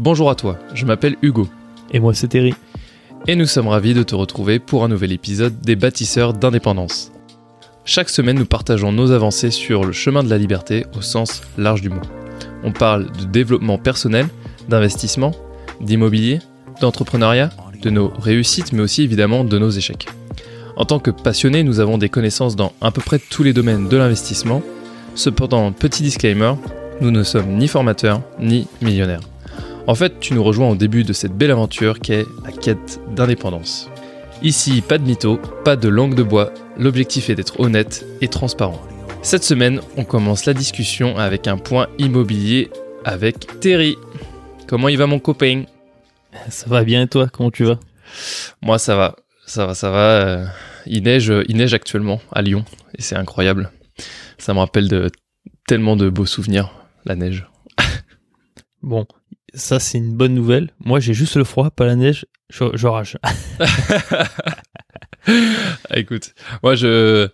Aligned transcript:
Bonjour 0.00 0.30
à 0.30 0.36
toi, 0.36 0.60
je 0.74 0.86
m'appelle 0.86 1.16
Hugo. 1.22 1.48
Et 1.90 1.98
moi 1.98 2.14
c'est 2.14 2.28
Terry. 2.28 2.54
Et 3.26 3.34
nous 3.34 3.46
sommes 3.46 3.66
ravis 3.66 3.94
de 3.94 4.04
te 4.04 4.14
retrouver 4.14 4.60
pour 4.60 4.84
un 4.84 4.88
nouvel 4.88 5.10
épisode 5.10 5.60
des 5.60 5.74
bâtisseurs 5.74 6.34
d'indépendance. 6.34 7.10
Chaque 7.84 8.08
semaine, 8.08 8.38
nous 8.38 8.46
partageons 8.46 8.92
nos 8.92 9.10
avancées 9.10 9.50
sur 9.50 9.82
le 9.82 9.90
chemin 9.90 10.22
de 10.22 10.30
la 10.30 10.38
liberté 10.38 10.86
au 10.96 11.00
sens 11.00 11.42
large 11.56 11.80
du 11.80 11.90
mot. 11.90 12.00
On 12.62 12.70
parle 12.70 13.10
de 13.10 13.24
développement 13.24 13.76
personnel, 13.76 14.28
d'investissement, 14.68 15.32
d'immobilier, 15.80 16.38
d'entrepreneuriat, 16.80 17.50
de 17.82 17.90
nos 17.90 18.12
réussites, 18.20 18.72
mais 18.72 18.82
aussi 18.82 19.02
évidemment 19.02 19.42
de 19.42 19.58
nos 19.58 19.70
échecs. 19.70 20.06
En 20.76 20.84
tant 20.84 21.00
que 21.00 21.10
passionnés, 21.10 21.64
nous 21.64 21.80
avons 21.80 21.98
des 21.98 22.08
connaissances 22.08 22.54
dans 22.54 22.72
à 22.80 22.92
peu 22.92 23.00
près 23.00 23.18
tous 23.18 23.42
les 23.42 23.52
domaines 23.52 23.88
de 23.88 23.96
l'investissement. 23.96 24.62
Cependant, 25.16 25.72
petit 25.72 26.04
disclaimer, 26.04 26.52
nous 27.00 27.10
ne 27.10 27.24
sommes 27.24 27.56
ni 27.56 27.66
formateurs 27.66 28.22
ni 28.38 28.68
millionnaires. 28.80 29.22
En 29.88 29.94
fait, 29.94 30.20
tu 30.20 30.34
nous 30.34 30.44
rejoins 30.44 30.68
au 30.68 30.76
début 30.76 31.02
de 31.02 31.14
cette 31.14 31.32
belle 31.32 31.50
aventure 31.50 31.98
qu'est 31.98 32.26
la 32.44 32.52
quête 32.52 33.00
d'indépendance. 33.16 33.88
Ici, 34.42 34.82
pas 34.82 34.98
de 34.98 35.04
mytho, 35.04 35.38
pas 35.64 35.76
de 35.76 35.88
langue 35.88 36.14
de 36.14 36.22
bois, 36.22 36.52
l'objectif 36.76 37.30
est 37.30 37.34
d'être 37.34 37.58
honnête 37.58 38.04
et 38.20 38.28
transparent. 38.28 38.82
Cette 39.22 39.44
semaine, 39.44 39.80
on 39.96 40.04
commence 40.04 40.44
la 40.44 40.52
discussion 40.52 41.16
avec 41.16 41.46
un 41.46 41.56
point 41.56 41.88
immobilier 41.96 42.70
avec 43.06 43.60
Terry. 43.60 43.96
Comment 44.66 44.88
il 44.88 44.98
va 44.98 45.06
mon 45.06 45.20
copain? 45.20 45.64
Ça 46.50 46.66
va 46.68 46.84
bien 46.84 47.04
et 47.04 47.08
toi? 47.08 47.26
Comment 47.32 47.50
tu 47.50 47.64
vas? 47.64 47.80
Moi 48.60 48.78
ça 48.78 48.94
va, 48.94 49.16
ça 49.46 49.64
va, 49.64 49.72
ça 49.72 49.90
va. 49.90 50.10
Euh, 50.10 50.46
il 50.84 51.02
neige, 51.02 51.32
il 51.48 51.56
neige 51.56 51.72
actuellement 51.72 52.20
à 52.30 52.42
Lyon 52.42 52.66
et 52.94 53.00
c'est 53.00 53.16
incroyable. 53.16 53.70
Ça 54.36 54.52
me 54.52 54.58
rappelle 54.58 54.88
de 54.88 55.10
tellement 55.66 55.96
de 55.96 56.10
beaux 56.10 56.26
souvenirs, 56.26 56.74
la 57.06 57.16
neige. 57.16 57.48
Bon, 58.82 59.06
ça 59.54 59.80
c'est 59.80 59.98
une 59.98 60.14
bonne 60.14 60.34
nouvelle. 60.34 60.70
Moi 60.80 61.00
j'ai 61.00 61.14
juste 61.14 61.36
le 61.36 61.44
froid, 61.44 61.70
pas 61.70 61.86
la 61.86 61.96
neige. 61.96 62.26
Je, 62.50 62.64
je 62.74 62.86
rage. 62.86 63.16
Ah, 65.90 65.98
écoute, 65.98 66.34
moi 66.62 66.74
je, 66.74 67.28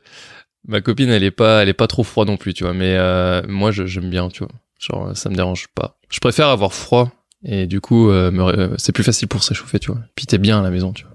ma 0.66 0.80
copine 0.80 1.10
elle 1.10 1.22
est 1.22 1.30
pas, 1.30 1.62
elle 1.62 1.68
est 1.68 1.72
pas 1.74 1.86
trop 1.86 2.02
froide 2.02 2.28
non 2.28 2.36
plus, 2.36 2.52
tu 2.54 2.64
vois. 2.64 2.74
Mais 2.74 2.96
euh, 2.96 3.42
moi 3.46 3.70
je- 3.70 3.86
j'aime 3.86 4.10
bien, 4.10 4.28
tu 4.28 4.40
vois. 4.40 4.52
Genre 4.80 5.16
ça 5.16 5.30
me 5.30 5.36
dérange 5.36 5.68
pas. 5.74 5.98
Je 6.10 6.18
préfère 6.18 6.48
avoir 6.48 6.72
froid 6.72 7.12
et 7.44 7.66
du 7.66 7.80
coup 7.80 8.10
euh, 8.10 8.30
ré- 8.44 8.70
c'est 8.78 8.92
plus 8.92 9.04
facile 9.04 9.28
pour 9.28 9.44
s'échauffer, 9.44 9.78
tu 9.78 9.92
vois. 9.92 10.00
Puis 10.16 10.26
t'es 10.26 10.38
bien 10.38 10.58
à 10.58 10.62
la 10.62 10.70
maison, 10.70 10.92
tu 10.92 11.04
vois. 11.04 11.14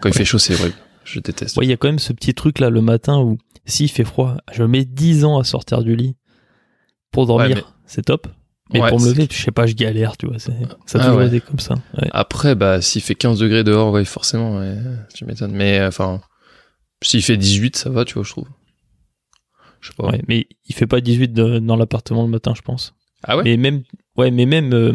Quand 0.00 0.08
il 0.08 0.14
fait 0.16 0.24
chaud 0.24 0.38
c'est 0.38 0.54
horrible. 0.54 0.76
Je 1.04 1.18
déteste. 1.20 1.56
Ouais, 1.56 1.66
il 1.66 1.70
y 1.70 1.72
a 1.72 1.76
quand 1.76 1.88
même 1.88 1.98
ce 1.98 2.12
petit 2.12 2.34
truc 2.34 2.60
là 2.60 2.70
le 2.70 2.80
matin 2.82 3.18
où 3.18 3.38
s'il 3.64 3.90
fait 3.90 4.04
froid, 4.04 4.36
je 4.52 4.62
mets 4.62 4.84
10 4.84 5.24
ans 5.24 5.38
à 5.38 5.44
sortir 5.44 5.82
du 5.82 5.96
lit 5.96 6.14
pour 7.10 7.26
dormir. 7.26 7.48
Ouais, 7.48 7.54
mais- 7.56 7.62
C'est 7.86 8.02
top. 8.04 8.28
Mais 8.72 8.80
Ouais, 8.82 8.88
pour 8.90 9.00
me 9.00 9.08
lever, 9.08 9.26
je 9.30 9.36
sais 9.42 9.50
pas, 9.50 9.66
je 9.66 9.74
galère, 9.74 10.16
tu 10.18 10.26
vois. 10.26 10.38
Ça 10.38 10.52
Ah 10.94 10.98
toujours 10.98 11.16
ouais. 11.16 11.26
été 11.28 11.40
comme 11.40 11.58
ça. 11.58 11.74
Ouais. 11.96 12.08
Après, 12.12 12.54
bah, 12.54 12.80
s'il 12.82 13.00
fait 13.02 13.14
15 13.14 13.38
degrés 13.38 13.64
dehors, 13.64 13.92
ouais, 13.92 14.04
forcément, 14.04 14.60
tu 15.14 15.24
m'étonnes. 15.24 15.52
Mais, 15.52 15.78
euh, 15.80 15.88
enfin, 15.88 16.20
s'il 17.02 17.22
fait 17.22 17.36
18, 17.38 17.76
ça 17.76 17.88
va, 17.90 18.04
tu 18.04 18.14
vois, 18.14 18.24
je 18.24 18.30
trouve. 18.30 18.48
Je 19.80 19.88
sais 19.88 19.94
pas. 19.96 20.10
Mais 20.28 20.46
il 20.68 20.74
fait 20.74 20.86
pas 20.86 21.00
18 21.00 21.32
de- 21.32 21.60
dans 21.60 21.76
l'appartement 21.76 22.22
le 22.24 22.28
matin, 22.28 22.52
je 22.56 22.62
pense. 22.62 22.94
Ah 23.24 23.36
ouais? 23.36 23.44
Mais 23.44 23.56
même, 23.56 23.82
ouais, 24.16 24.30
mais 24.30 24.44
même, 24.44 24.72
euh, 24.74 24.92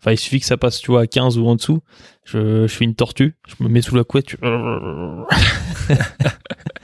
enfin, 0.00 0.12
il 0.12 0.18
suffit 0.18 0.40
que 0.40 0.46
ça 0.46 0.56
passe, 0.56 0.80
tu 0.80 0.90
vois, 0.90 1.02
à 1.02 1.06
15 1.06 1.38
ou 1.38 1.46
en 1.46 1.54
dessous. 1.56 1.80
Je, 2.24 2.66
je 2.66 2.72
suis 2.72 2.84
une 2.84 2.94
tortue, 2.94 3.36
je 3.46 3.62
me 3.62 3.68
mets 3.68 3.82
sous 3.82 3.94
la 3.94 4.04
couette. 4.04 4.30
je- 4.30 4.36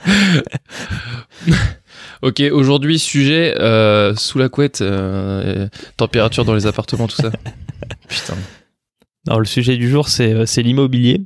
Ok, 2.21 2.41
aujourd'hui, 2.51 2.99
sujet, 2.99 3.55
euh, 3.59 4.13
sous 4.15 4.37
la 4.39 4.49
couette, 4.49 4.81
euh, 4.81 5.67
température 5.97 6.43
dans 6.45 6.53
les 6.53 6.67
appartements, 6.67 7.07
tout 7.07 7.15
ça. 7.15 7.31
Putain. 8.09 8.35
Alors, 9.27 9.39
le 9.39 9.45
sujet 9.45 9.77
du 9.77 9.89
jour, 9.89 10.09
c'est 10.09 10.33
euh, 10.33 10.45
c'est 10.45 10.61
l'immobilier. 10.61 11.21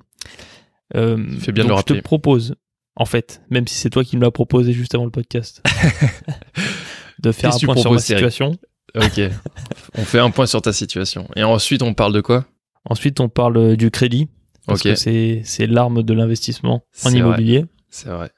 Euh, 0.95 1.17
Fais 1.39 1.52
bien 1.52 1.64
donc 1.64 1.71
le 1.71 1.77
Je 1.77 1.81
te 1.83 1.94
rappeler. 1.94 2.02
propose, 2.02 2.55
en 2.95 3.05
fait, 3.05 3.41
même 3.49 3.67
si 3.67 3.75
c'est 3.75 3.89
toi 3.89 4.03
qui 4.03 4.17
me 4.17 4.21
l'as 4.21 4.31
proposé 4.31 4.71
juste 4.73 4.93
avant 4.93 5.05
le 5.05 5.11
podcast, 5.11 5.64
de 7.23 7.32
faire 7.32 7.52
Qu'est-ce 7.52 7.65
un 7.65 7.73
point 7.73 7.76
sur 7.82 7.92
ma 7.92 7.99
situation. 7.99 8.58
Ok. 8.95 9.20
on 9.98 10.03
fait 10.03 10.20
un 10.20 10.30
point 10.30 10.45
sur 10.45 10.61
ta 10.61 10.73
situation. 10.73 11.27
Et 11.36 11.43
ensuite, 11.43 11.82
on 11.82 11.93
parle 11.95 12.14
de 12.14 12.21
quoi? 12.21 12.45
Ensuite, 12.86 13.20
on 13.20 13.30
parle 13.30 13.76
du 13.77 13.89
crédit, 13.89 14.27
parce 14.67 14.83
que 14.83 14.93
c'est 14.93 15.42
c'est 15.43 15.65
l'arme 15.65 16.03
de 16.03 16.14
l'investissement 16.14 16.76
en 16.76 16.82
C'est 16.92 17.09
vrai. 17.09 17.20
immobilier. 17.20 17.65
C'est 17.89 18.09
vrai. 18.09 18.30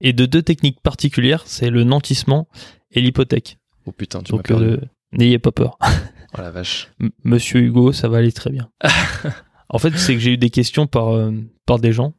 Et 0.00 0.12
de 0.12 0.26
deux 0.26 0.42
techniques 0.42 0.80
particulières, 0.80 1.42
c'est 1.46 1.70
le 1.70 1.84
nantissement 1.84 2.48
et 2.92 3.00
l'hypothèque. 3.00 3.58
Oh 3.86 3.92
putain, 3.92 4.22
tu 4.22 4.34
m'as 4.34 4.42
perdu. 4.42 4.64
euh, 4.64 4.76
n'ayez 5.12 5.38
pas 5.38 5.52
peur. 5.52 5.78
Oh 6.38 6.40
la 6.40 6.52
vache. 6.52 6.88
M- 7.00 7.10
Monsieur 7.24 7.58
Hugo, 7.60 7.90
ça 7.90 8.06
va 8.08 8.18
aller 8.18 8.30
très 8.30 8.50
bien. 8.50 8.68
en 9.68 9.78
fait, 9.80 9.92
c'est 9.98 10.14
que 10.14 10.20
j'ai 10.20 10.34
eu 10.34 10.36
des 10.38 10.50
questions 10.50 10.86
par, 10.86 11.08
euh, 11.16 11.32
par 11.66 11.80
des 11.80 11.90
gens 11.92 12.14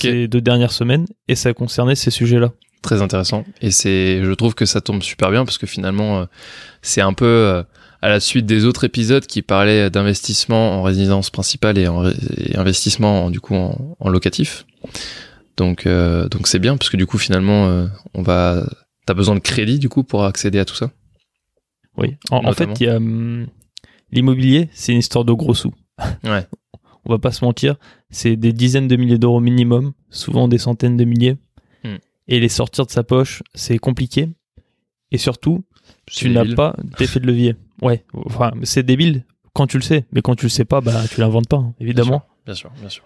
ces 0.00 0.28
deux 0.28 0.40
dernières 0.40 0.72
semaines 0.72 1.04
et 1.28 1.34
ça 1.34 1.52
concernait 1.52 1.94
ces 1.94 2.10
sujets-là. 2.10 2.52
Très 2.80 3.02
intéressant. 3.02 3.44
Et 3.60 3.70
c'est, 3.70 4.22
je 4.24 4.32
trouve 4.32 4.54
que 4.54 4.64
ça 4.64 4.80
tombe 4.80 5.02
super 5.02 5.30
bien 5.30 5.44
parce 5.44 5.58
que 5.58 5.66
finalement, 5.66 6.20
euh, 6.20 6.24
c'est 6.80 7.02
un 7.02 7.12
peu 7.12 7.26
euh, 7.26 7.62
à 8.00 8.08
la 8.08 8.18
suite 8.18 8.46
des 8.46 8.64
autres 8.64 8.84
épisodes 8.84 9.26
qui 9.26 9.42
parlaient 9.42 9.90
d'investissement 9.90 10.78
en 10.78 10.82
résidence 10.82 11.28
principale 11.28 11.76
et, 11.76 11.86
en 11.86 12.08
et 12.08 12.56
investissement 12.56 13.26
en, 13.26 13.30
du 13.30 13.40
coup 13.40 13.56
en, 13.56 13.94
en 14.00 14.08
locatif. 14.08 14.64
Donc, 15.60 15.84
euh, 15.84 16.26
donc 16.30 16.46
c'est 16.48 16.58
bien 16.58 16.78
parce 16.78 16.88
que 16.88 16.96
du 16.96 17.04
coup 17.04 17.18
finalement, 17.18 17.66
euh, 17.66 17.86
on 18.14 18.22
va, 18.22 18.66
t'as 19.04 19.12
besoin 19.12 19.34
de 19.34 19.40
crédit 19.40 19.78
du 19.78 19.90
coup 19.90 20.04
pour 20.04 20.24
accéder 20.24 20.58
à 20.58 20.64
tout 20.64 20.74
ça? 20.74 20.90
Oui. 21.98 22.16
En, 22.30 22.38
en 22.46 22.52
fait, 22.54 22.66
Notamment. 22.66 22.74
il 22.80 22.86
y 22.86 22.88
a 22.88 22.96
hum, 22.96 23.46
l'immobilier, 24.10 24.70
c'est 24.72 24.92
une 24.92 25.00
histoire 25.00 25.26
de 25.26 25.34
gros 25.34 25.52
sous. 25.52 25.74
Ouais. 26.24 26.46
On 27.04 27.12
va 27.12 27.18
pas 27.18 27.30
se 27.30 27.44
mentir, 27.44 27.76
c'est 28.08 28.36
des 28.36 28.54
dizaines 28.54 28.88
de 28.88 28.96
milliers 28.96 29.18
d'euros 29.18 29.40
minimum, 29.40 29.92
souvent 30.08 30.48
des 30.48 30.56
centaines 30.56 30.96
de 30.96 31.04
milliers. 31.04 31.36
Hmm. 31.84 31.96
Et 32.26 32.40
les 32.40 32.48
sortir 32.48 32.86
de 32.86 32.90
sa 32.90 33.02
poche, 33.02 33.42
c'est 33.54 33.76
compliqué. 33.76 34.30
Et 35.10 35.18
surtout, 35.18 35.62
tu 36.06 36.30
n'as 36.30 36.54
pas 36.54 36.74
d'effet 36.98 37.20
de 37.20 37.26
levier. 37.26 37.54
Ouais, 37.82 38.06
enfin, 38.14 38.52
c'est 38.62 38.82
débile 38.82 39.26
quand 39.52 39.66
tu 39.66 39.76
le 39.76 39.82
sais, 39.82 40.06
mais 40.12 40.22
quand 40.22 40.36
tu 40.36 40.46
le 40.46 40.50
sais 40.50 40.64
pas, 40.64 40.80
bah 40.80 41.02
tu 41.10 41.20
l'inventes 41.20 41.48
pas, 41.48 41.58
hein, 41.58 41.74
évidemment. 41.80 42.22
Bien 42.46 42.54
sûr, 42.54 42.70
bien 42.80 42.88
sûr. 42.88 43.04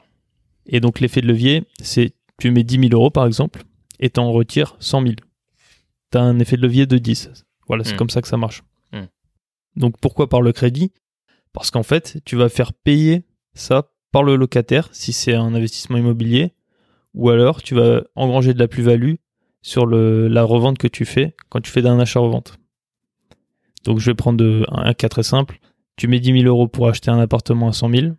Et 0.67 0.79
donc 0.79 1.01
l'effet 1.01 1.21
de 1.21 1.27
levier, 1.27 1.65
c'est 1.81 2.15
tu 2.39 2.51
mets 2.51 2.65
10 2.65 2.89
000 2.89 2.93
euros 2.93 3.11
par 3.11 3.27
exemple, 3.27 3.63
et 4.01 4.11
t'en 4.11 4.31
retires 4.33 4.77
100 4.81 5.03
000. 5.03 5.15
T'as 6.11 6.21
un 6.23 6.39
effet 6.39 6.57
de 6.57 6.63
levier 6.63 6.87
de 6.87 6.99
10. 6.99 7.31
Voilà, 7.67 7.85
c'est 7.85 7.95
Hmm. 7.95 7.97
comme 7.97 8.11
ça 8.11 8.23
que 8.23 8.29
ça 8.29 8.37
marche. 8.37 8.63
Hmm. 8.93 9.07
Donc 9.77 9.99
pourquoi 10.01 10.29
par 10.29 10.43
le 10.43 10.53
crédit? 10.53 10.93
Parce 11.53 11.71
qu'en 11.71 11.83
fait, 11.83 12.19
tu 12.25 12.37
vas 12.37 12.49
faire 12.49 12.73
payer 12.73 13.25
ça 13.55 13.91
par 14.13 14.23
le 14.23 14.37
locataire 14.37 14.89
si 14.93 15.13
c'est 15.13 15.35
un 15.35 15.55
investissement 15.55 15.97
immobilier, 15.97 16.53
ou 17.15 17.31
alors 17.31 17.63
tu 17.63 17.75
vas 17.75 18.03
engranger 18.17 18.55
de 18.55 18.59
la 18.59 18.69
plus-value 18.69 19.15
sur 19.63 19.87
le, 19.87 20.29
la 20.29 20.43
revente 20.43 20.79
que 20.79 20.89
tu 20.89 21.05
fais 21.05 21.35
quand 21.49 21.61
tu 21.61 21.71
fais 21.71 21.83
d'un 21.83 21.99
achat-revente. 21.99 22.59
Donc 23.85 23.99
je 23.99 24.11
vais 24.11 24.15
prendre 24.15 24.39
de- 24.39 24.65
un, 24.71 24.85
un 24.87 24.95
cas 24.95 25.09
très 25.09 25.23
simple. 25.23 25.59
Tu 25.97 26.09
mets 26.09 26.19
10 26.21 26.41
000 26.43 26.45
euros 26.47 26.67
pour 26.69 26.89
acheter 26.89 27.11
un 27.11 27.19
appartement 27.19 27.69
à 27.69 27.73
100 27.73 27.91
000, 27.91 28.13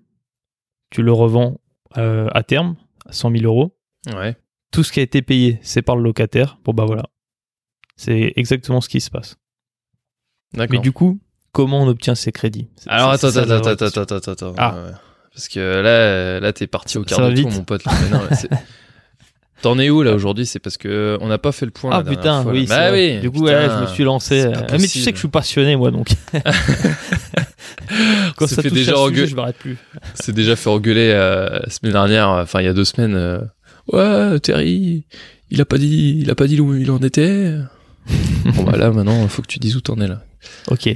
tu 0.90 1.02
le 1.04 1.12
revends 1.12 1.60
euh, 1.98 2.28
à 2.34 2.44
terme 2.44 2.76
à 3.06 3.12
100 3.12 3.32
000 3.32 3.44
euros. 3.46 3.76
Ouais. 4.14 4.36
Tout 4.72 4.84
ce 4.84 4.92
qui 4.92 5.00
a 5.00 5.04
été 5.04 5.22
payé, 5.22 5.60
c'est 5.62 5.82
par 5.82 5.96
le 5.96 6.04
locataire. 6.04 6.58
Bon 6.64 6.74
bah 6.74 6.86
voilà. 6.86 7.04
C'est 7.96 8.34
exactement 8.36 8.82
ce 8.82 8.90
qui 8.90 9.00
se 9.02 9.10
passe. 9.10 9.38
Mais 10.58 10.80
du 10.80 10.92
coup, 10.92 11.20
comment 11.52 11.82
on 11.84 11.88
obtient 11.88 12.16
ces 12.16 12.32
crédits? 12.32 12.68
Alors 12.88 13.12
attends, 13.12 13.32
ça, 13.32 13.42
attends, 13.42 13.56
attends, 13.56 13.70
attends, 13.86 14.02
attends, 14.02 14.16
attends, 14.16 14.32
attends. 14.32 14.54
Ah. 14.58 14.76
Ouais. 14.76 14.92
Parce 15.34 15.48
que 15.50 15.60
là, 15.60 16.40
là, 16.40 16.54
t'es 16.54 16.68
parti 16.68 16.98
au 16.98 17.04
Ça 17.04 17.16
quart 17.16 17.20
va 17.22 17.32
de 17.32 17.42
tour, 17.42 17.52
mon 17.52 17.64
pote. 17.64 17.84
T'en 19.62 19.80
es 19.80 19.90
où 19.90 20.04
là 20.04 20.14
aujourd'hui? 20.14 20.46
C'est 20.46 20.60
parce 20.60 20.78
que 20.78 21.18
on 21.22 21.28
n'a 21.28 21.38
pas 21.38 21.52
fait 21.52 21.66
le 21.66 21.72
point. 21.72 21.92
Ah 21.94 22.04
la 22.04 22.10
putain, 22.10 22.44
fois, 22.44 22.52
oui, 22.52 22.66
Bah 22.68 22.92
oui. 22.92 23.20
Du 23.20 23.32
coup, 23.32 23.40
putain, 23.44 23.68
ouais, 23.68 23.70
je 23.78 23.82
me 23.82 23.88
suis 23.88 24.04
lancé. 24.04 24.42
euh, 24.42 24.54
ah, 24.56 24.74
mais 24.74 24.88
tu 24.88 25.00
sais 25.00 25.12
que 25.12 25.16
je 25.18 25.22
suis 25.22 25.28
passionné, 25.30 25.76
moi, 25.76 25.92
donc. 25.92 26.10
Quand 28.38 28.48
ça 28.48 28.62
fait 28.62 28.70
touche 28.70 28.78
déjà 28.78 28.96
sujet, 28.96 29.28
je 29.28 29.36
m'arrête 29.36 29.58
plus. 29.58 29.78
C'est 30.14 30.34
déjà 30.34 30.56
fait 30.56 30.70
engueuler 30.70 31.12
euh, 31.14 31.60
la 31.64 31.70
semaine 31.70 31.94
dernière, 31.94 32.30
enfin 32.30 32.62
il 32.62 32.66
y 32.66 32.70
a 32.70 32.74
deux 32.74 32.86
semaines. 32.86 33.16
euh, 33.16 33.40
ouais, 33.92 34.40
Terry, 34.40 35.06
il 35.50 35.62
a 35.62 35.66
pas 35.66 35.78
dit, 35.78 36.18
il 36.20 36.30
a 36.30 36.36
pas 36.36 36.48
dit 36.48 36.60
où 36.60 36.76
il 36.76 36.90
en 36.92 37.00
était. 37.00 37.56
bon 38.56 38.64
bah 38.64 38.78
là 38.78 38.92
maintenant, 38.92 39.22
il 39.24 39.30
faut 39.30 39.42
que 39.42 39.48
tu 39.48 39.60
dises 39.60 39.76
où 39.76 39.82
t'en 39.82 40.00
es 40.00 40.08
là. 40.08 40.24
Ok. 40.70 40.90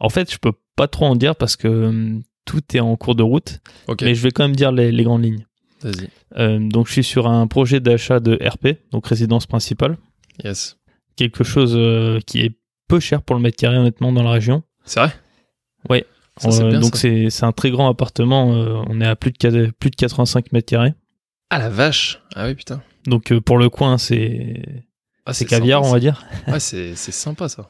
En 0.00 0.08
fait, 0.08 0.32
je 0.32 0.38
peux 0.38 0.52
pas 0.76 0.88
trop 0.88 1.06
en 1.06 1.16
dire 1.16 1.36
parce 1.36 1.56
que 1.56 1.68
hum, 1.68 2.22
tout 2.46 2.62
est 2.74 2.80
en 2.80 2.96
cours 2.96 3.14
de 3.14 3.22
route, 3.22 3.60
Ok. 3.88 4.02
mais 4.02 4.14
je 4.14 4.22
vais 4.22 4.30
quand 4.30 4.44
même 4.44 4.56
dire 4.56 4.72
les, 4.72 4.92
les 4.92 5.02
grandes 5.04 5.24
lignes. 5.24 5.46
Vas-y. 5.82 6.08
Euh, 6.38 6.58
donc, 6.58 6.86
je 6.88 6.92
suis 6.92 7.04
sur 7.04 7.26
un 7.28 7.46
projet 7.46 7.80
d'achat 7.80 8.18
de 8.20 8.38
RP, 8.42 8.78
donc 8.90 9.06
résidence 9.06 9.46
principale, 9.46 9.98
Yes. 10.42 10.78
quelque 11.16 11.44
chose 11.44 11.74
euh, 11.76 12.18
qui 12.26 12.40
est 12.40 12.52
peu 12.88 13.00
cher 13.00 13.22
pour 13.22 13.36
le 13.36 13.42
mètre 13.42 13.56
carré 13.58 13.76
honnêtement 13.78 14.12
dans 14.12 14.22
la 14.22 14.30
région. 14.30 14.62
C'est 14.84 15.00
vrai? 15.00 15.12
Ouais. 15.90 16.04
Ça, 16.38 16.50
c'est 16.50 16.62
Euh, 16.64 16.70
bien, 16.70 16.80
donc 16.80 16.96
c'est 16.96 17.28
un 17.44 17.52
très 17.52 17.70
grand 17.70 17.88
appartement. 17.88 18.54
euh, 18.54 18.82
on 18.88 19.00
est 19.00 19.06
à 19.06 19.14
plus 19.16 19.30
de 19.32 19.70
plus 19.78 19.90
de 19.90 19.96
85 19.96 20.52
mètres 20.52 20.66
carrés. 20.66 20.94
Ah 21.54 21.58
la 21.58 21.68
vache. 21.68 22.20
Ah 22.34 22.46
oui 22.46 22.56
putain. 22.56 22.82
Donc 23.06 23.30
euh, 23.30 23.40
pour 23.40 23.58
le 23.58 23.68
coin, 23.68 23.96
c'est 23.96 24.60
Ah, 25.24 25.32
c'est 25.32 25.44
caviar, 25.44 25.82
sympa, 25.84 25.88
on 25.88 25.92
va 25.92 26.00
dire. 26.00 26.24
Ouais, 26.48 26.58
c'est 26.58 26.96
c'est 26.96 27.12
sympa 27.12 27.48
ça. 27.48 27.64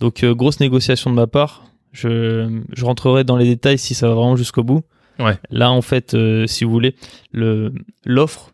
Donc 0.00 0.24
euh, 0.24 0.34
grosse 0.34 0.58
négociation 0.58 1.10
de 1.10 1.14
ma 1.14 1.28
part. 1.28 1.62
Je, 1.92 2.62
je 2.72 2.84
rentrerai 2.84 3.22
dans 3.22 3.36
les 3.36 3.44
détails 3.44 3.78
si 3.78 3.94
ça 3.94 4.08
va 4.08 4.14
vraiment 4.14 4.34
jusqu'au 4.34 4.64
bout. 4.64 4.82
Ouais. 5.20 5.38
Là, 5.50 5.70
en 5.70 5.82
fait, 5.82 6.14
euh, 6.14 6.48
si 6.48 6.64
vous 6.64 6.72
voulez, 6.72 6.96
le 7.30 7.72
l'offre, 8.04 8.50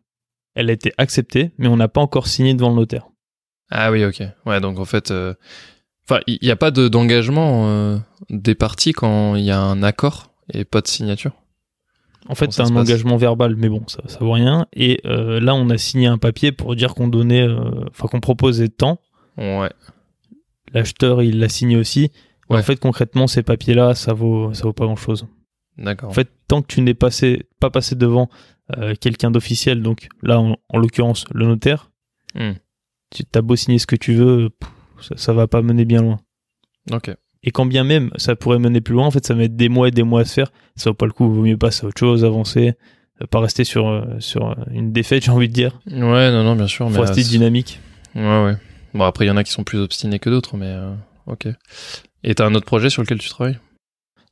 elle 0.55 0.69
a 0.69 0.75
été 0.75 0.93
acceptée, 0.98 1.52
mais 1.56 1.66
on 1.69 1.78
n'a 1.78 1.88
pas 1.88 2.02
encore 2.02 2.26
signé 2.26 2.52
devant 2.52 2.69
le 2.69 2.76
notaire. 2.76 3.08
Ah 3.70 3.90
oui, 3.90 4.05
ok. 4.05 4.22
Ouais, 4.44 4.60
donc 4.60 4.78
en 4.78 4.84
fait, 4.84 5.10
enfin, 6.05 6.20
il 6.26 6.38
n'y 6.43 6.50
a 6.50 6.56
pas 6.56 6.70
de 6.70 6.88
d'engagement 6.88 8.02
des 8.28 8.55
parties 8.55 8.93
quand 8.93 9.34
il 9.34 9.44
y 9.44 9.50
a 9.50 9.58
un 9.58 9.82
accord 9.82 10.31
et 10.52 10.66
pas 10.66 10.82
de 10.82 10.88
signature. 10.88 11.32
En 12.28 12.34
fait, 12.34 12.52
c'est 12.52 12.62
un 12.62 12.76
engagement 12.76 13.16
verbal, 13.16 13.56
mais 13.56 13.69
bon, 13.69 13.82
ça, 13.88 14.02
ça 14.06 14.19
vaut 14.20 14.32
rien. 14.32 14.66
Et 14.72 15.00
euh, 15.06 15.40
là, 15.40 15.54
on 15.54 15.69
a 15.70 15.78
signé 15.78 16.06
un 16.06 16.19
papier 16.19 16.52
pour 16.52 16.76
dire 16.76 16.94
qu'on 16.94 17.08
donnait, 17.08 17.42
euh, 17.42 17.84
enfin, 17.90 18.06
qu'on 18.08 18.20
proposait 18.20 18.69
temps. 18.69 19.00
Ouais. 19.36 19.70
L'acheteur, 20.72 21.22
il 21.22 21.38
l'a 21.40 21.48
signé 21.48 21.76
aussi. 21.76 22.10
Ouais. 22.48 22.58
En 22.58 22.62
fait, 22.62 22.76
concrètement, 22.78 23.26
ces 23.26 23.42
papiers-là, 23.42 23.94
ça 23.94 24.12
vaut, 24.12 24.54
ça 24.54 24.62
vaut 24.64 24.72
pas 24.72 24.84
grand-chose. 24.84 25.26
D'accord. 25.78 26.10
En 26.10 26.12
fait, 26.12 26.30
tant 26.48 26.62
que 26.62 26.66
tu 26.69 26.80
n'es 26.80 26.94
passé, 26.94 27.46
pas 27.60 27.70
passé 27.70 27.94
devant 27.96 28.28
euh, 28.76 28.94
quelqu'un 28.94 29.30
d'officiel, 29.30 29.82
donc 29.82 30.08
là, 30.22 30.40
en, 30.40 30.56
en 30.69 30.78
l'occurrence, 30.78 31.24
le 31.32 31.46
notaire, 31.46 31.90
Hmm. 32.34 32.52
tu 33.10 33.24
as 33.34 33.42
beau 33.42 33.56
signer 33.56 33.78
ce 33.78 33.86
que 33.86 33.96
tu 33.96 34.14
veux, 34.14 34.48
pff, 34.58 34.70
ça, 35.02 35.16
ça 35.19 35.32
va 35.34 35.46
pas 35.46 35.60
mener 35.60 35.84
bien 35.84 36.00
loin. 36.00 36.19
Ok. 36.90 37.14
Et 37.44 37.50
quand 37.50 37.67
bien 37.67 37.85
même 37.85 38.11
ça 38.17 38.37
pourrait 38.37 38.59
mener 38.59 38.81
plus 38.81 38.94
loin, 38.94 39.06
en 39.06 39.11
fait, 39.11 39.25
ça 39.27 39.35
met 39.35 39.49
des 39.49 39.69
mois 39.69 39.89
et 39.89 39.91
des 39.91 40.03
mois 40.03 40.21
à 40.21 40.25
se 40.25 40.35
faire. 40.35 40.53
Ça 40.77 40.91
vaut 40.91 40.94
pas 40.94 41.06
le 41.06 41.12
coup. 41.12 41.29
Vaut 41.33 41.43
mieux 41.43 41.56
passer 41.56 41.85
à 41.85 41.89
autre 41.89 41.99
chose, 41.99 42.25
avancer, 42.25 42.75
euh, 43.21 43.27
pas 43.27 43.41
rester 43.41 43.65
sur 43.65 43.89
euh, 43.89 44.05
sur 44.21 44.50
euh, 44.50 44.55
une 44.71 44.93
défaite, 44.93 45.25
j'ai 45.25 45.31
envie 45.31 45.49
de 45.49 45.55
dire. 45.55 45.81
Ouais, 45.87 46.31
non, 46.31 46.44
non, 46.44 46.56
bien 46.56 46.67
sûr. 46.67 46.89
Faut 46.89 46.94
mais, 46.94 47.00
rester 47.00 47.23
dynamique. 47.23 47.81
Ouais, 48.15 48.44
ouais. 48.44 48.56
Bon, 48.94 49.05
après, 49.05 49.25
il 49.25 49.29
y 49.29 49.31
en 49.31 49.37
a 49.37 49.44
qui 49.44 49.53
sont 49.53 49.65
plus 49.65 49.79
obstinés 49.79 50.19
que 50.19 50.31
d'autres, 50.31 50.56
mais 50.56 50.67
euh, 50.67 50.94
ok. 51.27 51.49
Et 52.25 52.35
t'as 52.35 52.47
un 52.47 52.55
autre 52.55 52.67
projet 52.67 52.91
sur 52.91 53.03
lequel 53.03 53.19
tu 53.19 53.29
travailles? 53.29 53.59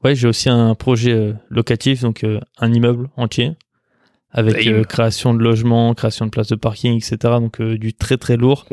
Ouais, 0.05 0.15
j'ai 0.15 0.29
aussi 0.29 0.49
un 0.49 0.75
projet 0.75 1.35
locatif, 1.51 2.03
donc 2.03 2.25
un 2.59 2.73
immeuble 2.73 3.11
entier 3.17 3.53
avec 4.32 4.67
euh, 4.67 4.85
création 4.85 5.35
de 5.35 5.43
logements, 5.43 5.93
création 5.94 6.25
de 6.27 6.31
places 6.31 6.49
de 6.49 6.55
parking, 6.56 6.97
etc. 6.97 7.17
Donc 7.41 7.61
euh, 7.61 7.77
du 7.79 7.94
très 7.94 8.17
très 8.17 8.37
lourd. 8.37 8.67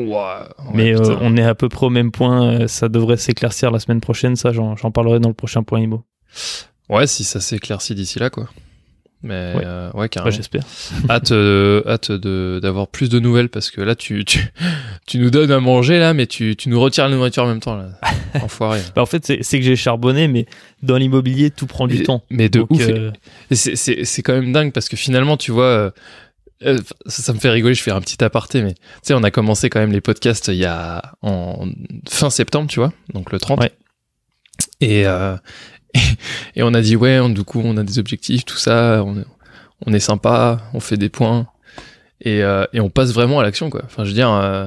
Mais 0.74 0.94
euh, 0.94 1.16
on 1.20 1.36
est 1.36 1.42
à 1.42 1.54
peu 1.54 1.68
près 1.68 1.86
au 1.86 1.90
même 1.90 2.12
point. 2.12 2.60
euh, 2.62 2.68
ça 2.68 2.88
devrait 2.88 3.16
s'éclaircir 3.16 3.70
la 3.70 3.78
semaine 3.80 4.00
prochaine. 4.00 4.36
Ça, 4.36 4.52
j'en 4.52 4.76
j'en 4.76 4.90
parlerai 4.90 5.18
dans 5.20 5.28
le 5.28 5.34
prochain 5.34 5.62
point 5.62 5.80
IMO. 5.80 6.04
Ouais, 6.88 7.06
si 7.06 7.24
ça 7.24 7.40
s'éclaircit 7.40 7.94
d'ici 7.94 8.18
là, 8.18 8.30
quoi. 8.30 8.48
Mais 9.22 9.52
Ouais. 9.56 9.62
euh, 9.66 9.90
ouais, 9.94 10.08
carrément. 10.08 10.30
J'espère. 10.30 10.62
hâte, 11.10 11.32
euh, 11.32 11.82
hâte 11.88 12.12
d'avoir 12.12 12.86
plus 12.86 13.08
de 13.08 13.18
nouvelles 13.18 13.48
parce 13.48 13.70
que 13.72 13.80
là, 13.80 13.94
tu, 13.96 14.24
tu, 14.24 14.46
tu 15.06 15.18
nous 15.18 15.30
donnes 15.30 15.50
à 15.50 15.58
manger 15.58 15.98
là, 15.98 16.14
mais 16.14 16.26
tu, 16.26 16.54
tu 16.56 16.68
nous 16.68 16.80
retires 16.80 17.08
la 17.08 17.16
nourriture 17.16 17.42
en 17.42 17.48
même 17.48 17.60
temps 17.60 17.76
là. 17.76 17.88
Enfoiré. 18.42 18.80
Bah, 18.94 19.02
en 19.02 19.06
fait, 19.06 19.24
c'est 19.26 19.58
que 19.58 19.64
j'ai 19.64 19.74
charbonné, 19.76 20.28
mais 20.28 20.46
dans 20.82 20.96
l'immobilier, 20.96 21.50
tout 21.50 21.66
prend 21.66 21.86
du 21.88 22.02
temps. 22.04 22.22
Mais 22.30 22.48
de 22.48 22.60
Donc, 22.60 22.70
ouf. 22.70 22.86
euh, 22.88 23.10
c'est- 23.50 24.22
quand 24.22 24.34
même 24.34 24.52
dingue 24.52 24.72
parce 24.72 24.88
que 24.88 24.96
finalement, 24.96 25.36
tu 25.36 25.50
vois, 25.50 25.64
euh, 25.64 25.90
euh, 26.64 26.78
ça, 27.06 27.22
ça 27.22 27.32
me 27.32 27.38
fait 27.40 27.50
rigoler. 27.50 27.74
Je 27.74 27.82
fais 27.82 27.90
un 27.90 28.00
petit 28.00 28.22
aparté, 28.22 28.62
mais 28.62 28.74
tu 28.74 28.80
sais, 29.02 29.14
on 29.14 29.22
a 29.24 29.30
commencé 29.32 29.68
quand 29.70 29.80
même 29.80 29.92
les 29.92 30.00
podcasts 30.00 30.48
il 30.48 30.54
y 30.56 30.64
a 30.64 31.14
en 31.22 31.66
fin 32.08 32.30
septembre, 32.30 32.68
tu 32.70 32.78
vois, 32.78 32.92
donc 33.14 33.32
le 33.32 33.38
30. 33.40 33.58
Ouais. 33.60 33.72
Et, 34.80 35.06
euh, 35.06 35.36
et, 36.56 36.62
on 36.62 36.74
a 36.74 36.80
dit, 36.80 36.96
ouais, 36.96 37.28
du 37.30 37.44
coup, 37.44 37.60
on 37.64 37.76
a 37.76 37.82
des 37.82 37.98
objectifs, 37.98 38.44
tout 38.44 38.56
ça, 38.56 39.04
on, 39.04 39.92
est- 39.92 40.00
sympa, 40.00 40.60
on 40.74 40.80
fait 40.80 40.96
des 40.96 41.08
points. 41.08 41.46
Et, 42.20 42.42
euh, 42.42 42.64
et 42.72 42.80
on 42.80 42.90
passe 42.90 43.12
vraiment 43.12 43.38
à 43.40 43.42
l'action, 43.42 43.70
quoi. 43.70 43.82
Enfin, 43.84 44.04
je 44.04 44.08
veux 44.08 44.14
dire, 44.14 44.30
euh, 44.30 44.66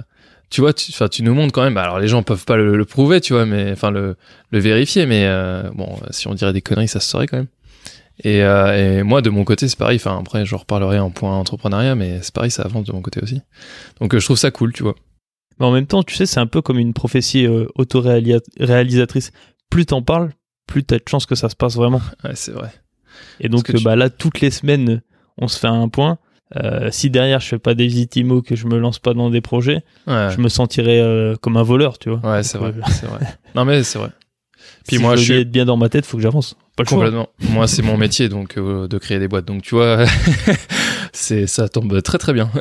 tu 0.50 0.62
vois, 0.62 0.74
tu, 0.74 0.92
tu 1.12 1.24
nous 1.24 1.34
montres 1.34 1.54
quand 1.54 1.64
même. 1.64 1.78
Alors, 1.78 2.00
les 2.00 2.08
gens 2.08 2.24
peuvent 2.24 2.46
pas 2.46 2.56
le, 2.56 2.86
prouver, 2.86 3.22
tu 3.22 3.34
vois, 3.34 3.46
mais 3.46 3.72
enfin, 3.72 3.92
le, 3.92 4.16
vérifier, 4.52 5.06
mais 5.06 5.26
euh, 5.26 5.70
bon, 5.74 5.98
si 6.12 6.28
on 6.28 6.34
dirait 6.34 6.54
des 6.54 6.62
conneries, 6.62 6.88
ça 6.88 7.00
se 7.00 7.10
saurait 7.10 7.28
quand 7.28 7.38
même. 7.38 7.48
Et, 8.24 9.04
moi, 9.04 9.22
de 9.22 9.30
mon 9.30 9.44
côté, 9.44 9.68
c'est 9.68 9.78
pareil. 9.78 9.98
Enfin, 9.98 10.18
après, 10.20 10.46
je 10.46 10.56
reparlerai 10.56 11.00
en 11.00 11.10
point 11.10 11.38
entrepreneuriat, 11.38 11.96
mais 11.96 12.20
c'est 12.22 12.34
pareil, 12.34 12.52
ça 12.52 12.64
avance 12.64 12.86
de 12.86 12.94
mon 12.94 13.02
côté 13.02 13.20
aussi. 13.22 13.42
Donc, 14.00 14.18
je 14.18 14.24
trouve 14.24 14.38
ça 14.38 14.52
cool, 14.52 14.74
tu 14.74 14.84
vois. 14.84 14.96
Mais 15.60 15.66
en 15.66 15.72
même 15.72 15.88
temps, 15.88 16.04
tu 16.04 16.16
sais, 16.16 16.26
c'est 16.26 16.40
un 16.40 16.48
peu 16.48 16.62
comme 16.62 16.80
une 16.80 16.94
prophétie 16.94 17.48
autoréalisatrice. 17.76 19.32
Plus 19.70 19.86
t'en 19.86 20.02
parles, 20.02 20.32
plus 20.72 20.84
t'as 20.84 20.98
de 20.98 21.04
chances 21.10 21.26
que 21.26 21.36
ça 21.36 21.50
se 21.50 21.56
passe 21.56 21.76
vraiment. 21.76 22.02
Ouais, 22.24 22.32
c'est 22.36 22.52
vrai. 22.52 22.70
Et 23.40 23.50
donc, 23.50 23.70
euh, 23.70 23.74
tu- 23.78 23.84
bah, 23.84 23.96
là, 23.96 24.10
toutes 24.10 24.40
les 24.42 24.52
semaines, 24.52 25.02
on 25.38 25.48
se 25.48 25.60
fait 25.60 25.68
un 25.68 25.90
point. 25.90 26.18
Euh, 26.58 26.90
si 26.92 27.10
derrière, 27.10 27.40
je 27.40 27.48
fais 27.48 27.60
pas 27.60 27.74
des 27.76 27.86
visites 27.88 28.16
IMO, 28.18 28.42
que 28.42 28.56
je 28.56 28.68
me 28.68 28.78
lance 28.78 29.00
pas 29.00 29.14
dans 29.14 29.30
des 29.30 29.42
projets, 29.42 29.84
Ouais, 30.08 30.30
je 30.36 30.42
me 30.42 30.50
sentirais 30.50 31.00
euh, 31.00 31.36
comme 31.40 31.56
un 31.58 31.64
voleur, 31.64 31.98
tu 31.98 32.10
vois. 32.10 32.20
ouais 32.34 32.44
c'est 32.44 32.58
vrai, 32.58 32.74
Donc, 32.74 32.84
c'est 32.90 33.06
vrai. 33.06 33.20
Non, 33.56 33.64
mais 33.66 33.84
c'est 33.84 34.00
vrai. 34.00 34.10
Puis 34.88 34.98
si 34.98 35.02
moi, 35.02 35.16
je 35.16 35.24
suis 35.24 35.34
être 35.42 35.52
bien 35.52 35.66
dans 35.66 35.78
ma 35.78 35.90
tête, 35.90 36.06
faut 36.06 36.18
que 36.18 36.24
j'avance. 36.24 36.56
Pas 36.76 36.84
le 36.84 36.88
choix. 36.90 36.98
complètement. 36.98 37.30
Moi, 37.50 37.68
c'est 37.68 37.82
mon 37.82 37.98
métier, 37.98 38.28
donc 38.30 38.58
euh, 38.58 38.88
de 38.88 38.98
créer 38.98 39.20
des 39.20 39.28
boîtes. 39.28 39.46
Donc, 39.46 39.62
tu 39.62 39.76
vois, 39.76 40.06
c'est 41.14 41.48
ça 41.48 41.70
tombe 41.70 42.02
très 42.02 42.18
très 42.18 42.34
bien. 42.34 42.50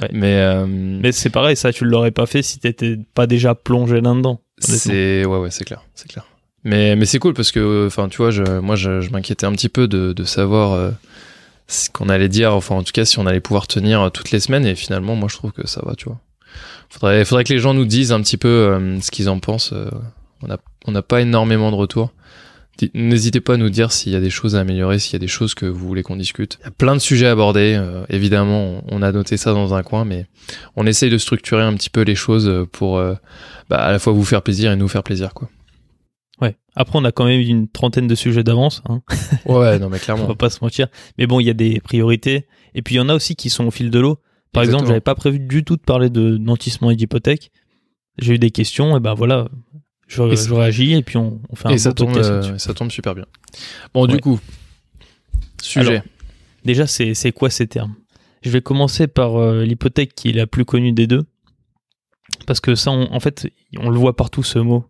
Ouais. 0.00 0.08
Mais, 0.12 0.64
Mais 0.66 1.10
c'est 1.12 1.28
pareil, 1.30 1.56
ça, 1.56 1.72
tu 1.72 1.84
l'aurais 1.84 2.12
pas 2.12 2.26
fait 2.26 2.42
si 2.42 2.58
t'étais 2.60 2.96
pas 3.12 3.26
déjà 3.26 3.54
plongé 3.56 4.00
là-dedans. 4.00 4.40
C'est 4.60 5.24
ouais 5.26 5.38
ouais 5.38 5.50
c'est 5.50 5.64
clair 5.64 5.82
c'est 5.94 6.08
clair. 6.08 6.24
Mais 6.64 6.96
mais 6.96 7.06
c'est 7.06 7.18
cool 7.18 7.34
parce 7.34 7.52
que 7.52 7.86
enfin 7.86 8.08
tu 8.08 8.16
vois 8.18 8.30
je 8.30 8.42
moi 8.58 8.74
je, 8.76 9.00
je 9.00 9.10
m'inquiétais 9.10 9.46
un 9.46 9.52
petit 9.52 9.68
peu 9.68 9.86
de, 9.88 10.12
de 10.12 10.24
savoir 10.24 10.72
euh, 10.72 10.90
ce 11.68 11.88
qu'on 11.88 12.08
allait 12.08 12.28
dire 12.28 12.52
enfin 12.54 12.74
en 12.74 12.82
tout 12.82 12.92
cas 12.92 13.04
si 13.04 13.18
on 13.18 13.26
allait 13.26 13.40
pouvoir 13.40 13.66
tenir 13.68 14.00
euh, 14.02 14.10
toutes 14.10 14.32
les 14.32 14.40
semaines 14.40 14.66
et 14.66 14.74
finalement 14.74 15.14
moi 15.14 15.28
je 15.30 15.36
trouve 15.36 15.52
que 15.52 15.66
ça 15.66 15.80
va 15.84 15.94
tu 15.94 16.06
vois. 16.06 16.18
Faudrait 16.90 17.24
faudrait 17.24 17.44
que 17.44 17.52
les 17.52 17.58
gens 17.60 17.74
nous 17.74 17.84
disent 17.84 18.12
un 18.12 18.20
petit 18.20 18.36
peu 18.36 18.48
euh, 18.48 19.00
ce 19.00 19.10
qu'ils 19.10 19.28
en 19.28 19.38
pensent. 19.38 19.72
euh, 19.72 19.88
on 20.42 20.50
a 20.50 20.58
on 20.86 20.92
n'a 20.92 21.02
pas 21.02 21.20
énormément 21.20 21.70
de 21.70 21.76
retours. 21.76 22.12
N'hésitez 22.94 23.40
pas 23.40 23.54
à 23.54 23.56
nous 23.56 23.70
dire 23.70 23.90
s'il 23.90 24.12
y 24.12 24.16
a 24.16 24.20
des 24.20 24.30
choses 24.30 24.54
à 24.54 24.60
améliorer, 24.60 25.00
s'il 25.00 25.14
y 25.14 25.16
a 25.16 25.18
des 25.18 25.26
choses 25.26 25.54
que 25.54 25.66
vous 25.66 25.86
voulez 25.86 26.04
qu'on 26.04 26.14
discute. 26.14 26.58
Il 26.60 26.64
y 26.64 26.68
a 26.68 26.70
plein 26.70 26.94
de 26.94 27.00
sujets 27.00 27.26
à 27.26 27.32
aborder. 27.32 27.74
euh, 27.76 28.04
évidemment, 28.08 28.84
on, 28.88 29.02
a 29.02 29.10
noté 29.10 29.36
ça 29.36 29.52
dans 29.52 29.74
un 29.74 29.82
coin, 29.82 30.04
mais 30.04 30.26
on 30.76 30.86
essaye 30.86 31.10
de 31.10 31.18
structurer 31.18 31.62
un 31.62 31.74
petit 31.74 31.90
peu 31.90 32.02
les 32.02 32.14
choses 32.14 32.66
pour 32.70 32.98
euh, 32.98 33.14
bah, 33.68 33.78
à 33.78 33.90
la 33.90 33.98
fois 33.98 34.12
vous 34.12 34.24
faire 34.24 34.42
plaisir 34.42 34.70
et 34.70 34.76
nous 34.76 34.86
faire 34.86 35.02
plaisir, 35.02 35.34
quoi. 35.34 35.48
Ouais. 36.40 36.56
Après, 36.76 36.98
on 36.98 37.04
a 37.04 37.10
quand 37.12 37.24
même 37.24 37.40
une 37.40 37.68
trentaine 37.68 38.06
de 38.06 38.14
sujets 38.14 38.44
d'avance. 38.44 38.82
Hein. 38.88 39.02
Ouais, 39.46 39.78
non, 39.78 39.88
mais 39.88 39.96
on 40.00 40.00
clairement. 40.00 40.26
va 40.26 40.34
pas 40.34 40.50
se 40.50 40.58
mentir. 40.62 40.86
Mais 41.18 41.26
bon, 41.26 41.40
il 41.40 41.46
y 41.46 41.50
a 41.50 41.54
des 41.54 41.80
priorités. 41.80 42.46
Et 42.74 42.82
puis, 42.82 42.94
il 42.94 42.98
y 42.98 43.00
en 43.00 43.08
a 43.08 43.14
aussi 43.14 43.34
qui 43.36 43.50
sont 43.50 43.66
au 43.66 43.70
fil 43.70 43.90
de 43.90 43.98
l'eau. 43.98 44.18
Par 44.52 44.62
exemple, 44.62 44.82
Exactement. 44.84 44.88
j'avais 44.88 45.00
pas 45.00 45.14
prévu 45.14 45.40
du 45.40 45.64
tout 45.64 45.76
de 45.76 45.82
parler 45.82 46.10
de 46.10 46.36
nantissement 46.38 46.90
et 46.90 46.96
d'hypothèque. 46.96 47.50
J'ai 48.18 48.34
eu 48.34 48.38
des 48.38 48.50
questions, 48.50 48.96
et 48.96 49.00
ben 49.00 49.14
voilà, 49.14 49.48
je, 50.06 50.22
Et 50.22 50.30
je 50.30 50.34
ça- 50.36 50.54
réagis 50.54 50.94
et 50.94 51.02
puis 51.02 51.16
on, 51.18 51.40
on 51.50 51.54
fait 51.56 51.68
un 51.68 51.70
Et 51.72 51.78
ça 51.78 51.92
tombe, 51.92 52.16
euh, 52.16 52.56
ça 52.58 52.72
tombe 52.74 52.90
super 52.90 53.14
bien. 53.14 53.26
Bon, 53.94 54.06
du 54.06 54.18
coup, 54.18 54.40
sujet. 55.62 55.88
Alors, 55.88 56.02
Déjà, 56.64 56.86
c'est 56.86 57.14
c'est 57.14 57.30
quoi 57.32 57.50
ces 57.50 57.66
termes? 57.66 57.94
Je 58.42 58.50
vais 58.50 58.60
commencer 58.60 59.06
par 59.06 59.36
euh, 59.36 59.64
l'hypothèque 59.64 60.14
qui 60.14 60.30
est 60.30 60.32
la 60.32 60.46
plus 60.46 60.64
connue 60.64 60.92
des 60.92 61.06
deux. 61.06 61.24
Parce 62.46 62.60
que 62.60 62.74
ça, 62.74 62.90
on- 62.90 63.12
en 63.12 63.20
fait, 63.20 63.48
on 63.78 63.90
le 63.90 63.98
voit 63.98 64.16
partout 64.16 64.42
ce 64.42 64.58
mot. 64.58 64.84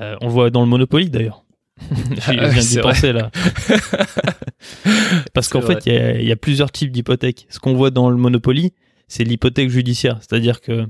Euh, 0.00 0.16
on 0.20 0.26
le 0.26 0.32
voit 0.32 0.50
dans 0.50 0.60
le 0.60 0.66
Monopoly 0.68 1.10
d'ailleurs. 1.10 1.44
je 1.90 2.32
viens 2.32 2.48
d'y 2.52 2.62
C'est 2.62 2.80
vrai. 2.80 2.92
penser 2.92 3.12
là. 3.12 3.30
Parce 5.34 5.48
qu'en 5.48 5.62
fait, 5.62 5.86
il 5.86 5.92
y 5.92 5.96
a- 5.96 6.18
il 6.20 6.26
y, 6.26 6.32
a 6.32 6.36
plusieurs 6.36 6.70
types 6.72 6.90
d'hypothèques. 6.90 7.46
Ce 7.50 7.58
qu'on 7.58 7.74
voit 7.74 7.90
dans 7.90 8.10
le 8.10 8.16
Monopoly, 8.16 8.72
c'est 9.06 9.24
l'hypothèque 9.24 9.70
judiciaire. 9.70 10.18
C'est-à-dire 10.20 10.60
que 10.60 10.86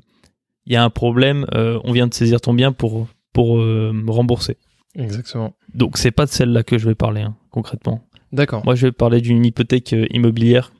il 0.67 0.73
y 0.73 0.76
a 0.76 0.85
un 0.85 0.90
problème, 0.90 1.47
euh, 1.55 1.78
on 1.85 1.93
vient 1.93 2.07
de 2.07 2.12
saisir 2.14 2.40
ton 2.40 2.52
bien 2.52 2.73
pour, 2.73 3.09
pour 3.33 3.59
euh, 3.59 3.93
rembourser. 4.07 4.57
Exactement. 4.95 5.55
Donc, 5.75 5.97
c'est 5.97 6.11
pas 6.11 6.26
de 6.26 6.31
celle-là 6.31 6.62
que 6.62 6.76
je 6.76 6.87
vais 6.87 6.95
parler, 6.95 7.23
hein, 7.23 7.37
concrètement. 7.50 8.05
D'accord. 8.33 8.64
Moi, 8.64 8.75
je 8.75 8.87
vais 8.87 8.93
parler 8.93 9.21
d'une 9.23 9.45
hypothèque 9.47 9.95
immobilière. 10.11 10.73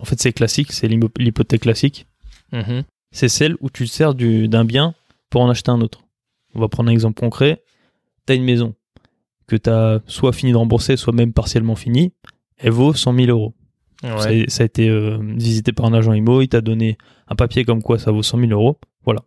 En 0.00 0.04
fait, 0.06 0.18
c'est 0.20 0.32
classique, 0.32 0.72
c'est 0.72 0.88
l'hypothèque 0.88 1.60
classique. 1.62 2.06
Mhm. 2.52 2.84
C'est 3.12 3.28
celle 3.28 3.56
où 3.60 3.68
tu 3.68 3.84
te 3.86 3.90
sers 3.90 4.14
du- 4.14 4.48
d'un 4.48 4.64
bien 4.64 4.94
pour 5.30 5.42
en 5.42 5.50
acheter 5.50 5.70
un 5.70 5.80
autre. 5.82 6.00
On 6.58 6.60
va 6.60 6.68
prendre 6.68 6.90
un 6.90 6.92
exemple 6.92 7.20
concret. 7.20 7.62
Tu 8.26 8.32
as 8.32 8.36
une 8.36 8.44
maison 8.44 8.74
que 9.46 9.56
tu 9.56 9.70
as 9.70 10.00
soit 10.06 10.32
fini 10.32 10.52
de 10.52 10.56
rembourser, 10.56 10.96
soit 10.96 11.12
même 11.12 11.32
partiellement 11.32 11.76
fini. 11.76 12.12
Elle 12.56 12.72
vaut 12.72 12.92
100 12.92 13.14
000 13.14 13.28
euros. 13.28 13.54
Ouais. 14.02 14.18
Ça, 14.18 14.30
ça 14.48 14.62
a 14.64 14.66
été 14.66 14.88
euh, 14.88 15.18
visité 15.36 15.72
par 15.72 15.86
un 15.86 15.92
agent 15.92 16.12
IMO, 16.12 16.42
il 16.42 16.48
t'a 16.48 16.60
donné 16.60 16.98
un 17.28 17.34
papier 17.36 17.64
comme 17.64 17.82
quoi 17.82 17.98
ça 17.98 18.10
vaut 18.10 18.22
100 18.22 18.40
000 18.40 18.50
euros. 18.50 18.78
Voilà. 19.04 19.22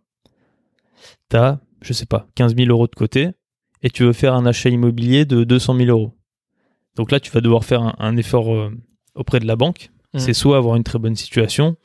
Tu 1.30 1.36
as, 1.36 1.60
je 1.80 1.92
sais 1.92 2.06
pas, 2.06 2.28
15 2.34 2.54
000 2.54 2.68
euros 2.68 2.86
de 2.86 2.94
côté 2.94 3.30
et 3.82 3.90
tu 3.90 4.04
veux 4.04 4.12
faire 4.12 4.34
un 4.34 4.46
achat 4.46 4.68
immobilier 4.68 5.24
de 5.24 5.44
200 5.44 5.76
000 5.76 5.88
euros. 5.88 6.12
Donc 6.96 7.10
là, 7.10 7.18
tu 7.18 7.30
vas 7.30 7.40
devoir 7.40 7.64
faire 7.64 7.82
un, 7.82 7.94
un 7.98 8.16
effort 8.18 8.54
euh, 8.54 8.70
auprès 9.14 9.40
de 9.40 9.46
la 9.46 9.56
banque. 9.56 9.90
Mhm. 10.12 10.20
C'est 10.20 10.34
soit 10.34 10.58
avoir 10.58 10.76
une 10.76 10.84
très 10.84 10.98
bonne 10.98 11.16
situation, 11.16 11.76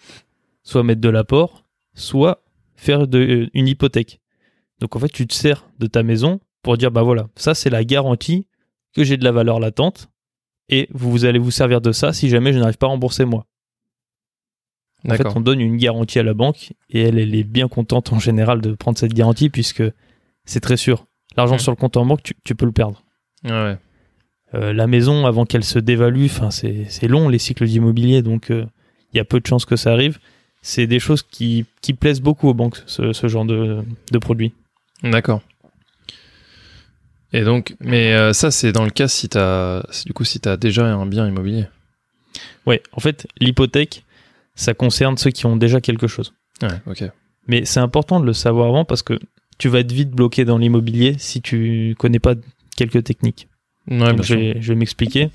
soit 0.63 0.83
mettre 0.83 1.01
de 1.01 1.09
l'apport, 1.09 1.63
soit 1.93 2.43
faire 2.75 3.07
de, 3.07 3.19
euh, 3.19 3.49
une 3.53 3.67
hypothèque. 3.67 4.19
Donc 4.79 4.95
en 4.95 4.99
fait, 4.99 5.09
tu 5.09 5.25
te 5.27 5.33
sers 5.33 5.65
de 5.79 5.87
ta 5.87 6.03
maison 6.03 6.39
pour 6.61 6.77
dire 6.77 6.91
bah 6.91 7.01
voilà, 7.03 7.27
ça 7.35 7.53
c'est 7.55 7.69
la 7.69 7.83
garantie 7.83 8.47
que 8.95 9.03
j'ai 9.03 9.17
de 9.17 9.23
la 9.23 9.31
valeur 9.31 9.59
latente 9.59 10.09
et 10.69 10.87
vous, 10.91 11.09
vous 11.11 11.25
allez 11.25 11.39
vous 11.39 11.51
servir 11.51 11.81
de 11.81 11.91
ça 11.91 12.13
si 12.13 12.29
jamais 12.29 12.53
je 12.53 12.59
n'arrive 12.59 12.77
pas 12.77 12.87
à 12.87 12.89
rembourser 12.89 13.25
moi. 13.25 13.45
En 15.05 15.09
fait, 15.17 15.23
on 15.37 15.41
donne 15.41 15.61
une 15.61 15.77
garantie 15.77 16.19
à 16.19 16.23
la 16.23 16.33
banque 16.33 16.73
et 16.89 17.01
elle, 17.01 17.19
elle 17.19 17.35
est 17.35 17.43
bien 17.43 17.67
contente 17.67 18.11
en 18.11 18.19
général 18.19 18.61
de 18.61 18.73
prendre 18.73 18.97
cette 18.97 19.13
garantie 19.13 19.49
puisque 19.49 19.83
c'est 20.45 20.59
très 20.59 20.77
sûr. 20.77 21.05
L'argent 21.37 21.55
Mhm. 21.55 21.59
sur 21.59 21.71
le 21.71 21.75
compte 21.77 21.97
en 21.97 22.05
banque, 22.05 22.23
tu, 22.23 22.33
tu 22.43 22.55
peux 22.55 22.65
le 22.65 22.71
perdre. 22.71 23.03
Ouais. 23.43 23.77
Euh, 24.53 24.73
la 24.73 24.87
maison, 24.87 25.25
avant 25.25 25.45
qu'elle 25.45 25.63
se 25.63 25.77
dévalue, 25.79 26.27
c'est 26.49 27.07
long 27.07 27.29
les 27.29 27.37
cycles 27.37 27.65
d'immobilier, 27.67 28.21
donc 28.21 28.49
euh, 28.49 28.65
il 29.13 29.17
y 29.17 29.19
a 29.19 29.25
peu 29.25 29.39
de 29.39 29.45
chances 29.45 29.65
que 29.65 29.75
ça 29.75 29.91
arrive. 29.91 30.19
C'est 30.61 30.87
des 30.87 30.99
choses 30.99 31.21
qui, 31.21 31.65
qui 31.81 31.93
plaisent 31.93 32.21
beaucoup 32.21 32.47
aux 32.49 32.53
banques, 32.53 32.81
ce, 32.87 33.13
ce 33.13 33.27
genre 33.27 33.45
de, 33.45 33.83
de 34.11 34.17
produits. 34.17 34.53
D'accord. 35.03 35.41
Et 37.33 37.43
donc, 37.43 37.75
mais 37.79 38.13
euh, 38.13 38.33
ça, 38.33 38.51
c'est 38.51 38.71
dans 38.71 38.83
le 38.83 38.89
cas 38.89 39.07
si 39.07 39.29
t'as, 39.29 39.83
du 40.05 40.13
coup, 40.13 40.23
si 40.23 40.39
t'as 40.39 40.57
déjà 40.57 40.85
un 40.85 41.05
bien 41.05 41.27
immobilier. 41.27 41.65
Ouais, 42.65 42.81
en 42.93 42.99
fait, 42.99 43.27
l'hypothèque, 43.39 44.05
ça 44.55 44.73
concerne 44.73 45.17
ceux 45.17 45.31
qui 45.31 45.45
ont 45.45 45.55
déjà 45.55 45.81
quelque 45.81 46.07
chose. 46.07 46.33
Ouais, 46.61 46.69
ok. 46.87 47.03
Mais 47.47 47.65
c'est 47.65 47.79
important 47.79 48.19
de 48.19 48.25
le 48.25 48.33
savoir 48.33 48.69
avant 48.69 48.85
parce 48.85 49.03
que 49.03 49.19
tu 49.57 49.69
vas 49.69 49.79
être 49.79 49.91
vite 49.91 50.11
bloqué 50.11 50.45
dans 50.45 50.57
l'immobilier 50.57 51.15
si 51.17 51.41
tu 51.41 51.95
connais 51.97 52.19
pas 52.19 52.35
quelques 52.75 53.03
techniques. 53.03 53.47
Ouais, 53.89 54.13
Donc, 54.13 54.23
je, 54.23 54.35
vais, 54.35 54.61
je 54.61 54.69
vais 54.69 54.75
m'expliquer. 54.75 55.29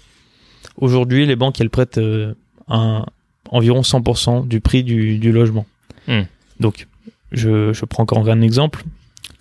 Aujourd'hui, 0.77 1.27
les 1.27 1.37
banques, 1.37 1.61
elles 1.61 1.71
prêtent 1.71 1.99
euh, 1.99 2.35
un, 2.69 3.05
environ 3.51 3.81
100% 3.83 4.47
du 4.47 4.61
prix 4.61 4.85
du, 4.85 5.19
du 5.19 5.33
logement. 5.33 5.67
Hmm. 6.07 6.23
Donc, 6.61 6.87
je, 7.33 7.73
je 7.73 7.85
prends 7.85 8.03
encore 8.03 8.29
un 8.29 8.41
exemple. 8.41 8.85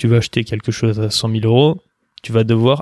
Tu 0.01 0.07
vas 0.07 0.17
acheter 0.17 0.43
quelque 0.43 0.71
chose 0.71 0.99
à 0.99 1.11
100 1.11 1.29
000 1.29 1.45
euros, 1.45 1.79
tu 2.23 2.31
vas 2.31 2.43
devoir 2.43 2.81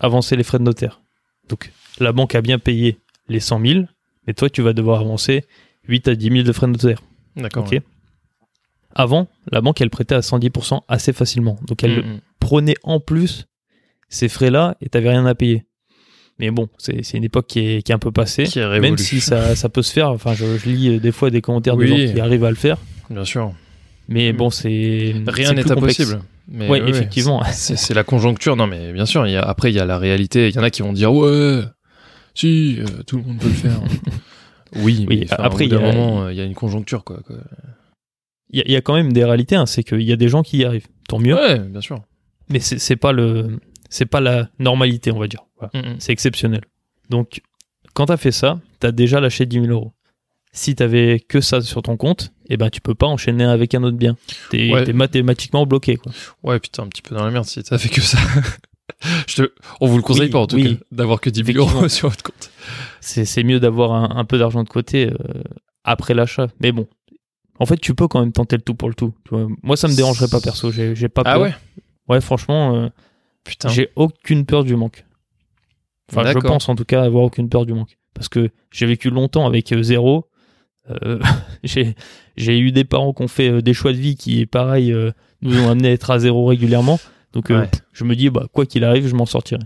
avancer, 0.00 0.34
les 0.34 0.42
frais 0.42 0.58
de 0.58 0.64
notaire. 0.64 1.00
Donc, 1.48 1.70
la 2.00 2.10
banque 2.10 2.34
a 2.34 2.40
bien 2.40 2.58
payé 2.58 2.98
les 3.28 3.38
100 3.38 3.64
000, 3.64 3.84
mais 4.26 4.34
toi, 4.34 4.50
tu 4.50 4.62
vas 4.62 4.72
devoir 4.72 5.00
avancer 5.00 5.44
8 5.86 6.08
à 6.08 6.16
10 6.16 6.28
000 6.28 6.42
de 6.42 6.50
frais 6.50 6.66
de 6.66 6.72
notaire. 6.72 7.00
D'accord. 7.36 7.70
Avant, 8.96 9.28
la 9.52 9.60
banque, 9.60 9.80
elle 9.80 9.90
prêtait 9.90 10.16
à 10.16 10.22
100% 10.22 10.80
assez 10.88 11.12
facilement. 11.12 11.56
Donc, 11.68 11.84
elle. 11.84 12.04
Mm, 12.04 12.14
mm. 12.14 12.20
prenait 12.40 12.74
en 12.82 12.98
plus 12.98 13.46
ces 14.08 14.28
frais-là 14.28 14.76
et 14.80 14.88
t'avais 14.88 15.10
rien 15.10 15.24
à 15.24 15.36
payer. 15.36 15.66
Mais 16.40 16.50
bon, 16.50 16.68
c'est 16.78 17.12
une 17.14 17.22
époque 17.22 17.46
qui 17.46 17.60
est, 17.60 17.82
qui 17.82 17.92
est 17.92 17.94
un 17.94 18.00
peu 18.00 18.10
passée. 18.10 18.42
Qui 18.42 18.58
est 18.58 18.80
Même 18.80 18.98
si 18.98 19.20
ça, 19.20 19.54
ça 19.54 19.68
peut 19.68 19.82
se 19.82 19.92
faire, 19.92 20.10
enfin, 20.10 20.34
je, 20.34 20.58
je 20.58 20.68
lis 20.68 20.88
euh, 20.88 20.98
des 20.98 21.12
fois 21.12 21.30
des 21.30 21.42
commentaires 21.42 21.76
Oui. 21.76 21.88
de 21.88 22.06
gens 22.08 22.12
qui 22.12 22.20
arrivent 22.20 22.44
à 22.44 22.50
le 22.50 22.56
faire. 22.56 22.78
Bien 23.08 23.24
sûr. 23.24 23.54
Mais 24.08 24.32
Mm. 24.32 24.36
bon, 24.36 24.50
c'est. 24.50 25.14
Rien 25.28 25.52
n'est 25.52 25.70
impossible. 25.70 26.22
Mais 26.48 26.68
Ouais, 26.68 26.80
ouais, 26.80 26.88
effectivement. 26.90 27.42
C'est 27.44 27.94
la 27.94 28.04
conjoncture. 28.04 28.56
Non, 28.56 28.66
mais 28.66 28.92
bien 28.92 29.06
sûr. 29.06 29.26
Il 29.26 29.32
y 29.32 29.36
a, 29.36 29.42
après, 29.42 29.72
il 29.72 29.74
y 29.76 29.80
a 29.80 29.84
la 29.84 29.98
réalité. 29.98 30.48
Il 30.48 30.54
y 30.54 30.58
en 30.58 30.62
a 30.62 30.70
qui 30.70 30.82
vont 30.82 30.92
dire 30.92 31.12
ouais, 31.12 31.62
si, 32.34 32.78
euh, 32.80 33.02
tout 33.06 33.16
le 33.18 33.22
monde 33.24 33.38
peut 33.38 33.48
le 33.48 33.54
faire. 33.54 33.80
oui, 34.76 35.06
Oui, 35.08 35.20
mais 35.20 35.26
après, 35.38 35.66
il 35.66 35.72
y 35.72 35.76
a- 35.76 35.80
moment, 35.80 36.24
euh, 36.24 36.32
y 36.32 36.40
a 36.40 36.44
une 36.44 36.54
conjoncture, 36.54 37.02
quoi. 37.04 37.20
Il 38.50 38.58
y, 38.58 38.62
a- 38.62 38.64
il 38.66 38.72
y 38.72 38.76
a 38.76 38.80
quand 38.80 38.94
même 38.94 39.12
des 39.12 39.24
réalités, 39.24 39.56
hein, 39.56 39.66
c'est 39.66 39.82
qu'il 39.82 40.02
y 40.02 40.12
a 40.12 40.16
des 40.16 40.28
gens 40.28 40.42
qui 40.42 40.58
y 40.58 40.64
arrivent. 40.64 40.86
Tant 41.08 41.18
mieux. 41.18 41.34
Ouais, 41.34 41.58
bien 41.58 41.80
sûr. 41.80 42.02
Mais 42.48 42.60
c'est 42.60 42.96
pas 42.96 43.12
le. 43.12 43.58
C'est 43.88 44.06
pas 44.06 44.20
la 44.20 44.48
normalité, 44.58 45.10
on 45.12 45.18
va 45.18 45.26
dire. 45.28 45.44
Voilà. 45.58 45.70
Mm, 45.74 45.94
mm. 45.94 45.96
C'est 46.00 46.12
exceptionnel. 46.12 46.62
Donc, 47.10 47.40
quand 47.94 48.06
t'as 48.06 48.16
fait 48.16 48.32
ça, 48.32 48.60
t'as 48.80 48.92
déjà 48.92 49.20
lâché 49.20 49.46
10 49.46 49.60
000 49.62 49.66
euros. 49.72 49.92
Si 50.56 50.74
t'avais 50.74 51.20
que 51.20 51.42
ça 51.42 51.60
sur 51.60 51.82
ton 51.82 51.98
compte, 51.98 52.32
eh 52.48 52.56
ben 52.56 52.70
tu 52.70 52.80
peux 52.80 52.94
pas 52.94 53.06
enchaîner 53.06 53.44
avec 53.44 53.74
un 53.74 53.82
autre 53.82 53.98
bien. 53.98 54.16
T'es 54.50 54.72
Ouais. 54.72 54.90
mathématiquement 54.94 55.66
bloqué. 55.66 55.96
Quoi. 55.96 56.12
Ouais, 56.42 56.58
putain, 56.58 56.84
un 56.84 56.88
petit 56.88 57.02
peu 57.02 57.14
dans 57.14 57.24
la 57.26 57.30
merde 57.30 57.44
si 57.44 57.62
t'as 57.62 57.76
fait 57.76 57.90
que 57.90 58.00
ça. 58.00 58.16
Je 59.28 59.42
te... 59.42 59.52
On 59.82 59.86
vous 59.86 59.96
le 59.98 60.02
conseille 60.02 60.24
Oui, 60.24 60.30
pas 60.30 60.38
en 60.38 60.46
tout 60.46 60.56
oui. 60.56 60.78
cas 60.78 60.84
d'avoir 60.92 61.20
que 61.20 61.28
10 61.28 61.52
000 61.52 61.58
euros 61.58 61.88
sur 61.88 62.08
votre 62.08 62.22
compte. 62.22 62.50
C'est 63.00 63.42
mieux 63.44 63.60
d'avoir 63.60 63.92
un, 63.92 64.16
un 64.16 64.24
peu 64.24 64.38
d'argent 64.38 64.62
de 64.64 64.68
côté 64.68 65.08
euh, 65.12 65.16
après 65.84 66.14
l'achat. 66.14 66.46
Mais 66.60 66.72
bon, 66.72 66.86
en 67.58 67.66
fait, 67.66 67.76
tu 67.76 67.94
peux 67.94 68.08
quand 68.08 68.20
même 68.20 68.32
tenter 68.32 68.56
le 68.56 68.62
tout 68.62 68.74
pour 68.74 68.88
le 68.88 68.94
tout. 68.94 69.12
Tu. 69.28 69.34
Moi, 69.62 69.76
ça 69.76 69.88
me 69.88 69.94
dérangerait 69.94 70.28
pas 70.28 70.40
perso. 70.40 70.70
J'ai 70.72 71.08
pas 71.10 71.22
peur. 71.22 71.34
Ah 71.34 71.40
ouais? 71.40 71.54
Ouais, 72.08 72.20
franchement, 72.22 72.74
euh, 72.76 72.88
Putain. 73.44 73.68
j'ai 73.68 73.90
aucune 73.94 74.46
peur 74.46 74.64
du 74.64 74.74
manque. 74.74 75.04
Enfin, 76.10 76.32
je 76.32 76.38
pense 76.38 76.68
en 76.70 76.76
tout 76.76 76.84
cas 76.86 77.02
avoir 77.02 77.24
aucune 77.24 77.50
peur 77.50 77.66
du 77.66 77.74
manque. 77.74 77.98
Parce 78.14 78.28
que 78.30 78.48
j'ai 78.70 78.86
vécu 78.86 79.10
longtemps 79.10 79.46
avec 79.46 79.70
euh, 79.72 79.82
zéro. 79.82 80.26
Euh, 80.90 81.20
j'ai 82.36 82.58
eu 82.58 82.72
des 82.72 82.84
parents 82.84 83.12
qui 83.12 83.22
ont 83.22 83.28
fait 83.28 83.50
euh, 83.50 83.62
des 83.62 83.74
choix 83.74 83.92
de 83.92 83.98
vie 83.98 84.16
qui, 84.16 84.46
pareil, 84.46 84.92
euh, 84.92 85.10
nous 85.42 85.58
ont 85.60 85.70
amené 85.70 85.88
à 85.88 85.92
être 85.92 86.10
à 86.10 86.18
zéro 86.18 86.46
régulièrement. 86.46 86.98
Donc, 87.32 87.50
euh, 87.50 87.66
je 87.92 88.04
me 88.04 88.16
dis, 88.16 88.30
bah, 88.30 88.46
quoi 88.52 88.66
qu'il 88.66 88.84
arrive, 88.84 89.06
je 89.06 89.14
m'en 89.14 89.26
sortirai. 89.26 89.60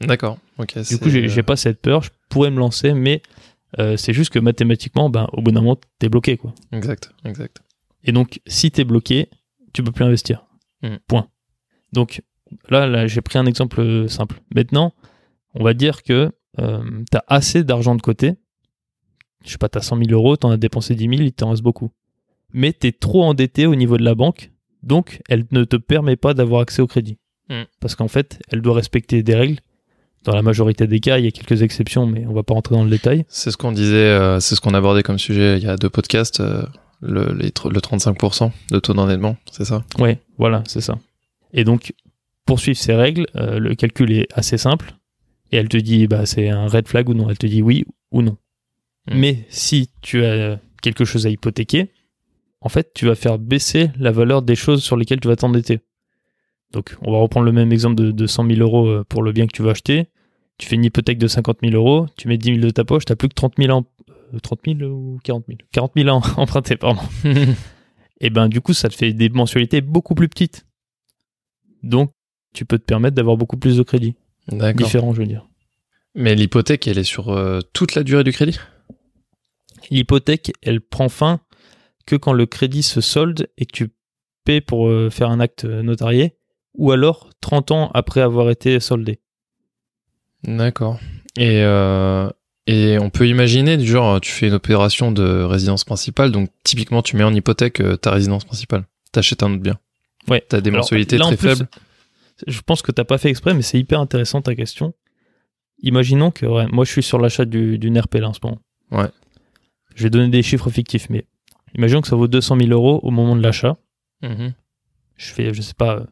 D'accord. 0.00 0.38
Ok. 0.58 0.78
Du 0.88 0.98
coup, 0.98 1.08
j'ai 1.08 1.42
pas 1.42 1.56
cette 1.56 1.80
peur. 1.80 2.02
Je 2.02 2.10
pourrais 2.28 2.50
me 2.50 2.58
lancer, 2.58 2.92
mais 2.92 3.22
c'est 3.96 4.12
juste 4.12 4.32
que 4.32 4.38
mathématiquement, 4.38 5.08
ben, 5.08 5.28
au 5.32 5.40
bout 5.40 5.50
d'un 5.50 5.60
moment, 5.60 5.78
t'es 5.98 6.08
bloqué, 6.08 6.36
quoi. 6.36 6.54
Exact. 6.72 7.12
Exact. 7.24 7.62
Et 8.04 8.12
donc, 8.12 8.40
si 8.46 8.70
t'es 8.70 8.84
bloqué, 8.84 9.30
tu 9.72 9.82
peux 9.82 9.92
plus 9.92 10.04
investir. 10.04 10.44
Mm. 10.82 10.96
Point. 11.08 11.28
Donc, 11.92 12.22
là, 12.68 12.86
là 12.86 13.06
j'ai 13.06 13.22
pris 13.22 13.38
un 13.38 13.46
exemple 13.46 14.08
simple. 14.08 14.40
Maintenant, 14.54 14.92
on 15.54 15.64
va 15.64 15.72
dire 15.72 16.02
que 16.02 16.30
t'as 16.56 17.22
assez 17.28 17.64
d'argent 17.64 17.94
de 17.94 18.02
côté. 18.02 18.36
Je 19.46 19.52
sais 19.52 19.58
pas, 19.58 19.68
t'as 19.68 19.80
100 19.80 19.96
000 19.98 20.10
euros, 20.10 20.36
t'en 20.36 20.50
as 20.50 20.56
dépensé 20.56 20.94
10 20.94 21.04
000, 21.08 21.14
il 21.22 21.32
t'en 21.32 21.50
reste 21.50 21.62
beaucoup. 21.62 21.90
Mais 22.52 22.72
t'es 22.72 22.92
trop 22.92 23.24
endetté 23.24 23.66
au 23.66 23.74
niveau 23.74 23.96
de 23.96 24.04
la 24.04 24.14
banque, 24.14 24.50
donc 24.82 25.20
elle 25.28 25.46
ne 25.52 25.64
te 25.64 25.76
permet 25.76 26.16
pas 26.16 26.34
d'avoir 26.34 26.60
accès 26.60 26.82
au 26.82 26.86
crédit. 26.86 27.16
Mm. 27.48 27.62
Parce 27.80 27.94
qu'en 27.94 28.08
fait, 28.08 28.40
elle 28.50 28.60
doit 28.60 28.74
respecter 28.74 29.22
des 29.22 29.34
règles. 29.34 29.60
Dans 30.24 30.34
la 30.34 30.42
majorité 30.42 30.86
des 30.88 30.98
cas, 30.98 31.18
il 31.18 31.24
y 31.24 31.28
a 31.28 31.30
quelques 31.30 31.62
exceptions, 31.62 32.06
mais 32.06 32.26
on 32.26 32.32
va 32.32 32.42
pas 32.42 32.54
rentrer 32.54 32.74
dans 32.74 32.82
le 32.82 32.90
détail. 32.90 33.24
C'est 33.28 33.50
ce 33.52 33.56
qu'on 33.56 33.70
disait, 33.72 33.94
euh, 33.96 34.40
c'est 34.40 34.56
ce 34.56 34.60
qu'on 34.60 34.74
abordait 34.74 35.04
comme 35.04 35.18
sujet 35.18 35.56
il 35.58 35.64
y 35.64 35.68
a 35.68 35.76
deux 35.76 35.90
podcasts, 35.90 36.40
euh, 36.40 36.64
le, 37.00 37.32
les 37.34 37.50
tr- 37.50 37.72
le 37.72 37.78
35% 37.78 38.50
de 38.72 38.78
taux 38.80 38.92
d'endettement, 38.94 39.36
c'est 39.52 39.64
ça? 39.64 39.84
Ouais, 40.00 40.18
voilà, 40.38 40.64
c'est 40.66 40.80
ça. 40.80 40.98
Et 41.52 41.62
donc, 41.62 41.92
pour 42.44 42.58
suivre 42.58 42.78
ces 42.78 42.94
règles, 42.94 43.26
euh, 43.36 43.60
le 43.60 43.74
calcul 43.76 44.10
est 44.12 44.26
assez 44.34 44.58
simple. 44.58 44.94
Et 45.52 45.58
elle 45.58 45.68
te 45.68 45.76
dit, 45.76 46.08
bah, 46.08 46.26
c'est 46.26 46.48
un 46.48 46.66
red 46.66 46.88
flag 46.88 47.08
ou 47.08 47.14
non. 47.14 47.30
Elle 47.30 47.38
te 47.38 47.46
dit 47.46 47.62
oui 47.62 47.84
ou 48.10 48.22
non. 48.22 48.36
Mm. 49.08 49.18
Mais 49.18 49.46
si 49.48 49.90
tu 50.02 50.24
as 50.24 50.58
quelque 50.82 51.04
chose 51.04 51.26
à 51.26 51.30
hypothéquer, 51.30 51.90
en 52.60 52.68
fait, 52.68 52.92
tu 52.94 53.06
vas 53.06 53.14
faire 53.14 53.38
baisser 53.38 53.90
la 53.98 54.10
valeur 54.10 54.42
des 54.42 54.56
choses 54.56 54.82
sur 54.82 54.96
lesquelles 54.96 55.20
tu 55.20 55.28
vas 55.28 55.36
t'endetter. 55.36 55.80
Donc, 56.72 56.96
on 57.02 57.12
va 57.12 57.18
reprendre 57.18 57.46
le 57.46 57.52
même 57.52 57.72
exemple 57.72 57.94
de, 57.94 58.10
de 58.10 58.26
100 58.26 58.48
000 58.48 58.60
euros 58.60 58.88
euh, 58.88 59.04
pour 59.08 59.22
le 59.22 59.32
bien 59.32 59.46
que 59.46 59.52
tu 59.52 59.62
vas 59.62 59.70
acheter. 59.70 60.08
Tu 60.58 60.66
fais 60.66 60.74
une 60.74 60.84
hypothèque 60.84 61.18
de 61.18 61.28
50 61.28 61.58
000 61.62 61.74
euros, 61.74 62.06
tu 62.16 62.28
mets 62.28 62.38
10 62.38 62.54
000 62.54 62.58
de 62.58 62.70
ta 62.70 62.84
poche, 62.84 63.04
tu 63.04 63.14
plus 63.14 63.28
que 63.28 63.34
30 63.34 63.54
000 63.58 63.70
en... 63.70 63.84
euh, 64.34 64.38
30 64.40 64.60
000 64.66 64.90
ou 64.90 65.18
40 65.22 65.44
000 65.46 65.58
40 65.70 65.92
000 65.96 66.08
à 66.08 66.12
emprunter, 66.40 66.76
pardon 66.76 67.02
et 68.20 68.30
ben 68.30 68.48
du 68.48 68.62
coup 68.62 68.72
ça 68.72 68.88
te 68.88 68.94
fait 68.94 69.12
des 69.12 69.28
mensualités 69.28 69.82
beaucoup 69.82 70.14
plus 70.14 70.28
petites. 70.28 70.66
Donc 71.82 72.10
tu 72.54 72.64
peux 72.64 72.78
te 72.78 72.84
permettre 72.84 73.14
d'avoir 73.14 73.36
beaucoup 73.36 73.58
plus 73.58 73.76
de 73.76 73.82
crédits 73.82 74.14
D'accord. 74.48 74.86
différents, 74.86 75.12
je 75.12 75.20
veux 75.20 75.26
dire. 75.26 75.46
Mais 76.14 76.34
l'hypothèque, 76.34 76.88
elle 76.88 76.98
est 76.98 77.04
sur 77.04 77.28
euh, 77.28 77.60
toute 77.74 77.94
la 77.94 78.02
durée 78.02 78.24
du 78.24 78.32
crédit? 78.32 78.58
L'hypothèque, 79.90 80.52
elle 80.62 80.80
prend 80.80 81.08
fin 81.08 81.40
que 82.06 82.16
quand 82.16 82.32
le 82.32 82.46
crédit 82.46 82.82
se 82.82 83.00
solde 83.00 83.48
et 83.58 83.66
que 83.66 83.72
tu 83.72 83.90
paies 84.44 84.60
pour 84.60 84.88
euh, 84.88 85.10
faire 85.10 85.30
un 85.30 85.40
acte 85.40 85.64
notarié, 85.64 86.36
ou 86.74 86.92
alors 86.92 87.30
30 87.40 87.70
ans 87.72 87.90
après 87.94 88.20
avoir 88.20 88.50
été 88.50 88.78
soldé. 88.80 89.20
D'accord. 90.44 90.98
Et, 91.36 91.62
euh, 91.62 92.30
et 92.66 92.98
on 92.98 93.10
peut 93.10 93.28
imaginer, 93.28 93.76
du 93.76 93.86
genre, 93.86 94.20
tu 94.20 94.30
fais 94.30 94.48
une 94.48 94.54
opération 94.54 95.12
de 95.12 95.42
résidence 95.42 95.84
principale, 95.84 96.30
donc 96.32 96.50
typiquement 96.64 97.02
tu 97.02 97.16
mets 97.16 97.24
en 97.24 97.34
hypothèque 97.34 97.80
euh, 97.80 97.96
ta 97.96 98.10
résidence 98.12 98.44
principale. 98.44 98.84
T'achètes 99.12 99.42
un 99.42 99.52
autre 99.52 99.62
bien. 99.62 99.78
Ouais. 100.28 100.44
T'as 100.48 100.60
des 100.60 100.70
Alors, 100.70 100.80
mensualités 100.80 101.18
là, 101.18 101.26
très 101.26 101.36
plus, 101.36 101.48
faibles. 101.56 101.68
Je 102.46 102.60
pense 102.60 102.82
que 102.82 102.92
t'as 102.92 103.04
pas 103.04 103.18
fait 103.18 103.30
exprès, 103.30 103.54
mais 103.54 103.62
c'est 103.62 103.78
hyper 103.78 104.00
intéressant 104.00 104.42
ta 104.42 104.54
question. 104.54 104.94
Imaginons 105.82 106.30
que 106.30 106.46
ouais, 106.46 106.66
moi 106.70 106.84
je 106.84 106.90
suis 106.92 107.02
sur 107.02 107.18
l'achat 107.18 107.44
du- 107.44 107.78
d'une 107.78 107.98
RP 107.98 108.16
là 108.16 108.28
en 108.28 108.32
ce 108.32 108.40
moment. 108.42 108.58
Ouais. 108.90 109.08
Je 109.96 110.02
vais 110.04 110.10
donner 110.10 110.28
des 110.28 110.42
chiffres 110.42 110.70
fictifs, 110.70 111.08
mais 111.10 111.26
imaginons 111.74 112.00
que 112.02 112.08
ça 112.08 112.14
vaut 112.16 112.28
200 112.28 112.56
000 112.58 112.70
euros 112.70 113.00
au 113.02 113.10
moment 113.10 113.34
de 113.34 113.42
l'achat. 113.42 113.76
Mhm. 114.22 114.52
je 115.16 115.26
fais, 115.32 115.52
je 115.54 115.60
sais 115.62 115.74
pas, 115.74 115.96
euh, 115.96 116.04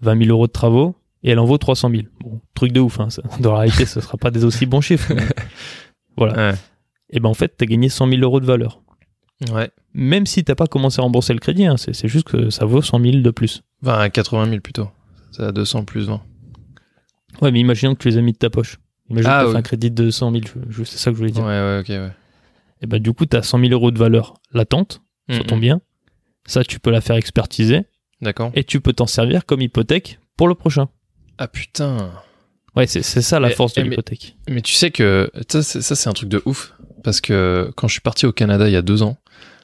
20 0.00 0.18
000 0.24 0.30
euros 0.30 0.46
de 0.46 0.52
travaux 0.52 0.96
et 1.22 1.30
elle 1.30 1.38
en 1.38 1.44
vaut 1.44 1.58
300 1.58 1.90
000. 1.90 2.02
Bon, 2.20 2.40
truc 2.54 2.72
de 2.72 2.80
ouf, 2.80 2.98
hein, 3.00 3.08
ça. 3.10 3.22
dans 3.40 3.52
la 3.52 3.60
réalité, 3.60 3.86
ce 3.86 4.00
sera 4.00 4.16
pas 4.18 4.30
des 4.30 4.44
aussi 4.44 4.66
bons 4.66 4.80
chiffres. 4.80 5.12
mais 5.14 5.22
voilà. 6.16 6.50
Ouais. 6.52 6.58
Et 7.10 7.20
ben 7.20 7.28
en 7.28 7.34
fait, 7.34 7.54
tu 7.56 7.64
as 7.64 7.66
gagné 7.66 7.88
100 7.90 8.08
000 8.08 8.20
euros 8.22 8.40
de 8.40 8.46
valeur. 8.46 8.82
Ouais. 9.52 9.70
Même 9.94 10.24
si 10.26 10.44
t'as 10.44 10.54
pas 10.54 10.66
commencé 10.66 11.00
à 11.00 11.02
rembourser 11.02 11.32
le 11.34 11.40
crédit, 11.40 11.66
hein, 11.66 11.76
c'est 11.76 12.08
juste 12.08 12.26
que 12.26 12.48
ça 12.50 12.64
vaut 12.64 12.80
100 12.82 13.00
000 13.00 13.16
de 13.18 13.30
plus. 13.30 13.62
Enfin, 13.82 13.98
à 13.98 14.08
80 14.08 14.46
000 14.48 14.60
plutôt. 14.60 14.88
C'est 15.32 15.42
à 15.42 15.52
200 15.52 15.84
plus 15.84 16.06
20. 16.08 16.22
Ouais, 17.42 17.50
mais 17.50 17.60
imaginons 17.60 17.94
que 17.94 18.02
tu 18.02 18.08
les 18.08 18.16
as 18.18 18.22
mis 18.22 18.32
de 18.32 18.38
ta 18.38 18.50
poche. 18.50 18.78
Imagine 19.10 19.30
Ah, 19.30 19.38
que 19.40 19.42
tu 19.44 19.46
oui. 19.48 19.52
fait 19.52 19.58
un 19.58 19.62
crédit 19.62 19.90
de 19.90 20.10
100 20.10 20.30
000, 20.32 20.44
je- 20.46 20.72
je- 20.72 20.84
c'est 20.84 20.96
ça 20.98 21.10
que 21.10 21.16
je 21.16 21.18
voulais 21.22 21.30
Ouais, 21.32 21.34
dire. 21.34 21.44
ouais, 21.44 21.78
ok, 21.80 21.88
ouais. 21.88 22.10
Et 22.82 22.86
ben 22.86 23.00
du 23.00 23.12
coup, 23.12 23.26
tu 23.26 23.36
as 23.36 23.42
100 23.42 23.60
000 23.60 23.72
euros 23.72 23.90
de 23.90 23.98
valeur 23.98 24.34
latente 24.52 25.02
sur 25.30 25.46
ton 25.46 25.54
Mhm. 25.56 25.60
bien. 25.60 25.80
Ça, 26.46 26.64
tu 26.64 26.80
peux 26.80 26.90
la 26.90 27.00
faire 27.00 27.16
expertiser 27.16 27.82
D'accord. 28.20 28.50
et 28.54 28.64
tu 28.64 28.80
peux 28.80 28.92
t'en 28.92 29.06
servir 29.06 29.46
comme 29.46 29.60
hypothèque 29.60 30.18
pour 30.36 30.48
le 30.48 30.54
prochain. 30.54 30.88
Ah 31.38 31.46
putain. 31.48 32.10
Ouais, 32.74 32.86
c'est 32.86 33.02
c'est 33.02 33.22
ça 33.22 33.38
la 33.38 33.48
Mais- 33.48 33.54
force 33.54 33.74
de 33.74 33.82
mais- 33.82 33.90
l'hypothèque. 33.90 34.36
Mais 34.48 34.62
tu 34.62 34.72
sais 34.74 34.90
que 34.90 35.30
ça, 35.50 35.62
c'est 35.62 36.08
un 36.08 36.12
truc 36.12 36.28
de 36.28 36.42
ouf 36.46 36.74
parce 37.04 37.20
que 37.20 37.70
quand 37.76 37.86
je 37.86 37.92
suis 37.92 38.00
parti 38.00 38.26
au 38.26 38.32
Canada 38.32 38.68
il 38.68 38.72
y 38.72 38.76
a 38.76 38.82
deux 38.82 39.02
ans, 39.02 39.16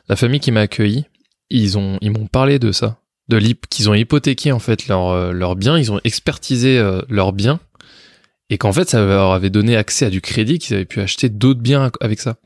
la 0.09 0.17
famille 0.17 0.41
qui 0.41 0.53
m'a 0.53 0.61
accueilli, 0.61 1.07
ils 1.51 1.77
ont 1.79 1.99
ils 2.01 2.11
m'ont 2.11 2.27
parlé 2.27 2.59
de 2.59 2.71
ça, 2.71 2.99
de 3.29 3.39
qu'ils 3.69 3.89
ont 3.91 3.95
hypothéqué 3.95 4.53
en 4.53 4.59
fait 4.59 4.87
leur 4.89 5.09
euh, 5.09 5.33
leur 5.33 5.57
bien, 5.57 5.79
ils 5.79 5.91
ont 5.91 6.01
expertisé 6.05 6.79
euh, 6.79 7.01
leurs 7.09 7.33
biens 7.33 7.59
et 8.51 8.57
qu'en 8.59 8.73
fait, 8.73 8.89
ça 8.89 9.05
leur 9.05 9.33
avait 9.33 9.51
donné 9.51 9.77
accès 9.77 10.07
à 10.07 10.11
du 10.11 10.21
crédit, 10.21 10.59
qu'ils 10.59 10.75
avaient 10.77 10.85
pu 10.87 11.01
acheter 11.01 11.29
d'autres 11.29 11.61
biens 11.61 11.91
avec 12.01 12.21
ça. 12.21 12.37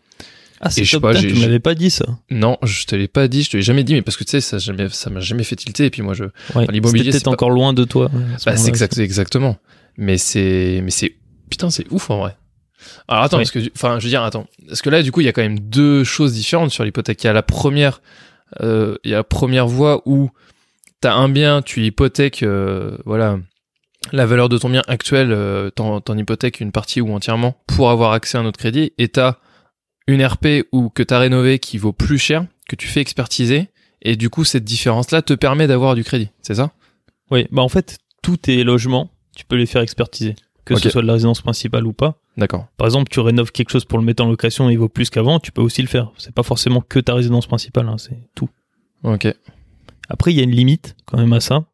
Ah, 0.64 0.70
c'est 0.70 0.84
top. 0.84 1.02
pas, 1.02 1.08
Putain, 1.10 1.20
j'ai- 1.22 1.28
tu 1.28 1.34
j'ai- 1.36 1.46
m'avais 1.46 1.58
pas 1.60 1.74
dit 1.74 1.90
ça. 1.90 2.04
Non, 2.30 2.56
je 2.62 2.84
te 2.86 2.94
l'ai 2.94 3.08
pas 3.08 3.26
dit, 3.26 3.42
je 3.42 3.50
te 3.50 3.56
l'ai 3.56 3.62
jamais 3.64 3.82
dit, 3.82 3.94
mais 3.94 4.02
parce 4.02 4.16
que 4.16 4.22
tu 4.24 4.30
sais, 4.30 4.40
ça 4.40 4.58
jamais- 4.58 4.88
ça 4.90 5.10
m'a 5.10 5.18
jamais 5.20 5.42
fait 5.42 5.56
tilter. 5.56 5.86
Et 5.86 5.90
puis 5.90 6.02
moi, 6.02 6.14
je, 6.14 6.24
Ouais. 6.54 6.66
l'immobilier, 6.70 7.10
C'était 7.10 7.24
pas- 7.24 7.30
encore 7.32 7.50
loin 7.50 7.72
de 7.72 7.82
toi. 7.84 8.10
bah, 8.46 8.56
c'est 8.56 8.68
exact, 8.68 8.96
exactement. 8.98 9.56
Mais 9.96 10.18
c'est, 10.18 10.80
mais 10.84 10.90
c'est, 10.92 11.14
putain, 11.50 11.68
c'est 11.70 11.86
ouf 11.90 12.10
en 12.10 12.18
vrai. 12.18 12.36
Alors 13.08 13.24
attends, 13.24 13.36
parce 13.38 13.50
que, 13.50 13.58
enfin, 13.76 13.98
je 13.98 14.04
veux 14.04 14.08
dire, 14.10 14.22
attends, 14.22 14.46
parce 14.68 14.82
que 14.82 14.90
là, 14.90 15.02
du 15.02 15.10
coup, 15.12 15.20
il 15.20 15.24
y 15.24 15.28
a 15.28 15.32
quand 15.32 15.42
même 15.42 15.58
deux 15.58 16.04
choses 16.04 16.32
différentes 16.32 16.70
sur 16.70 16.84
l'hypothèque. 16.84 17.22
Il 17.24 17.26
y 17.26 17.30
a 17.30 17.32
la 17.32 17.42
première, 17.42 18.00
euh, 18.62 18.96
il 19.04 19.10
y 19.10 19.14
a 19.14 19.18
la 19.18 19.24
première 19.24 19.66
voie 19.66 20.02
où 20.06 20.30
t'as 21.00 21.14
un 21.14 21.28
bien, 21.28 21.62
tu 21.62 21.84
hypothèques, 21.84 22.42
euh, 22.44 22.96
voilà, 23.04 23.38
la 24.12 24.26
valeur 24.26 24.48
de 24.48 24.58
ton 24.58 24.68
bien 24.70 24.82
actuel, 24.88 25.32
euh, 25.32 25.70
t'en, 25.70 26.00
t'en 26.00 26.16
hypothèques 26.16 26.60
une 26.60 26.72
partie 26.72 27.00
ou 27.00 27.12
entièrement 27.14 27.56
pour 27.66 27.90
avoir 27.90 28.12
accès 28.12 28.38
à 28.38 28.40
un 28.40 28.44
autre 28.46 28.58
crédit, 28.58 28.92
et 28.98 29.08
t'as 29.08 29.36
une 30.06 30.24
RP 30.24 30.64
ou 30.72 30.88
que 30.90 31.02
t'as 31.02 31.18
rénové 31.18 31.58
qui 31.58 31.78
vaut 31.78 31.92
plus 31.92 32.18
cher, 32.18 32.46
que 32.68 32.76
tu 32.76 32.86
fais 32.88 33.00
expertiser, 33.00 33.68
et 34.02 34.16
du 34.16 34.30
coup, 34.30 34.44
cette 34.44 34.64
différence-là 34.64 35.22
te 35.22 35.32
permet 35.34 35.66
d'avoir 35.66 35.94
du 35.94 36.02
crédit, 36.04 36.30
c'est 36.42 36.54
ça? 36.56 36.72
Oui, 37.30 37.46
bah 37.52 37.62
en 37.62 37.68
fait, 37.68 37.98
tous 38.22 38.36
tes 38.36 38.64
logements, 38.64 39.10
tu 39.36 39.44
peux 39.44 39.56
les 39.56 39.66
faire 39.66 39.82
expertiser. 39.82 40.34
Que 40.64 40.76
ce 40.76 40.90
soit 40.90 41.02
de 41.02 41.06
la 41.08 41.14
résidence 41.14 41.40
principale 41.40 41.86
ou 41.86 41.92
pas. 41.92 42.20
D'accord. 42.36 42.68
Par 42.76 42.86
exemple, 42.86 43.10
tu 43.10 43.18
rénoves 43.18 43.50
quelque 43.50 43.70
chose 43.70 43.84
pour 43.84 43.98
le 43.98 44.04
mettre 44.04 44.22
en 44.22 44.28
location 44.28 44.70
et 44.70 44.74
il 44.74 44.78
vaut 44.78 44.88
plus 44.88 45.10
qu'avant, 45.10 45.40
tu 45.40 45.50
peux 45.50 45.60
aussi 45.60 45.82
le 45.82 45.88
faire. 45.88 46.12
C'est 46.18 46.32
pas 46.34 46.44
forcément 46.44 46.80
que 46.80 47.00
ta 47.00 47.14
résidence 47.14 47.46
principale, 47.48 47.88
hein, 47.88 47.98
c'est 47.98 48.16
tout. 48.36 48.48
Ok. 49.02 49.26
Après, 50.08 50.32
il 50.32 50.36
y 50.36 50.40
a 50.40 50.44
une 50.44 50.52
limite 50.52 50.94
quand 51.04 51.18
même 51.18 51.32
à 51.32 51.40
ça. 51.40 51.64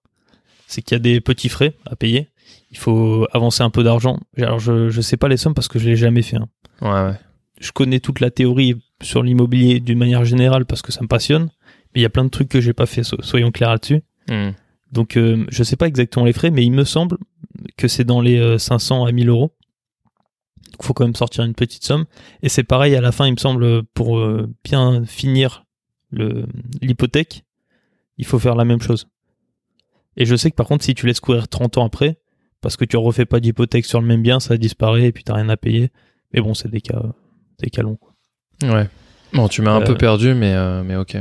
C'est 0.66 0.80
qu'il 0.80 0.94
y 0.94 0.97
a 0.97 1.00
des 1.00 1.20
petits 1.20 1.50
frais 1.50 1.75
à 1.85 1.97
payer. 1.97 2.28
Il 2.70 2.78
faut 2.78 3.26
avancer 3.32 3.62
un 3.62 3.68
peu 3.70 3.82
d'argent. 3.82 4.18
Alors, 4.38 4.58
je, 4.58 4.88
je 4.88 5.00
sais 5.02 5.16
pas 5.18 5.28
les 5.28 5.37
sommes 5.37 5.54
parce 5.54 5.68
que 5.68 5.78
je 5.78 5.87
l'ai 5.88 5.97
jamais 5.97 6.23
fait. 6.23 6.37
hein. 6.37 6.49
Ouais, 6.80 7.11
ouais. 7.11 7.18
Je 7.60 7.72
connais 7.72 8.00
toute 8.00 8.20
la 8.20 8.30
théorie 8.30 8.74
sur 9.02 9.22
l'immobilier 9.22 9.80
d'une 9.80 9.98
manière 9.98 10.24
générale 10.24 10.64
parce 10.66 10.82
que 10.82 10.92
ça 10.92 11.00
me 11.02 11.08
passionne. 11.08 11.50
Mais 11.94 12.00
il 12.00 12.02
y 12.02 12.06
a 12.06 12.10
plein 12.10 12.24
de 12.24 12.28
trucs 12.30 12.48
que 12.48 12.60
j'ai 12.60 12.72
pas 12.72 12.86
fait, 12.86 13.02
so- 13.02 13.20
soyons 13.22 13.50
clairs 13.50 13.70
là-dessus. 13.70 14.02
Hmm. 14.28 14.50
Donc, 14.92 15.16
euh, 15.16 15.44
je 15.50 15.62
sais 15.62 15.76
pas 15.76 15.86
exactement 15.86 16.24
les 16.26 16.32
frais, 16.32 16.50
mais 16.50 16.64
il 16.64 16.70
me 16.72 16.84
semble 16.84 17.18
que 17.76 17.88
c'est 17.88 18.04
dans 18.04 18.20
les 18.20 18.38
euh, 18.38 18.58
500 18.58 19.04
à 19.06 19.12
1000 19.12 19.28
euros. 19.28 19.52
Donc, 20.72 20.82
faut 20.82 20.92
quand 20.94 21.04
même 21.04 21.14
sortir 21.16 21.44
une 21.44 21.54
petite 21.54 21.84
somme. 21.84 22.04
Et 22.42 22.48
c'est 22.48 22.62
pareil 22.64 22.94
à 22.94 23.00
la 23.00 23.10
fin, 23.12 23.26
il 23.26 23.32
me 23.32 23.36
semble, 23.38 23.82
pour 23.94 24.18
euh, 24.18 24.48
bien 24.64 25.04
finir 25.04 25.64
l'hypothèque, 26.80 27.44
il 28.16 28.24
faut 28.26 28.38
faire 28.38 28.54
la 28.54 28.64
même 28.64 28.80
chose. 28.80 29.08
Et 30.16 30.24
je 30.24 30.34
sais 30.36 30.50
que 30.50 30.56
par 30.56 30.66
contre, 30.66 30.84
si 30.84 30.94
tu 30.94 31.06
laisses 31.06 31.20
courir 31.20 31.48
30 31.48 31.78
ans 31.78 31.84
après, 31.86 32.18
parce 32.60 32.76
que 32.76 32.84
tu 32.84 32.96
refais 32.96 33.26
pas 33.26 33.40
d'hypothèque 33.40 33.84
sur 33.84 34.00
le 34.00 34.06
même 34.06 34.22
bien, 34.22 34.40
ça 34.40 34.56
disparaît 34.56 35.04
et 35.04 35.12
puis 35.12 35.22
t'as 35.22 35.34
rien 35.34 35.48
à 35.48 35.56
payer. 35.56 35.90
Mais 36.32 36.40
bon, 36.40 36.54
c'est 36.54 36.70
des 36.70 36.80
cas, 36.80 37.02
des 37.62 37.70
quoi. 37.70 38.14
Ouais. 38.62 38.88
Bon, 39.32 39.48
tu 39.48 39.62
m'as 39.62 39.72
un 39.72 39.82
Euh, 39.82 39.84
peu 39.84 39.96
perdu, 39.96 40.34
mais, 40.34 40.52
euh, 40.54 40.82
mais 40.82 40.96
ok. 40.96 41.16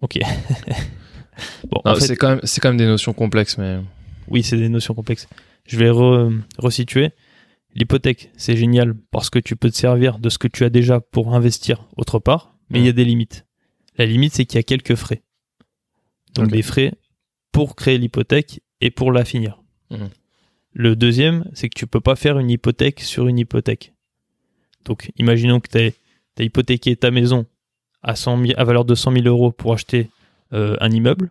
Ok. 0.00 0.18
bon, 1.70 1.80
Non, 1.84 1.92
en 1.92 1.94
fait, 1.96 2.00
c'est 2.06 2.16
quand 2.16 2.30
même, 2.30 2.40
c'est 2.44 2.60
quand 2.60 2.68
même 2.68 2.76
des 2.78 2.86
notions 2.86 3.12
complexes, 3.12 3.58
mais. 3.58 3.78
Oui, 4.28 4.42
c'est 4.42 4.56
des 4.56 4.68
notions 4.68 4.94
complexes. 4.94 5.28
Je 5.66 5.76
vais 5.78 5.90
re- 5.90 6.40
resituer. 6.58 7.10
L'hypothèque, 7.74 8.30
c'est 8.36 8.56
génial 8.56 8.94
parce 9.10 9.28
que 9.28 9.38
tu 9.38 9.54
peux 9.54 9.70
te 9.70 9.76
servir 9.76 10.18
de 10.18 10.28
ce 10.30 10.38
que 10.38 10.48
tu 10.48 10.64
as 10.64 10.70
déjà 10.70 11.00
pour 11.00 11.34
investir 11.34 11.86
autre 11.96 12.18
part, 12.18 12.54
mais 12.70 12.78
il 12.80 12.86
y 12.86 12.88
a 12.88 12.92
des 12.92 13.04
limites. 13.04 13.44
La 13.98 14.06
limite, 14.06 14.32
c'est 14.34 14.46
qu'il 14.46 14.56
y 14.56 14.60
a 14.60 14.62
quelques 14.62 14.94
frais. 14.94 15.22
Donc 16.34 16.46
Ok. 16.46 16.52
des 16.52 16.62
frais 16.62 16.92
pour 17.52 17.76
créer 17.76 17.98
l'hypothèque 17.98 18.60
et 18.80 18.90
pour 18.90 19.12
la 19.12 19.24
finir. 19.24 19.62
Mhm. 19.90 20.08
Le 20.72 20.96
deuxième, 20.96 21.44
c'est 21.54 21.68
que 21.68 21.78
tu 21.78 21.86
peux 21.86 22.00
pas 22.00 22.16
faire 22.16 22.38
une 22.38 22.50
hypothèque 22.50 23.00
sur 23.00 23.28
une 23.28 23.38
hypothèque. 23.38 23.92
Donc, 24.86 25.10
imaginons 25.18 25.60
que 25.60 25.68
tu 25.68 25.78
as, 25.78 26.42
hypothéqué 26.42 26.96
ta 26.96 27.10
maison 27.10 27.46
à, 28.02 28.16
100 28.16 28.46
000 28.46 28.52
à 28.56 28.64
valeur 28.64 28.84
de 28.84 28.94
100 28.94 29.12
000 29.12 29.26
euros 29.26 29.52
pour 29.52 29.74
acheter 29.74 30.08
euh, 30.52 30.76
un 30.80 30.90
immeuble. 30.90 31.30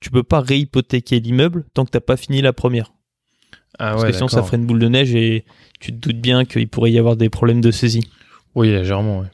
Tu 0.00 0.10
peux 0.10 0.22
pas 0.22 0.40
réhypothéquer 0.40 1.20
l'immeuble 1.20 1.64
tant 1.74 1.84
que 1.84 1.90
t'as 1.90 2.00
pas 2.00 2.16
fini 2.16 2.42
la 2.42 2.52
première. 2.52 2.92
Ah 3.78 3.92
Parce 3.92 4.02
ouais, 4.02 4.10
que 4.10 4.16
sinon, 4.16 4.28
ça 4.28 4.42
ferait 4.42 4.56
une 4.56 4.66
boule 4.66 4.78
de 4.78 4.88
neige 4.88 5.14
et 5.14 5.44
tu 5.78 5.92
te 5.92 5.96
doutes 5.96 6.20
bien 6.20 6.44
qu'il 6.44 6.68
pourrait 6.68 6.90
y 6.90 6.98
avoir 6.98 7.16
des 7.16 7.30
problèmes 7.30 7.60
de 7.60 7.70
saisie. 7.70 8.10
Oui, 8.54 8.68
légèrement. 8.68 9.24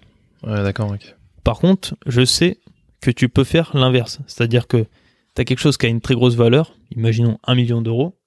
Ouais, 0.43 0.63
d'accord. 0.63 0.95
Par 1.43 1.59
contre, 1.59 1.95
je 2.07 2.25
sais 2.25 2.59
que 3.01 3.11
tu 3.11 3.29
peux 3.29 3.45
faire 3.45 3.71
l'inverse. 3.75 4.19
C'est-à-dire 4.27 4.67
que 4.67 4.87
tu 5.35 5.43
as 5.43 5.45
quelque 5.45 5.61
chose 5.61 5.77
qui 5.77 5.87
a 5.87 5.89
une 5.89 6.01
très 6.01 6.15
grosse 6.15 6.35
valeur, 6.35 6.77
imaginons 6.95 7.39
1 7.45 7.55
million 7.55 7.83
d'euros, 7.83 8.19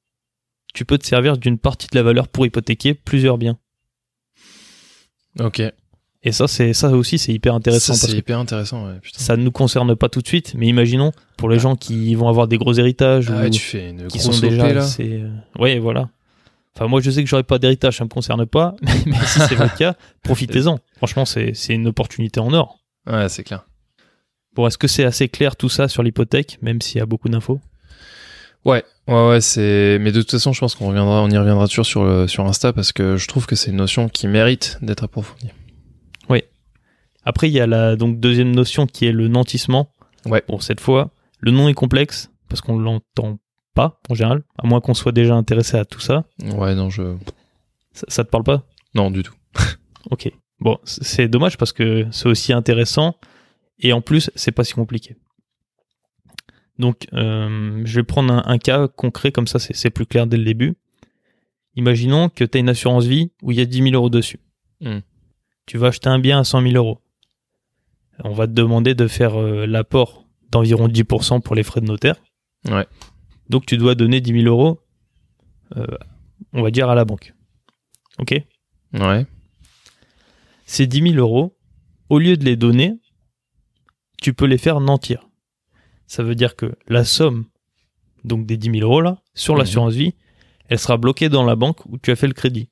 tu 0.73 0.85
peux 0.85 0.97
te 0.97 1.05
servir 1.05 1.37
d'une 1.37 1.57
partie 1.57 1.87
de 1.87 1.95
la 1.95 2.03
valeur 2.03 2.27
pour 2.27 2.45
hypothéquer 2.45 2.93
plusieurs 2.93 3.37
biens. 3.37 3.57
Ok. 5.39 5.61
Et 6.21 6.31
ça, 6.33 6.47
c'est 6.47 6.73
ça 6.73 6.89
aussi, 6.91 7.17
c'est 7.17 7.31
hyper 7.31 7.55
intéressant 7.55 7.93
Ça, 7.93 7.99
parce 7.99 8.07
c'est 8.07 8.11
que 8.11 8.17
hyper 8.17 8.39
intéressant, 8.39 8.85
ouais, 8.87 8.99
putain. 9.01 9.19
ça 9.19 9.37
ne 9.37 9.43
nous 9.43 9.51
concerne 9.51 9.95
pas 9.95 10.09
tout 10.09 10.21
de 10.21 10.27
suite, 10.27 10.53
mais 10.57 10.67
imaginons 10.67 11.11
pour 11.37 11.49
les 11.49 11.59
gens 11.59 11.77
qui 11.77 12.13
vont 12.15 12.27
avoir 12.27 12.47
des 12.49 12.57
gros 12.57 12.73
héritages 12.73 13.31
Ah 13.31 13.45
ou 13.45 13.49
tu 13.49 13.59
fais 13.61 13.91
une 13.91 14.07
qui 14.07 14.19
sont 14.19 14.37
déjà 14.37 14.73
là. 14.73 14.81
c'est 14.81 15.21
euh, 15.21 15.29
ouais 15.59 15.79
voilà. 15.79 16.09
Enfin 16.75 16.87
moi 16.87 16.99
je 16.99 17.09
sais 17.09 17.23
que 17.23 17.29
j'aurais 17.29 17.43
pas 17.43 17.57
d'héritage, 17.57 17.97
ça 17.97 18.03
me 18.03 18.09
concerne 18.09 18.45
pas, 18.45 18.75
mais 19.05 19.15
si 19.25 19.39
c'est 19.47 19.55
votre 19.55 19.75
cas, 19.77 19.95
profitez-en. 20.23 20.79
Franchement, 20.97 21.23
c'est 21.23 21.53
c'est 21.53 21.73
une 21.73 21.87
opportunité 21.87 22.41
en 22.41 22.51
or. 22.53 22.79
Ouais, 23.09 23.29
c'est 23.29 23.43
clair. 23.43 23.65
Bon, 24.55 24.67
est-ce 24.67 24.77
que 24.77 24.87
c'est 24.89 25.05
assez 25.05 25.29
clair 25.29 25.55
tout 25.55 25.69
ça 25.69 25.87
sur 25.87 26.03
l'hypothèque, 26.03 26.57
même 26.61 26.81
s'il 26.81 26.97
y 26.97 27.01
a 27.01 27.05
beaucoup 27.05 27.29
d'infos? 27.29 27.61
Ouais, 28.65 28.83
ouais, 29.07 29.29
ouais, 29.29 29.41
c'est. 29.41 29.97
Mais 29.99 30.11
de 30.11 30.21
toute 30.21 30.31
façon, 30.31 30.53
je 30.53 30.59
pense 30.59 30.75
qu'on 30.75 30.87
reviendra, 30.87 31.23
on 31.23 31.29
y 31.29 31.37
reviendra 31.37 31.67
toujours 31.67 31.85
sur, 31.85 32.03
le, 32.03 32.27
sur 32.27 32.45
Insta 32.45 32.73
parce 32.73 32.91
que 32.91 33.17
je 33.17 33.27
trouve 33.27 33.45
que 33.45 33.55
c'est 33.55 33.71
une 33.71 33.77
notion 33.77 34.09
qui 34.09 34.27
mérite 34.27 34.77
d'être 34.81 35.03
approfondie. 35.03 35.51
Après, 37.29 37.47
il 37.47 37.53
y 37.53 37.59
a 37.59 37.67
la 37.67 37.95
donc 37.95 38.19
deuxième 38.19 38.55
notion 38.55 38.87
qui 38.87 39.05
est 39.05 39.11
le 39.11 39.27
nantissement. 39.27 39.93
Ouais. 40.25 40.43
Bon, 40.47 40.59
cette 40.59 40.79
fois, 40.79 41.11
le 41.39 41.51
nom 41.51 41.67
est 41.67 41.73
complexe 41.73 42.31
parce 42.47 42.61
qu'on 42.61 42.79
l'entend 42.79 43.37
pas 43.75 43.99
en 44.09 44.15
général, 44.15 44.41
à 44.57 44.65
moins 44.65 44.81
qu'on 44.81 44.95
soit 44.95 45.11
déjà 45.11 45.35
intéressé 45.35 45.77
à 45.77 45.85
tout 45.85 45.99
ça. 45.99 46.25
Ouais, 46.55 46.73
non, 46.73 46.89
je. 46.89 47.15
Ça, 47.93 48.05
ça 48.07 48.23
te 48.23 48.29
parle 48.29 48.43
pas? 48.43 48.63
Non, 48.95 49.11
du 49.11 49.23
tout. 49.23 49.35
Ok. 50.11 50.31
Bon, 50.59 50.77
c'est 50.85 51.27
dommage 51.27 51.57
parce 51.57 51.71
que 51.71 52.07
c'est 52.11 52.27
aussi 52.27 52.51
intéressant 52.51 53.15
et 53.79 53.93
en 53.93 54.01
plus, 54.01 54.31
c'est 54.33 54.51
pas 54.51 54.63
si 54.63 54.73
compliqué. 54.73 55.17
Donc, 56.79 57.07
euh, 57.13 57.81
je 57.85 57.95
vais 57.95 58.03
prendre 58.03 58.33
un, 58.33 58.43
un 58.45 58.57
cas 58.57 58.87
concret, 58.87 59.31
comme 59.31 59.47
ça 59.47 59.59
c'est 59.59 59.75
c'est 59.75 59.89
plus 59.89 60.05
clair 60.05 60.25
dès 60.25 60.37
le 60.37 60.45
début. 60.45 60.75
Imaginons 61.75 62.29
que 62.29 62.43
tu 62.43 62.57
as 62.57 62.61
une 62.61 62.69
assurance 62.69 63.05
vie 63.05 63.31
où 63.41 63.51
il 63.51 63.57
y 63.57 63.61
a 63.61 63.65
10 63.65 63.83
000 63.83 63.95
euros 63.95 64.09
dessus. 64.09 64.39
Hmm. 64.81 64.99
Tu 65.65 65.77
vas 65.77 65.87
acheter 65.87 66.09
un 66.09 66.19
bien 66.19 66.39
à 66.39 66.43
100 66.43 66.61
000 66.63 66.73
euros. 66.75 66.99
On 68.23 68.33
va 68.33 68.47
te 68.47 68.53
demander 68.53 68.95
de 68.95 69.07
faire 69.07 69.39
euh, 69.39 69.65
l'apport 69.65 70.25
d'environ 70.51 70.87
10% 70.87 71.41
pour 71.41 71.55
les 71.55 71.63
frais 71.63 71.79
de 71.81 71.85
notaire. 71.85 72.15
Ouais. 72.67 72.87
Donc, 73.49 73.65
tu 73.65 73.77
dois 73.77 73.95
donner 73.95 74.19
10 74.19 74.41
000 74.41 74.45
euros, 74.45 74.81
euh, 75.77 75.85
on 76.53 76.61
va 76.61 76.71
dire, 76.71 76.89
à 76.89 76.95
la 76.95 77.05
banque. 77.05 77.33
Ok? 78.17 78.33
Ouais. 78.93 79.25
ces 80.65 80.87
10 80.87 81.13
000 81.13 81.15
euros, 81.15 81.55
au 82.09 82.17
lieu 82.19 82.35
de 82.35 82.43
les 82.43 82.55
donner, 82.55 82.95
tu 84.21 84.33
peux 84.33 84.45
les 84.45 84.57
faire 84.57 84.79
nantir. 84.79 85.28
Ça 86.09 86.23
veut 86.23 86.33
dire 86.35 86.55
que 86.55 86.75
la 86.87 87.03
somme, 87.05 87.45
donc 88.25 88.45
des 88.47 88.57
10 88.57 88.71
000 88.79 88.83
euros 88.83 88.99
là, 88.99 89.21
sur 89.35 89.53
Mhm. 89.53 89.59
l'assurance 89.59 89.93
vie, 89.93 90.13
elle 90.67 90.79
sera 90.79 90.97
bloquée 90.97 91.29
dans 91.29 91.43
la 91.45 91.55
banque 91.55 91.85
où 91.85 91.97
tu 91.99 92.09
as 92.11 92.15
fait 92.15 92.27
le 92.27 92.33
crédit. 92.33 92.69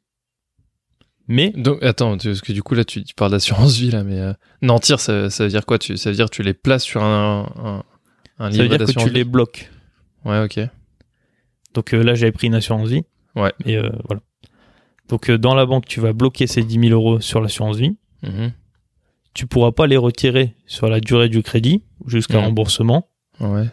Mais, 1.29 1.49
Donc, 1.51 1.83
attends, 1.83 2.17
parce 2.17 2.41
que 2.41 2.53
du 2.53 2.63
coup, 2.63 2.73
là, 2.73 2.85
tu, 2.85 3.03
tu 3.03 3.13
parles 3.13 3.31
d'assurance 3.31 3.77
vie, 3.77 3.91
là, 3.91 4.03
mais. 4.03 4.17
Euh, 4.19 4.33
mentir, 4.61 4.99
ça, 4.99 5.29
ça 5.29 5.43
veut 5.43 5.49
dire 5.49 5.65
quoi? 5.65 5.77
Tu, 5.77 5.97
Ça 5.97 6.09
veut 6.09 6.15
dire 6.15 6.25
que 6.29 6.35
tu 6.35 6.41
les 6.41 6.53
places 6.53 6.83
sur 6.83 7.03
un, 7.03 7.51
un, 7.57 7.83
un 8.45 8.51
ça 8.51 8.63
veut 8.63 8.69
dire 8.69 8.77
que 8.85 8.91
tu 8.91 9.09
les 9.09 9.23
bloques. 9.25 9.69
Ouais, 10.25 10.41
ok. 10.43 10.59
Donc 11.73 11.93
euh, 11.93 12.01
là, 12.01 12.15
j'avais 12.15 12.31
pris 12.31 12.47
une 12.47 12.55
assurance 12.55 12.87
vie. 12.89 13.03
Ouais. 13.35 13.51
Et 13.65 13.77
euh, 13.77 13.89
voilà. 14.07 14.21
Donc 15.09 15.29
euh, 15.29 15.37
dans 15.37 15.53
la 15.53 15.65
banque, 15.65 15.85
tu 15.85 15.99
vas 15.99 16.13
bloquer 16.13 16.47
ces 16.47 16.63
10 16.63 16.79
000 16.89 16.91
euros 16.91 17.19
sur 17.19 17.39
l'assurance 17.41 17.77
vie. 17.77 17.97
Mhm. 18.23 18.51
Tu 19.33 19.45
pourras 19.47 19.71
pas 19.73 19.85
les 19.85 19.97
retirer 19.97 20.55
sur 20.65 20.87
la 20.89 20.99
durée 21.01 21.29
du 21.29 21.43
crédit 21.43 21.83
jusqu'à 22.07 22.39
Mhm. 22.39 22.45
remboursement. 22.45 23.09
Ouais. 23.39 23.67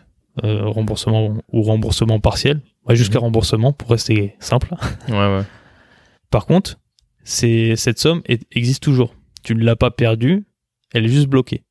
euh, 0.45 0.65
remboursement 0.67 1.37
ou 1.53 1.63
remboursement 1.63 2.19
partiel, 2.21 2.61
ouais, 2.87 2.97
jusqu'à 2.97 3.19
Mhm. 3.19 3.25
remboursement 3.27 3.73
pour 3.73 3.91
rester 3.91 4.35
simple. 4.41 4.75
Ouais, 5.09 5.15
ouais. 5.15 5.43
Par 6.31 6.47
contre, 6.47 6.79
c'est 7.23 7.77
cette 7.77 7.99
somme 8.01 8.21
est- 8.27 8.45
existe 8.51 8.83
toujours. 8.83 9.15
Tu 9.45 9.55
ne 9.55 9.63
l'as 9.65 9.77
pas 9.77 9.91
perdue, 9.91 10.45
elle 10.93 11.05
est 11.05 11.09
juste 11.09 11.29
bloquée. 11.29 11.63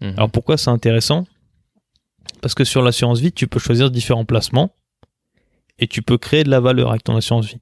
Mhm. 0.00 0.14
Alors 0.16 0.30
pourquoi 0.30 0.56
c'est 0.56 0.70
intéressant? 0.70 1.26
Parce 2.42 2.54
que 2.54 2.64
sur 2.64 2.82
l'assurance 2.82 3.20
vie, 3.20 3.32
tu 3.32 3.46
peux 3.46 3.58
choisir 3.60 3.90
différents 3.90 4.24
placements 4.24 4.70
et 5.78 5.86
tu 5.86 6.02
peux 6.02 6.18
créer 6.18 6.42
de 6.44 6.50
la 6.50 6.60
valeur 6.60 6.90
avec 6.90 7.04
ton 7.04 7.14
assurance 7.16 7.46
vie. 7.46 7.60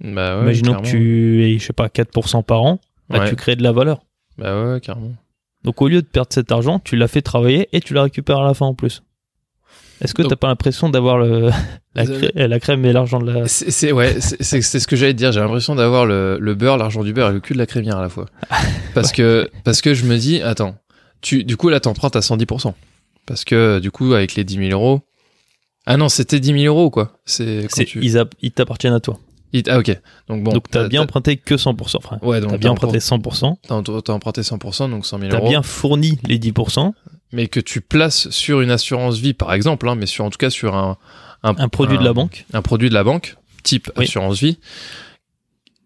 Bah 0.00 0.36
ouais. 0.36 0.42
Imaginons 0.42 0.80
que 0.80 0.86
tu 0.88 1.44
aies, 1.44 1.58
je 1.58 1.64
sais 1.66 1.72
pas, 1.72 1.88
4% 1.88 2.42
par 2.42 2.62
an, 2.62 2.78
là 3.08 3.20
Ouais. 3.20 3.28
tu 3.28 3.36
crées 3.36 3.56
de 3.56 3.62
la 3.62 3.72
valeur. 3.72 4.04
Bah 4.38 4.64
ouais, 4.72 4.80
carrément. 4.80 5.14
Donc 5.64 5.80
au 5.82 5.88
lieu 5.88 6.02
de 6.02 6.06
perdre 6.06 6.32
cet 6.32 6.50
argent, 6.52 6.80
tu 6.80 6.96
l'as 6.96 7.08
fait 7.08 7.22
travailler 7.22 7.68
et 7.72 7.80
tu 7.80 7.94
la 7.94 8.02
récupères 8.02 8.38
à 8.40 8.44
la 8.44 8.54
fin 8.54 8.66
en 8.66 8.74
plus. 8.74 9.02
Est-ce 10.00 10.14
que 10.14 10.22
t'as 10.22 10.34
pas 10.34 10.48
l'impression 10.48 10.88
d'avoir 10.88 11.16
le, 11.16 11.50
la, 11.94 12.58
crème 12.60 12.84
et 12.84 12.92
l'argent 12.92 13.20
de 13.20 13.30
la. 13.30 13.46
C'est 13.46 13.70
c'est- 13.70 13.92
ouais, 13.92 14.20
ce 14.20 14.86
que 14.86 14.96
j'allais 14.96 15.12
te 15.12 15.18
dire. 15.18 15.30
J'ai 15.30 15.38
l'impression 15.38 15.76
d'avoir 15.76 16.06
le, 16.06 16.38
le 16.40 16.54
beurre, 16.56 16.76
l'argent 16.76 17.04
du 17.04 17.12
beurre 17.12 17.30
et 17.30 17.32
le 17.32 17.40
cul 17.40 17.52
de 17.52 17.58
la 17.58 17.66
crémière 17.66 17.98
à 17.98 18.02
la 18.02 18.08
fois. 18.08 18.26
Parce 18.94 19.12
que 19.12 19.48
parce 19.64 19.80
que 19.80 19.94
je 19.94 20.04
me 20.04 20.16
dis, 20.18 20.42
attends, 20.42 20.74
tu 21.20 21.44
du 21.44 21.56
coup 21.56 21.68
là 21.68 21.78
t'empruntes 21.80 22.16
à 22.16 22.20
110%. 22.20 22.74
Parce 23.26 23.44
que 23.44 23.78
du 23.78 23.90
coup 23.92 24.12
avec 24.14 24.34
les 24.34 24.42
10 24.44 24.68
000 24.68 24.70
euros. 24.72 25.02
Ah 25.86 25.96
non, 25.96 26.08
c'était 26.08 26.40
10 26.40 26.62
000 26.62 26.74
euros 26.74 26.90
quoi. 26.90 27.18
C'est 27.24 27.68
tu. 27.86 28.00
Ils 28.02 28.52
t'appartiennent 28.52 28.92
à 28.94 29.00
toi. 29.00 29.18
Ah 29.68 29.78
ok. 29.78 30.00
Donc 30.28 30.42
bon. 30.42 30.52
donc 30.52 30.70
t'as 30.70 30.88
bien 30.88 31.02
emprunté 31.02 31.36
que 31.36 31.54
100%, 31.54 32.00
frère. 32.02 32.22
Ouais, 32.24 32.40
donc 32.40 32.50
T'as 32.52 32.56
bien 32.58 32.70
emprunté 32.70 32.98
100%. 32.98 33.56
T'as 33.66 33.82
t'as 34.02 34.12
emprunté 34.12 34.40
100%, 34.40 34.90
donc 34.90 35.04
100 35.06 35.18
000 35.18 35.30
T'as 35.30 35.36
euros. 35.38 35.48
bien 35.48 35.62
fourni 35.62 36.18
les 36.26 36.38
10%. 36.38 36.92
Mais 37.32 37.48
que 37.48 37.60
tu 37.60 37.80
places 37.80 38.28
sur 38.30 38.60
une 38.60 38.70
assurance 38.70 39.18
vie 39.18 39.34
par 39.34 39.52
exemple, 39.52 39.88
hein, 39.88 39.94
mais 39.94 40.06
sur 40.06 40.24
en 40.24 40.30
tout 40.30 40.38
cas 40.38 40.50
sur 40.50 40.74
un 40.74 40.96
Un 41.42 41.68
produit 41.68 41.98
de 41.98 42.04
la 42.04 42.12
banque. 42.12 42.46
un 42.52 42.62
produit 42.62 42.88
de 42.88 42.94
la 42.94 43.04
banque, 43.04 43.36
type 43.62 43.90
Oui. 43.96 44.04
assurance 44.04 44.38
vie. 44.40 44.58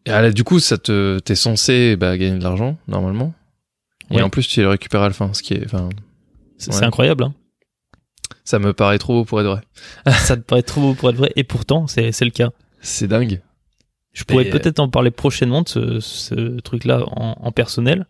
Et 0.06 0.10
là, 0.10 0.30
du 0.30 0.44
coup, 0.44 0.60
ça 0.60 0.78
te, 0.78 1.18
t'es 1.18 1.34
censé 1.34 1.96
bah, 1.96 2.16
gagner 2.16 2.38
de 2.38 2.42
l'argent, 2.44 2.76
normalement. 2.86 3.32
Et 4.12 4.22
en 4.22 4.30
plus, 4.30 4.46
tu 4.46 4.60
le 4.60 4.68
récupères 4.68 5.02
à 5.02 5.08
la 5.08 5.14
fin, 5.14 5.32
ce 5.34 5.42
qui 5.42 5.54
est, 5.54 5.64
enfin, 5.64 5.88
C'est 6.58 6.72
Ouais. 6.74 6.84
incroyable. 6.84 7.24
Hein. 7.24 7.34
ça 8.44 8.58
me 8.60 8.72
paraît 8.72 8.98
trop 8.98 9.14
beau 9.14 9.24
pour 9.24 9.40
être 9.40 9.46
vrai. 9.48 9.60
ça 10.12 10.36
te 10.36 10.42
paraît 10.42 10.62
trop 10.62 10.80
beau 10.80 10.94
pour 10.94 11.10
être 11.10 11.16
vrai. 11.16 11.32
Et 11.34 11.42
pourtant, 11.44 11.86
c'est 11.88 12.12
le 12.20 12.30
cas. 12.30 12.50
C'est 12.80 13.08
dingue. 13.08 13.40
Je 14.16 14.24
pourrais 14.24 14.44
Mais- 14.44 14.50
peut-être 14.50 14.80
en 14.80 14.88
parler 14.88 15.10
prochainement 15.10 15.60
de 15.60 15.68
ce, 15.68 16.00
ce 16.00 16.58
truc-là 16.60 17.02
en, 17.06 17.36
en 17.38 17.52
personnel. 17.52 18.06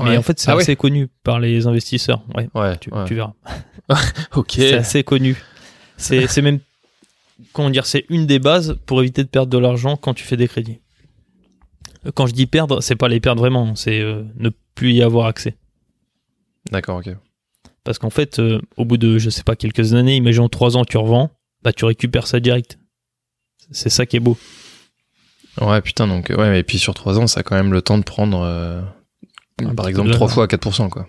Mais 0.00 0.16
en 0.16 0.22
fait, 0.22 0.40
c'est 0.40 0.50
Ah 0.50 0.56
ouais. 0.56 0.62
assez 0.62 0.74
connu 0.74 1.06
par 1.22 1.38
les 1.38 1.68
investisseurs. 1.68 2.24
Ouais, 2.34 2.48
Ouais, 2.54 2.76
tu, 2.78 2.90
verras. 3.14 3.34
Ok. 4.34 4.54
C'est 4.56 4.74
assez 4.74 5.04
connu. 5.04 5.36
C'est 5.96 6.42
même, 6.42 6.58
comment 7.52 7.70
dire, 7.70 7.86
c'est 7.86 8.04
une 8.08 8.26
des 8.26 8.40
bases 8.40 8.76
pour 8.86 9.00
éviter 9.00 9.22
de 9.22 9.28
perdre 9.28 9.52
de 9.52 9.58
l'argent 9.58 9.96
quand 9.96 10.12
tu 10.12 10.24
fais 10.24 10.36
des 10.36 10.48
crédits. 10.48 10.80
Euh, 12.04 12.10
Quand 12.12 12.26
je 12.26 12.32
dis 12.34 12.46
perdre, 12.46 12.80
c'est 12.80 12.96
pas 12.96 13.06
les 13.06 13.20
perdre 13.20 13.40
vraiment, 13.40 13.76
c'est 13.76 14.00
euh, 14.00 14.24
ne 14.36 14.50
plus 14.74 14.92
y 14.94 15.02
avoir 15.02 15.26
accès. 15.26 15.56
D'accord, 16.72 16.98
ok. 16.98 17.14
Parce 17.84 18.00
qu'en 18.00 18.10
fait, 18.10 18.40
euh, 18.40 18.60
au 18.76 18.84
bout 18.84 18.96
de, 18.96 19.18
je 19.18 19.30
sais 19.30 19.44
pas, 19.44 19.54
quelques 19.54 19.94
années, 19.94 20.16
imaginons 20.16 20.48
trois 20.48 20.76
ans, 20.76 20.84
tu 20.84 20.96
revends, 20.96 21.30
bah 21.62 21.72
tu 21.72 21.84
récupères 21.84 22.26
ça 22.26 22.40
direct. 22.40 22.78
C'est 23.70 23.90
ça 23.90 24.04
qui 24.06 24.16
est 24.16 24.20
beau. 24.20 24.36
Ouais, 25.60 25.80
putain, 25.80 26.06
donc, 26.06 26.30
ouais, 26.30 26.50
mais 26.50 26.62
puis 26.62 26.78
sur 26.78 26.94
3 26.94 27.18
ans, 27.18 27.26
ça 27.26 27.40
a 27.40 27.42
quand 27.42 27.56
même 27.56 27.72
le 27.72 27.82
temps 27.82 27.98
de 27.98 28.02
prendre, 28.02 28.42
euh, 28.42 28.80
par 29.76 29.88
exemple, 29.88 30.08
peu 30.08 30.12
de- 30.12 30.16
3 30.16 30.28
fois 30.28 30.46
4%, 30.48 30.88
quoi. 30.88 31.06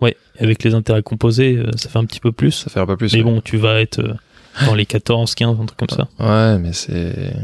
Ouais, 0.00 0.16
avec 0.38 0.62
les 0.62 0.74
intérêts 0.74 1.02
composés, 1.02 1.56
euh, 1.56 1.70
ça 1.76 1.88
fait 1.88 1.98
un 1.98 2.04
petit 2.04 2.20
peu 2.20 2.32
plus. 2.32 2.52
Ça 2.52 2.70
fait 2.70 2.80
un 2.80 2.86
peu 2.86 2.96
plus. 2.96 3.12
Mais 3.12 3.22
ouais. 3.22 3.24
bon, 3.24 3.40
tu 3.40 3.56
vas 3.56 3.80
être 3.80 4.00
euh, 4.00 4.14
dans 4.66 4.74
les 4.74 4.86
14, 4.86 5.34
15, 5.34 5.60
un 5.60 5.66
truc 5.66 5.78
comme 5.78 5.88
ça. 5.88 6.08
Ouais, 6.18 6.58
mais 6.58 6.72
c'est. 6.72 7.34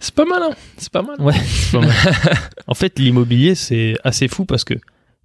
C'est 0.00 0.14
pas 0.14 0.24
mal, 0.24 0.42
hein. 0.42 0.54
C'est 0.76 0.92
pas 0.92 1.02
mal. 1.02 1.20
Ouais, 1.20 1.34
c'est 1.34 1.78
pas 1.78 1.86
mal. 1.86 1.94
en 2.66 2.74
fait, 2.74 2.98
l'immobilier, 2.98 3.54
c'est 3.54 3.96
assez 4.04 4.28
fou 4.28 4.44
parce 4.44 4.64
que 4.64 4.74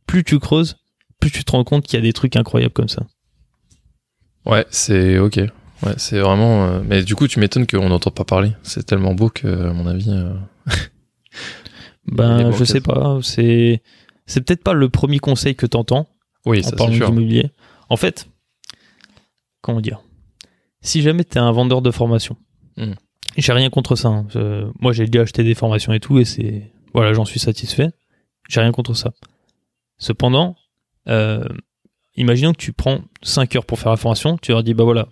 plus 0.07 0.23
tu 0.23 0.39
creuses, 0.39 0.77
plus 1.19 1.31
tu 1.31 1.43
te 1.43 1.51
rends 1.51 1.63
compte 1.63 1.85
qu'il 1.85 1.97
y 1.97 2.01
a 2.01 2.03
des 2.03 2.13
trucs 2.13 2.35
incroyables 2.35 2.73
comme 2.73 2.89
ça. 2.89 3.03
Ouais, 4.45 4.65
c'est 4.69 5.17
ok. 5.19 5.39
Ouais, 5.83 5.93
c'est 5.97 6.19
vraiment. 6.19 6.65
euh, 6.65 6.81
Mais 6.85 7.03
du 7.03 7.15
coup, 7.15 7.27
tu 7.27 7.39
m'étonnes 7.39 7.67
qu'on 7.67 7.89
n'entend 7.89 8.11
pas 8.11 8.23
parler. 8.23 8.51
C'est 8.63 8.85
tellement 8.85 9.13
beau 9.13 9.29
que, 9.29 9.47
à 9.47 9.73
mon 9.73 9.85
avis. 9.87 10.09
euh, 10.09 10.33
Ben, 12.05 12.51
je 12.51 12.63
sais 12.63 12.81
pas. 12.81 13.19
C'est, 13.21 13.81
c'est 14.25 14.41
peut-être 14.41 14.63
pas 14.63 14.73
le 14.73 14.89
premier 14.89 15.19
conseil 15.19 15.55
que 15.55 15.65
t'entends 15.65 16.07
Oui, 16.45 16.59
en 16.59 16.63
ça 16.63 16.69
c'est 16.71 16.75
parlant 16.75 16.93
sûr. 16.93 17.07
d'immobilier. 17.09 17.51
En 17.89 17.97
fait, 17.97 18.27
comment 19.61 19.81
dire 19.81 20.01
Si 20.81 21.01
jamais 21.01 21.23
t'es 21.23 21.39
un 21.39 21.51
vendeur 21.51 21.81
de 21.81 21.91
formation, 21.91 22.35
Mhm. 22.77 22.95
j'ai 23.37 23.53
rien 23.53 23.69
contre 23.69 23.95
ça. 23.95 24.09
hein. 24.09 24.27
Euh, 24.35 24.69
moi, 24.79 24.91
j'ai 24.93 25.05
déjà 25.05 25.21
acheté 25.23 25.43
des 25.43 25.53
formations 25.55 25.93
et 25.93 25.99
tout, 25.99 26.19
et 26.19 26.25
c'est 26.25 26.71
voilà, 26.93 27.13
j'en 27.13 27.25
suis 27.25 27.39
satisfait. 27.39 27.89
J'ai 28.49 28.59
rien 28.61 28.71
contre 28.71 28.93
ça. 28.93 29.13
Cependant, 29.97 30.55
euh, 31.07 31.43
imaginons 32.15 32.51
que 32.51 32.57
tu 32.57 32.73
prends 32.73 32.99
5 33.21 33.55
heures 33.55 33.65
pour 33.65 33.79
faire 33.79 33.91
la 33.91 33.97
formation, 33.97 34.37
tu 34.37 34.51
leur 34.51 34.63
dis 34.63 34.73
bah 34.73 34.83
voilà, 34.83 35.07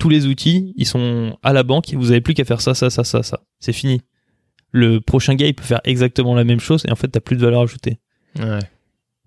tous 0.00 0.08
les 0.08 0.26
outils, 0.26 0.72
ils 0.76 0.86
sont 0.86 1.38
à 1.42 1.52
la 1.52 1.62
banque, 1.62 1.92
et 1.92 1.96
vous 1.96 2.10
avez 2.10 2.20
plus 2.20 2.34
qu'à 2.34 2.44
faire 2.44 2.60
ça, 2.60 2.74
ça, 2.74 2.90
ça, 2.90 3.04
ça, 3.04 3.22
ça. 3.22 3.40
C'est 3.60 3.72
fini. 3.72 4.00
Le 4.72 5.00
prochain 5.00 5.34
gars, 5.36 5.46
il 5.46 5.54
peut 5.54 5.62
faire 5.62 5.80
exactement 5.84 6.34
la 6.34 6.42
même 6.42 6.58
chose, 6.58 6.82
et 6.88 6.90
en 6.90 6.96
fait, 6.96 7.08
t'as 7.08 7.20
plus 7.20 7.36
de 7.36 7.42
valeur 7.42 7.60
ajoutée. 7.62 8.00
Ouais. 8.38 8.58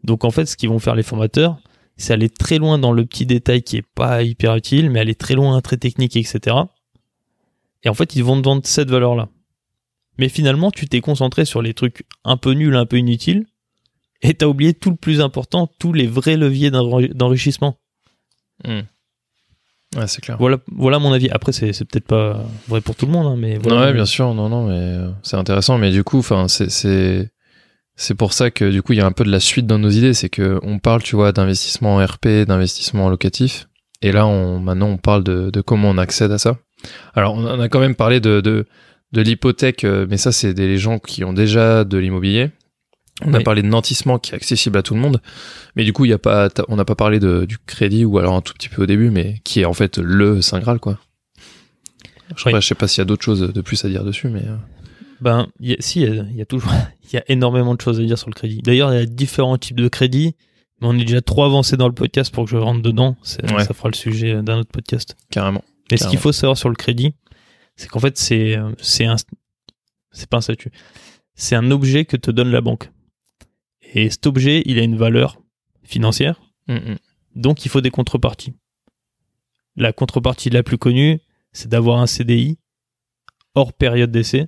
Donc 0.04 0.26
en 0.26 0.32
fait, 0.32 0.46
ce 0.46 0.58
qu'ils 0.58 0.70
vont 0.70 0.80
faire 0.80 0.96
les 0.96 1.04
formateurs, 1.04 1.58
c'est 1.96 2.12
aller 2.12 2.30
très 2.30 2.58
loin 2.58 2.80
dans 2.80 2.92
le 2.92 3.06
petit 3.06 3.26
détail 3.26 3.62
qui 3.62 3.78
est 3.78 3.86
pas 3.96 4.24
hyper 4.24 4.56
utile, 4.56 4.90
mais 4.90 5.00
aller 5.00 5.16
très 5.16 5.36
loin, 5.36 5.62
très 5.62 5.78
technique, 5.78 6.16
etc. 6.18 6.58
Et 7.84 7.90
en 7.90 7.94
fait, 7.94 8.16
ils 8.16 8.24
vont 8.24 8.42
te 8.42 8.46
vendre 8.46 8.62
cette 8.66 8.90
valeur-là. 8.90 9.30
Mais 10.18 10.30
finalement, 10.30 10.72
tu 10.72 10.88
t'es 10.88 11.02
concentré 11.02 11.46
sur 11.46 11.62
les 11.62 11.74
trucs 11.74 12.04
un 12.24 12.38
peu 12.38 12.54
nuls, 12.54 12.76
un 12.76 12.86
peu 12.86 12.98
inutiles, 12.98 13.46
et 14.22 14.34
t'as 14.34 14.48
oublié 14.48 14.74
tout 14.74 14.90
le 14.90 14.96
plus 14.96 15.22
important, 15.22 15.68
tous 15.80 15.94
les 15.94 16.08
vrais 16.08 16.38
leviers 16.38 16.72
d'enri- 16.72 17.14
d'enrichissement. 17.14 17.78
Hmm. 18.64 18.82
Ouais, 19.96 20.08
c'est 20.08 20.22
clair. 20.22 20.38
Voilà, 20.40 20.58
voilà 20.72 21.00
mon 21.00 21.12
avis. 21.14 21.30
Après, 21.30 21.52
c'est 21.52 21.74
c'est 21.74 21.86
peut-être 21.86 22.08
pas 22.08 22.44
vrai 22.68 22.82
pour 22.82 22.96
tout 22.96 23.06
le 23.06 23.12
monde, 23.12 23.28
hein, 23.28 23.36
mais 23.38 23.58
voilà. 23.58 23.88
ouais, 23.88 23.94
bien 23.94 24.06
sûr. 24.06 24.34
Non, 24.34 24.50
non, 24.50 24.68
mais 24.68 24.76
euh, 24.78 25.10
c'est 25.22 25.38
intéressant. 25.38 25.78
Mais 25.78 25.92
du 25.92 26.04
coup, 26.04 26.20
enfin, 26.20 26.48
c'est 26.48 26.70
c'est 26.72 27.30
c'est 27.96 28.16
pour 28.16 28.34
ça 28.34 28.50
que 28.52 28.70
du 28.72 28.82
coup, 28.82 28.94
il 28.94 29.00
y 29.00 29.02
a 29.02 29.06
un 29.06 29.12
peu 29.12 29.24
de 29.24 29.32
la 29.32 29.40
suite 29.40 29.68
dans 29.68 29.78
nos 29.80 29.90
idées. 29.90 30.14
C'est 30.14 30.30
que 30.30 30.60
on 30.64 30.80
parle, 30.80 31.04
tu 31.04 31.16
vois, 31.16 31.32
d'investissement 31.32 31.96
en 31.96 32.06
RP, 32.06 32.28
d'investissement 32.48 33.06
en 33.06 33.10
locatif. 33.10 33.68
Et 34.02 34.12
là, 34.12 34.26
on 34.26 34.60
maintenant, 34.60 34.88
on 34.88 34.98
parle 34.98 35.24
de, 35.24 35.50
de 35.50 35.62
comment 35.62 35.90
on 35.90 35.98
accède 35.98 36.32
à 36.32 36.38
ça. 36.38 36.58
Alors, 37.14 37.36
on 37.36 37.60
a 37.60 37.70
quand 37.70 37.80
même 37.80 37.96
parlé 37.96 38.20
de 38.20 38.42
de, 38.42 38.66
de 39.12 39.22
l'hypothèque, 39.22 39.84
euh, 39.84 40.08
mais 40.10 40.18
ça, 40.18 40.32
c'est 40.32 40.54
des 40.54 40.78
gens 40.78 41.00
qui 41.00 41.24
ont 41.24 41.34
déjà 41.34 41.84
de 41.84 41.98
l'immobilier. 41.98 42.50
On 43.22 43.34
a 43.34 43.42
parlé 43.42 43.62
de 43.62 43.68
nantissement 43.68 44.18
qui 44.20 44.32
est 44.32 44.36
accessible 44.36 44.78
à 44.78 44.82
tout 44.84 44.96
le 44.96 45.00
monde, 45.00 45.22
mais 45.76 45.84
du 45.84 45.94
coup, 45.94 46.06
il 46.06 46.10
y 46.10 46.14
a 46.14 46.18
pas, 46.18 46.50
on 46.68 46.76
n'a 46.76 46.86
pas 46.86 46.96
parlé 46.96 47.20
de, 47.20 47.46
du 47.46 47.58
crédit 47.60 48.06
ou 48.06 48.18
alors 48.18 48.34
un 48.34 48.42
tout 48.42 48.54
petit 48.54 48.70
peu 48.70 48.84
au 48.84 48.86
début, 48.88 49.12
mais 49.12 49.40
qui 49.44 49.62
est 49.62 49.66
en 49.66 49.74
fait 49.74 49.98
le 50.00 50.42
saint 50.42 50.60
graal, 50.60 50.80
quoi. 50.80 51.00
Je, 52.36 52.50
Oui. 52.50 52.62
sais 52.64 52.74
pas 52.76 52.88
s'il 52.88 53.00
y 53.00 53.02
a 53.02 53.06
d'autres 53.06 53.24
choses 53.24 53.42
de 53.42 53.62
plus 53.62 53.84
à 53.86 53.90
dire 53.90 54.04
dessus, 54.04 54.28
mais 54.30 54.42
euh, 54.46 54.56
Ben, 55.22 55.48
il 55.60 55.70
y 55.70 55.74
a- 55.74 55.78
si, 55.80 56.02
il 56.02 56.16
y 56.16 56.20
a- 56.20 56.24
il 56.32 56.36
y, 56.36 56.42
a 56.42 56.46
toujours, 56.46 56.72
il 57.04 57.14
y 57.14 57.18
a 57.18 57.24
énormément 57.28 57.76
de 57.76 57.82
choses 57.82 58.00
à 58.00 58.04
dire 58.04 58.18
sur 58.18 58.30
le 58.30 58.34
crédit. 58.34 58.62
D'ailleurs, 58.64 58.92
il 58.94 59.00
y 59.00 59.02
a 59.02 59.06
différents 59.06 59.58
types 59.58 59.80
de 59.80 59.88
crédits, 59.88 60.36
mais 60.82 60.88
on 60.88 60.94
est 60.98 61.06
déjà 61.06 61.22
trop 61.22 61.44
avancé 61.44 61.78
dans 61.78 61.88
le 61.88 61.94
podcast 61.94 62.34
pour 62.34 62.46
que 62.46 62.50
je 62.52 62.58
rentre 62.58 62.82
dedans. 62.82 63.16
Ouais. 63.54 63.64
Ça 63.64 63.74
fera 63.74 63.90
le 63.90 63.96
sujet 63.96 64.42
d'un 64.42 64.58
autre 64.58 64.72
podcast. 64.72 65.16
carrément. 65.30 65.64
Mais 65.92 65.98
ce 65.98 66.08
qu'il 66.08 66.18
faut 66.18 66.32
savoir 66.32 66.58
sur 66.58 66.70
le 66.70 66.76
crédit, 66.76 67.14
c'est 67.76 67.88
qu'en 67.88 68.00
fait, 68.00 68.18
c'est, 68.18 68.58
euh, 68.58 68.72
c'est 68.82 69.06
un, 69.06 69.16
c'est 70.12 70.28
pas 70.28 70.38
un 70.38 70.42
statut. 70.42 70.72
C'est 71.36 71.56
un 71.56 71.70
objet 71.72 72.06
que 72.06 72.18
te 72.18 72.32
donne 72.32 72.50
la 72.50 72.62
banque. 72.62 72.90
Et 73.94 74.10
cet 74.10 74.26
objet, 74.28 74.64
il 74.66 74.80
a 74.80 74.84
une 74.84 74.98
valeur 74.98 75.40
financière, 75.84 76.42
Mm, 76.68 76.74
mm. 76.76 76.98
donc 77.36 77.66
il 77.66 77.70
faut 77.70 77.82
des 77.82 77.92
contreparties. 77.92 78.54
La 79.76 79.92
contrepartie 79.94 80.50
la 80.50 80.64
plus 80.64 80.78
connue, 80.78 81.20
c'est 81.52 81.68
d'avoir 81.70 82.00
un 82.00 82.08
CDI 82.08 82.58
hors 83.56 83.74
période 83.74 84.12
d'essai 84.12 84.48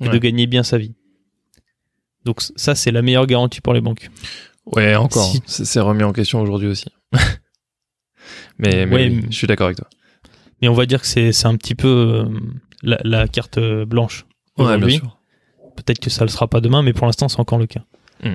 et 0.00 0.04
Ouais. 0.06 0.10
de 0.12 0.18
gagner 0.18 0.46
bien 0.46 0.62
sa 0.62 0.76
vie. 0.78 0.94
Donc 2.24 2.42
ça, 2.56 2.74
c'est 2.74 2.90
la 2.92 3.02
meilleure 3.02 3.26
garantie 3.26 3.60
pour 3.60 3.72
les 3.74 3.80
banques. 3.80 4.10
Ouais, 4.66 4.94
encore. 4.96 5.30
Si- 5.30 5.42
C'est 5.64 5.80
remis 5.80 6.02
en 6.02 6.12
question 6.12 6.40
aujourd'hui 6.40 6.68
aussi. 6.68 6.86
mais 8.58 8.86
mais 8.86 8.94
Ouais, 8.94 9.08
oui, 9.08 9.16
mais- 9.22 9.30
je 9.30 9.36
suis 9.36 9.46
d'accord 9.46 9.66
avec 9.66 9.78
toi. 9.78 9.88
Mais 10.60 10.68
on 10.68 10.74
va 10.74 10.86
dire 10.86 11.00
que 11.02 11.06
c'est 11.06 11.46
un 11.46 11.56
petit 11.56 11.74
peu 11.74 11.88
euh, 11.88 12.40
la, 12.82 12.98
la 13.04 13.28
carte 13.28 13.58
blanche. 13.84 14.26
aujourd'hui. 14.56 15.00
Peut-être 15.76 15.98
que 16.00 16.08
ça 16.10 16.24
le 16.24 16.28
sera 16.30 16.48
pas 16.48 16.60
demain, 16.62 16.82
mais 16.82 16.92
pour 16.94 17.06
l'instant, 17.06 17.28
c'est 17.28 17.38
encore 17.40 17.58
le 17.58 17.66
cas. 17.66 17.84
Mm. 18.22 18.34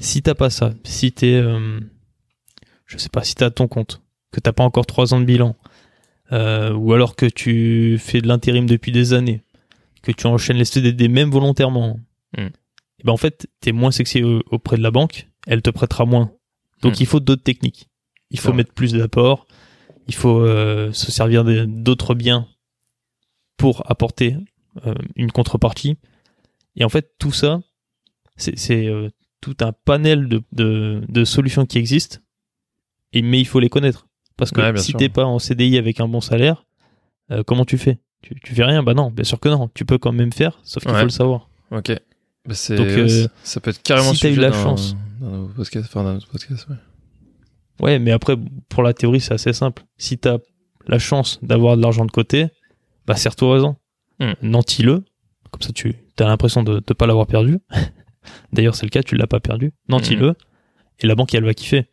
Si 0.00 0.22
t'as 0.22 0.34
pas 0.34 0.50
ça, 0.50 0.72
si 0.84 1.12
t'es, 1.12 1.34
euh, 1.34 1.78
je 2.86 2.96
sais 2.98 3.08
pas, 3.10 3.22
si 3.22 3.34
t'as 3.34 3.50
ton 3.50 3.68
compte, 3.68 4.02
que 4.32 4.40
t'as 4.40 4.52
pas 4.52 4.64
encore 4.64 4.86
trois 4.86 5.12
ans 5.14 5.20
de 5.20 5.24
bilan, 5.26 5.56
euh, 6.32 6.72
ou 6.72 6.92
alors 6.94 7.16
que 7.16 7.26
tu 7.26 7.98
fais 7.98 8.20
de 8.20 8.28
l'intérim 8.28 8.66
depuis 8.66 8.92
des 8.92 9.12
années, 9.12 9.42
que 10.02 10.12
tu 10.12 10.26
enchaînes 10.26 10.56
les 10.56 10.64
CDD 10.64 11.08
même 11.08 11.30
volontairement, 11.30 12.00
Mm. 12.36 12.42
et 12.42 13.02
ben 13.04 13.12
en 13.12 13.16
fait, 13.16 13.48
t'es 13.60 13.72
moins 13.72 13.90
sexy 13.90 14.22
au- 14.22 14.42
auprès 14.50 14.76
de 14.76 14.82
la 14.82 14.90
banque, 14.90 15.28
elle 15.46 15.62
te 15.62 15.70
prêtera 15.70 16.04
moins. 16.06 16.32
Donc 16.82 16.92
Mm. 16.94 17.00
il 17.00 17.06
faut 17.06 17.20
d'autres 17.20 17.42
techniques. 17.42 17.88
Il 18.30 18.38
faut 18.38 18.52
mettre 18.52 18.72
plus 18.72 18.92
d'apports, 18.92 19.46
il 20.06 20.14
faut 20.14 20.38
euh, 20.40 20.92
se 20.92 21.10
servir 21.10 21.44
d'autres 21.66 22.14
biens 22.14 22.46
pour 23.56 23.82
apporter 23.90 24.36
euh, 24.86 24.94
une 25.16 25.32
contrepartie. 25.32 25.98
Et 26.76 26.84
en 26.84 26.88
fait, 26.88 27.12
tout 27.18 27.32
ça, 27.32 27.60
c'est 28.36 28.56
c'est, 28.56 28.86
euh, 28.86 29.10
tout 29.40 29.56
un 29.60 29.72
panel 29.72 30.28
de, 30.28 30.42
de, 30.52 31.02
de 31.08 31.24
solutions 31.24 31.66
qui 31.66 31.78
existent, 31.78 32.18
et, 33.12 33.22
mais 33.22 33.40
il 33.40 33.46
faut 33.46 33.60
les 33.60 33.68
connaître. 33.70 34.06
Parce 34.36 34.50
que 34.52 34.60
Ouais, 34.60 34.76
si 34.78 34.94
t'es 34.94 35.08
pas 35.08 35.24
en 35.24 35.38
CDI 35.38 35.76
avec 35.78 36.00
un 36.00 36.08
bon 36.08 36.20
salaire, 36.20 36.64
euh, 37.30 37.42
comment 37.44 37.64
tu 37.64 37.76
fais? 37.78 37.98
Tu, 38.22 38.34
tu 38.42 38.54
fais 38.54 38.64
rien? 38.64 38.82
Bah 38.82 38.94
non, 38.94 39.10
bien 39.10 39.24
sûr 39.24 39.38
que 39.40 39.48
non. 39.48 39.68
Tu 39.74 39.84
peux 39.84 39.98
quand 39.98 40.12
même 40.12 40.32
faire, 40.32 40.58
sauf 40.62 40.82
qu'il 40.82 40.92
Ouais. 40.92 40.98
faut 40.98 41.04
le 41.06 41.10
savoir. 41.10 41.48
Ok. 41.70 41.90
Bah, 42.46 42.54
c'est 42.54 42.76
Donc, 42.76 42.86
euh, 42.86 43.28
ça 43.42 43.60
peut 43.60 43.70
être 43.70 43.82
carrément 43.82 44.14
si 44.14 44.20
t'as 44.22 44.30
eu 44.30 44.36
la 44.36 44.52
chance. 44.52 44.96
enfin 45.22 46.16
autre 46.16 46.28
podcast, 46.28 46.66
ouais. 46.70 46.76
Ouais, 47.80 47.98
mais 47.98 48.12
après, 48.12 48.36
pour 48.68 48.82
la 48.82 48.92
théorie, 48.94 49.20
c'est 49.20 49.34
assez 49.34 49.52
simple. 49.52 49.84
Si 49.96 50.18
tu 50.18 50.28
as 50.28 50.38
la 50.86 50.98
chance 50.98 51.38
d'avoir 51.42 51.76
de 51.76 51.82
l'argent 51.82 52.04
de 52.04 52.10
côté, 52.10 52.48
bah 53.06 53.16
serre-toi 53.16 53.54
raison. 53.54 53.76
Hmm. 54.18 54.32
Nantis-le. 54.42 55.04
Comme 55.50 55.62
ça, 55.62 55.72
tu 55.72 55.94
as 56.18 56.24
l'impression 56.24 56.62
de 56.62 56.74
ne 56.74 56.80
pas 56.80 57.06
l'avoir 57.06 57.26
perdu. 57.26 57.58
D'ailleurs, 58.52 58.74
c'est 58.74 58.86
le 58.86 58.90
cas, 58.90 59.02
tu 59.02 59.16
l'as 59.16 59.26
pas 59.26 59.40
perdu. 59.40 59.72
Nantis-le. 59.88 60.34
Et 61.00 61.06
la 61.06 61.14
banque, 61.14 61.34
elle 61.34 61.44
va 61.44 61.54
kiffer. 61.54 61.86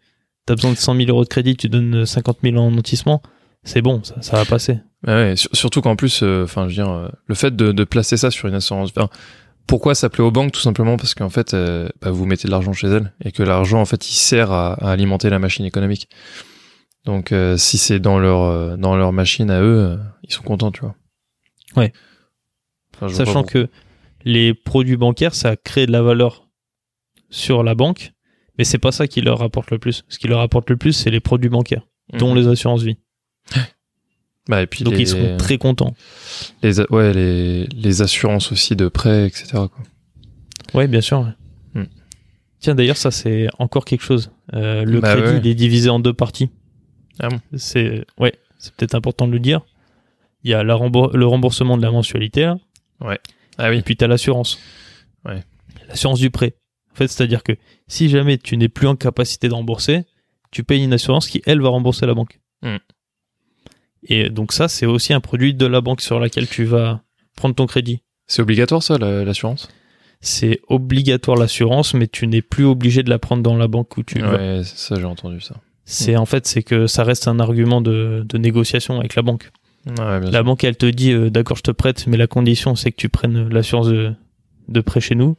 T'as 0.46 0.56
besoin 0.56 0.72
de 0.72 0.78
100 0.78 0.96
000 0.96 1.10
euros 1.10 1.24
de 1.24 1.30
crédit, 1.30 1.56
tu 1.56 1.70
donnes 1.70 2.06
50 2.06 2.38
000 2.44 2.56
en 2.58 2.72
nantissement. 2.72 3.22
C'est 3.64 3.82
bon, 3.82 4.02
ça, 4.04 4.22
ça 4.22 4.38
va 4.38 4.46
passer. 4.46 4.80
Ouais, 5.06 5.36
sur- 5.36 5.50
surtout 5.54 5.82
qu'en 5.82 5.96
plus, 5.96 6.22
euh, 6.24 6.44
enfin, 6.46 6.64
je 6.64 6.68
veux 6.70 6.84
dire, 6.84 6.90
euh, 6.90 7.10
le 7.26 7.36
fait 7.36 7.56
de, 7.56 7.72
de 7.72 7.84
placer 7.84 8.16
ça 8.18 8.32
sur 8.32 8.48
une 8.48 8.54
assurance. 8.56 8.92
enfin, 8.96 9.10
pourquoi 9.68 9.94
s'appeler 9.96 10.24
aux 10.24 10.32
banques 10.32 10.54
Tout 10.54 10.62
simplement 10.62 10.96
parce 10.96 11.14
qu'en 11.16 11.30
fait, 11.30 11.54
euh, 11.54 11.90
bah, 12.02 12.12
vous 12.12 12.26
mettez 12.26 12.48
de 12.48 12.52
l'argent 12.52 12.72
chez 12.72 12.88
elles 12.88 13.14
et 13.24 13.32
que 13.34 13.44
l'argent, 13.44 13.82
en 13.82 13.86
fait, 13.86 14.10
il 14.10 14.14
sert 14.16 14.52
à, 14.52 14.74
à 14.76 14.92
alimenter 14.92 15.30
la 15.30 15.40
machine 15.40 15.66
économique. 15.66 16.08
Donc, 17.06 17.34
si 17.58 17.78
c'est 17.78 18.00
dans 18.00 18.20
leur 18.20 18.78
dans 18.78 18.98
leur 18.98 19.14
machine 19.14 19.50
à 19.50 19.62
eux, 19.62 19.98
ils 20.24 20.34
sont 20.34 20.44
contents, 20.44 20.72
tu 20.74 20.82
vois. 20.82 20.94
Ouais. 21.78 21.94
Enfin, 22.96 23.08
Sachant 23.14 23.44
que 23.44 23.70
les 24.28 24.54
produits 24.54 24.98
bancaires, 24.98 25.34
ça 25.34 25.56
crée 25.56 25.86
de 25.86 25.92
la 25.92 26.02
valeur 26.02 26.48
sur 27.30 27.64
la 27.64 27.76
banque, 27.76 28.14
mais 28.58 28.64
c'est 28.64 28.78
pas 28.78 28.92
ça 28.92 29.08
qui 29.08 29.22
leur 29.22 29.40
rapporte 29.40 29.72
le 29.72 29.80
plus. 29.80 30.04
Ce 30.10 30.20
qui 30.20 30.28
leur 30.28 30.40
rapporte 30.40 30.70
le 30.70 30.78
plus, 30.78 30.94
c'est 30.94 31.10
les 31.12 31.20
produits 31.20 31.50
bancaires, 31.50 31.88
pourquoi. 32.10 32.20
dont 32.20 32.34
Mhm. 32.34 32.42
les 32.42 32.48
assurances 32.48 32.84
vie. 32.84 32.98
Bah, 34.50 34.62
et 34.62 34.68
puis 34.68 34.86
Donc 34.86 34.94
les, 34.94 35.02
ils 35.02 35.08
seront 35.08 35.36
très 35.36 35.58
contents. 35.58 35.94
les, 36.64 36.80
ouais, 36.90 37.14
les, 37.14 37.66
les 37.68 38.02
assurances 38.02 38.54
aussi 38.54 38.78
de 38.78 38.88
prêt, 38.88 39.28
etc. 39.28 39.46
Quoi. 39.52 39.70
Ouais, 40.74 40.88
bien 40.88 41.02
sûr. 41.02 41.20
ouais. 41.20 41.82
Hmm. 41.82 41.88
Tiens, 42.62 42.74
d'ailleurs, 42.74 42.96
ça 42.96 43.12
c'est 43.12 43.48
encore 43.60 43.84
quelque 43.84 44.04
chose. 44.06 44.32
Euh, 44.54 44.86
le 44.86 45.02
Bah 45.02 45.16
crédit, 45.18 45.34
ouais. 45.34 45.40
il 45.44 45.48
est 45.48 45.54
divisé 45.54 45.90
en 45.90 46.00
deux 46.00 46.14
parties. 46.14 46.50
Ah 47.20 47.28
bon 47.28 47.42
C'est 47.58 48.06
ouais, 48.20 48.34
c'est 48.58 48.74
peut-être 48.76 48.96
important 48.96 49.28
de 49.28 49.34
le 49.34 49.40
dire. 49.40 49.66
Il 50.46 50.52
y 50.52 50.54
a 50.54 50.64
la 50.64 50.78
le 50.78 51.26
remboursement 51.26 51.76
de 51.78 51.82
la 51.82 51.92
mensualité 51.92 52.44
là, 52.44 52.58
Ah 53.58 53.72
et 53.72 53.76
oui. 53.78 53.82
puis 53.82 53.96
tu 53.96 54.04
as 54.04 54.08
l'assurance. 54.08 54.60
Ouais. 55.26 55.44
L'assurance 55.88 56.20
du 56.20 56.30
prêt. 56.30 56.56
En 56.92 56.96
fait, 56.96 57.08
c'est-à-dire 57.08 57.44
que 57.44 57.54
si 57.88 58.10
jamais 58.10 58.38
tu 58.38 58.58
n'es 58.58 58.70
plus 58.70 58.88
en 58.88 58.96
capacité 58.96 59.48
de 59.50 59.54
rembourser, 59.54 60.06
tu 60.52 60.64
payes 60.64 60.84
une 60.84 60.94
assurance 60.94 61.28
qui, 61.28 61.42
elle, 61.46 61.62
va 61.62 61.70
rembourser 61.70 62.06
la 62.06 62.14
banque. 62.14 62.40
Hmm. 62.62 62.78
Et 64.04 64.30
donc 64.30 64.54
ça, 64.54 64.68
c'est 64.68 64.86
aussi 64.86 65.14
un 65.14 65.20
produit 65.20 65.54
de 65.54 65.66
la 65.66 65.82
banque 65.82 66.02
sur 66.02 66.20
laquelle 66.20 66.48
tu 66.48 66.64
vas 66.64 67.02
prendre 67.36 67.56
ton 67.56 67.66
crédit. 67.66 68.02
C'est 68.26 68.42
obligatoire 68.42 68.84
ça, 68.84 68.98
la- 68.98 69.24
l'assurance? 69.24 69.70
C'est 70.20 70.60
obligatoire 70.68 71.38
l'assurance, 71.38 71.94
mais 71.94 72.08
tu 72.08 72.26
n'es 72.28 72.42
plus 72.42 72.66
obligé 72.66 73.04
de 73.04 73.10
la 73.10 73.20
prendre 73.20 73.44
dans 73.44 73.56
la 73.56 73.68
banque 73.68 73.96
où 73.98 74.04
tu 74.04 74.20
vas. 74.20 74.36
Ouais, 74.36 74.62
ça, 74.64 74.96
j'ai 74.96 75.06
entendu 75.06 75.40
ça. 75.42 75.56
C'est 75.86 76.16
en 76.18 76.26
fait, 76.26 76.46
c'est 76.48 76.64
que 76.64 76.88
ça 76.88 77.04
reste 77.04 77.28
un 77.28 77.40
argument 77.40 77.82
de, 77.82 78.26
de 78.28 78.38
négociation 78.38 79.00
avec 79.00 79.16
la 79.16 79.22
banque. 79.22 79.52
Ouais, 80.00 80.20
La 80.32 80.44
banque, 80.44 80.64
elle 80.64 80.76
te 80.78 80.86
dit, 80.86 81.12
euh, 81.14 81.30
d'accord, 81.30 81.58
je 81.58 81.64
te 81.64 81.72
prête, 81.72 82.08
mais 82.08 82.18
la 82.18 82.28
condition, 82.28 82.76
c'est 82.76 82.92
que 82.92 82.98
tu 82.98 83.10
prennes 83.10 83.48
l'assurance 83.50 83.88
de, 83.88 84.14
de 84.68 84.82
prêt 84.82 85.00
chez 85.00 85.16
nous. 85.16 85.36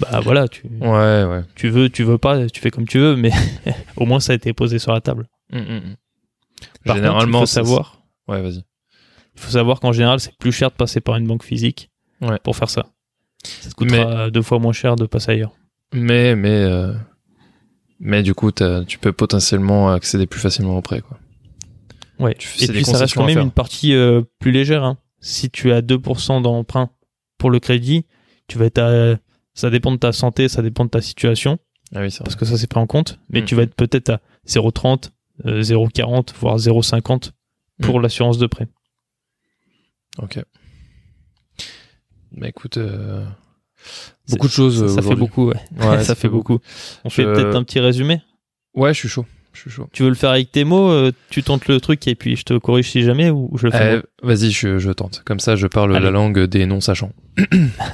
Bah 0.00 0.20
voilà, 0.20 0.46
tu, 0.48 0.62
Ouais, 0.80 1.24
ouais. 1.24 1.42
tu 1.56 1.68
veux, 1.68 1.90
tu 1.90 2.04
veux 2.04 2.18
pas, 2.18 2.46
tu 2.48 2.60
fais 2.60 2.70
comme 2.70 2.86
tu 2.86 2.98
veux, 2.98 3.16
mais 3.16 3.30
au 3.96 4.06
moins 4.06 4.20
ça 4.20 4.32
a 4.32 4.36
été 4.36 4.52
posé 4.52 4.78
sur 4.78 4.92
la 4.92 5.00
table. 5.00 5.26
Mm, 5.52 5.58
mm, 5.58 5.62
mm. 5.76 5.96
Par 6.84 6.96
Généralement, 6.96 7.20
contre, 7.20 7.34
il 7.36 7.40
faut 7.40 7.46
savoir, 7.46 8.02
Ouais, 8.28 8.40
vas-y. 8.42 8.62
il 9.34 9.40
faut 9.40 9.50
savoir 9.50 9.80
qu'en 9.80 9.92
général, 9.92 10.20
c'est 10.20 10.36
plus 10.38 10.52
cher 10.52 10.70
de 10.70 10.76
passer 10.76 11.00
par 11.00 11.16
une 11.16 11.26
banque 11.26 11.42
physique 11.44 11.90
Ouais. 12.20 12.38
pour 12.42 12.56
faire 12.56 12.70
ça. 12.70 12.86
Ça 13.44 13.70
te 13.70 13.74
coûtera 13.74 14.30
deux 14.30 14.42
fois 14.42 14.58
moins 14.58 14.72
cher 14.72 14.96
de 14.96 15.06
passer 15.06 15.32
ailleurs. 15.32 15.52
Mais, 15.92 16.34
mais, 16.36 16.48
euh, 16.64 16.92
mais 18.00 18.22
du 18.22 18.34
coup, 18.34 18.50
tu 18.52 18.98
peux 19.00 19.12
potentiellement 19.12 19.90
accéder 19.90 20.26
plus 20.26 20.40
facilement 20.40 20.76
au 20.76 20.82
prêt, 20.82 21.00
quoi. 21.00 21.18
Ouais. 22.18 22.34
Tu 22.34 22.48
Et 22.64 22.68
puis 22.68 22.84
ça 22.84 22.98
reste 22.98 23.14
quand 23.14 23.24
même 23.26 23.38
une 23.38 23.50
partie 23.52 23.94
euh, 23.94 24.22
plus 24.40 24.50
légère. 24.52 24.84
hein. 24.84 24.98
Si 25.20 25.50
tu 25.50 25.72
as 25.72 25.80
2% 25.82 26.40
d'emprunt 26.42 26.90
pour 27.38 27.50
le 27.50 27.60
crédit, 27.60 28.06
tu 28.48 28.58
vas 28.58 28.66
être 28.66 28.78
à- 28.78 29.16
ça 29.54 29.70
dépend 29.70 29.90
de 29.92 29.96
ta 29.96 30.12
santé, 30.12 30.48
ça 30.48 30.62
dépend 30.62 30.84
de 30.84 30.90
ta 30.90 31.00
situation, 31.00 31.58
Ah 31.94 32.00
oui, 32.02 32.14
parce 32.22 32.36
que 32.36 32.44
ça 32.44 32.56
c'est 32.56 32.66
pris 32.68 32.80
en 32.80 32.86
compte, 32.86 33.18
mais 33.28 33.40
Mhm. 33.40 33.46
tu 33.46 33.54
vas 33.54 33.62
être 33.62 33.74
peut-être 33.74 34.10
à 34.10 34.20
0,30, 34.46 35.12
euh, 35.46 35.62
0,40, 35.62 36.34
voire 36.38 36.58
0,50 36.58 37.32
pour 37.80 38.00
l'assurance 38.00 38.38
de 38.38 38.46
prêt. 38.46 38.68
Ok. 40.18 40.38
Bah 42.32 42.48
écoute, 42.48 42.76
euh, 42.76 43.24
beaucoup 44.28 44.46
de 44.48 44.52
choses. 44.52 44.78
Ça, 44.78 44.84
euh, 44.84 44.88
ça 44.88 45.02
fait 45.02 45.16
beaucoup, 45.16 45.46
ouais. 45.48 45.56
Ouais, 45.78 46.04
ça 46.04 46.14
fait 46.14 46.28
beaucoup. 46.28 46.58
On 47.04 47.10
fait 47.10 47.24
peut-être 47.24 47.56
un 47.56 47.64
petit 47.64 47.80
résumé? 47.80 48.20
Ouais, 48.74 48.92
je 48.94 48.98
suis 48.98 49.08
chaud. 49.08 49.26
Je 49.58 49.62
suis 49.62 49.70
chaud. 49.70 49.88
Tu 49.92 50.04
veux 50.04 50.08
le 50.08 50.14
faire 50.14 50.30
avec 50.30 50.52
tes 50.52 50.62
mots, 50.62 50.88
euh, 50.88 51.10
tu 51.30 51.42
tentes 51.42 51.66
le 51.66 51.80
truc 51.80 52.06
et 52.06 52.14
puis 52.14 52.36
je 52.36 52.44
te 52.44 52.56
corrige 52.56 52.90
si 52.90 53.02
jamais 53.02 53.28
ou 53.30 53.50
je 53.58 53.66
le 53.66 53.72
fais 53.72 53.94
Euh, 53.96 54.02
Vas-y, 54.22 54.52
je, 54.52 54.78
je 54.78 54.90
tente. 54.92 55.22
Comme 55.24 55.40
ça, 55.40 55.56
je 55.56 55.66
parle 55.66 55.96
Allez. 55.96 56.04
la 56.04 56.12
langue 56.12 56.44
des 56.44 56.64
non-sachants. 56.64 57.12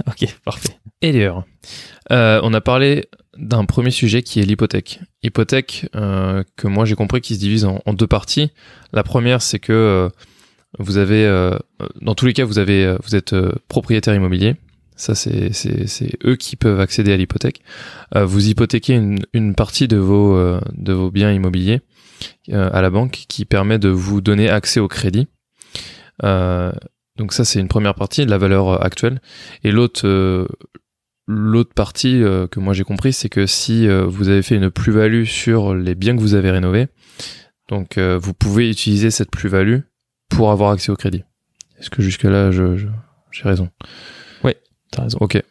Ok, 0.07 0.27
parfait. 0.45 0.77
Et 1.01 1.13
d'ailleurs, 1.13 1.45
euh, 2.13 2.39
on 2.43 2.53
a 2.53 2.61
parlé 2.61 3.07
d'un 3.39 3.65
premier 3.65 3.91
sujet 3.91 4.23
qui 4.23 4.41
est 4.41 4.45
l'hypothèque. 4.45 5.01
Hypothèque 5.23 5.87
que 5.95 6.67
moi 6.69 6.85
j'ai 6.85 6.95
compris 6.97 7.21
qui 7.23 7.35
se 7.35 7.41
divise 7.41 7.65
en, 7.65 7.81
en 7.87 7.95
deux 7.95 8.07
parties. 8.07 8.51
La 8.93 9.03
première, 9.03 9.41
c'est 9.41 9.59
que 9.59 10.11
vous 10.79 10.99
avez, 10.99 11.27
dans 12.01 12.15
tous 12.15 12.27
les 12.27 12.33
cas, 12.35 12.45
vous 12.45 12.59
avez, 12.59 12.95
vous 13.03 13.17
êtes 13.17 13.35
propriétaire 13.69 14.15
immobilier. 14.15 14.55
Ça, 14.97 15.15
c'est 15.15 15.53
c'est 15.53 15.87
c'est 15.89 16.17
eux 16.25 16.37
qui 16.37 16.57
peuvent 16.57 16.79
accéder 16.81 17.13
à 17.13 17.17
l'hypothèque. 17.17 17.61
Euh, 18.15 18.25
vous 18.25 18.47
hypothéquez 18.49 18.95
une, 18.95 19.19
une 19.33 19.55
partie 19.55 19.89
de 19.89 19.97
vos 19.97 20.37
euh, 20.37 20.61
de 20.75 20.93
vos 20.93 21.11
biens 21.11 21.33
immobiliers 21.33 21.81
euh, 22.51 22.71
à 22.73 22.81
la 22.81 22.91
banque, 22.91 23.25
qui 23.29 23.45
permet 23.45 23.79
de 23.79 23.89
vous 23.89 24.21
donner 24.21 24.49
accès 24.49 24.79
au 24.81 24.87
crédit. 24.89 25.27
Euh, 26.23 26.73
donc 27.17 27.33
ça, 27.33 27.45
c'est 27.45 27.59
une 27.61 27.69
première 27.69 27.95
partie 27.97 28.25
de 28.25 28.31
la 28.31 28.39
valeur 28.39 28.69
euh, 28.69 28.79
actuelle. 28.79 29.21
Et 29.65 29.73
l'autre 29.73 30.07
euh, 30.07 30.47
L'autre 31.27 31.73
partie 31.73 32.21
que 32.51 32.61
moi 32.61 32.75
j'ai 32.75 32.85
compris, 32.85 33.15
c'est 33.15 33.31
que 33.31 33.47
si 33.47 33.89
vous 33.89 34.29
avez 34.29 34.43
fait 34.43 34.57
une 34.57 34.71
plus-value 34.71 35.25
sur 35.25 35.75
les 35.75 35.95
biens 35.95 36.15
que 36.15 36.21
vous 36.21 36.35
avez 36.35 36.51
rénovés, 36.51 36.89
donc 37.71 37.97
vous 37.99 38.35
pouvez 38.35 38.69
utiliser 38.69 39.11
cette 39.11 39.31
plus-value 39.31 39.79
pour 40.29 40.51
avoir 40.51 40.73
accès 40.73 40.93
au 40.93 40.97
crédit. 40.97 41.25
Est-ce 41.79 41.89
que 41.89 42.03
jusque-là, 42.03 42.51
je, 42.51 42.77
je- 42.77 42.89
j'ai 43.31 43.45
raison? 43.45 43.71
Ok. 45.21 45.43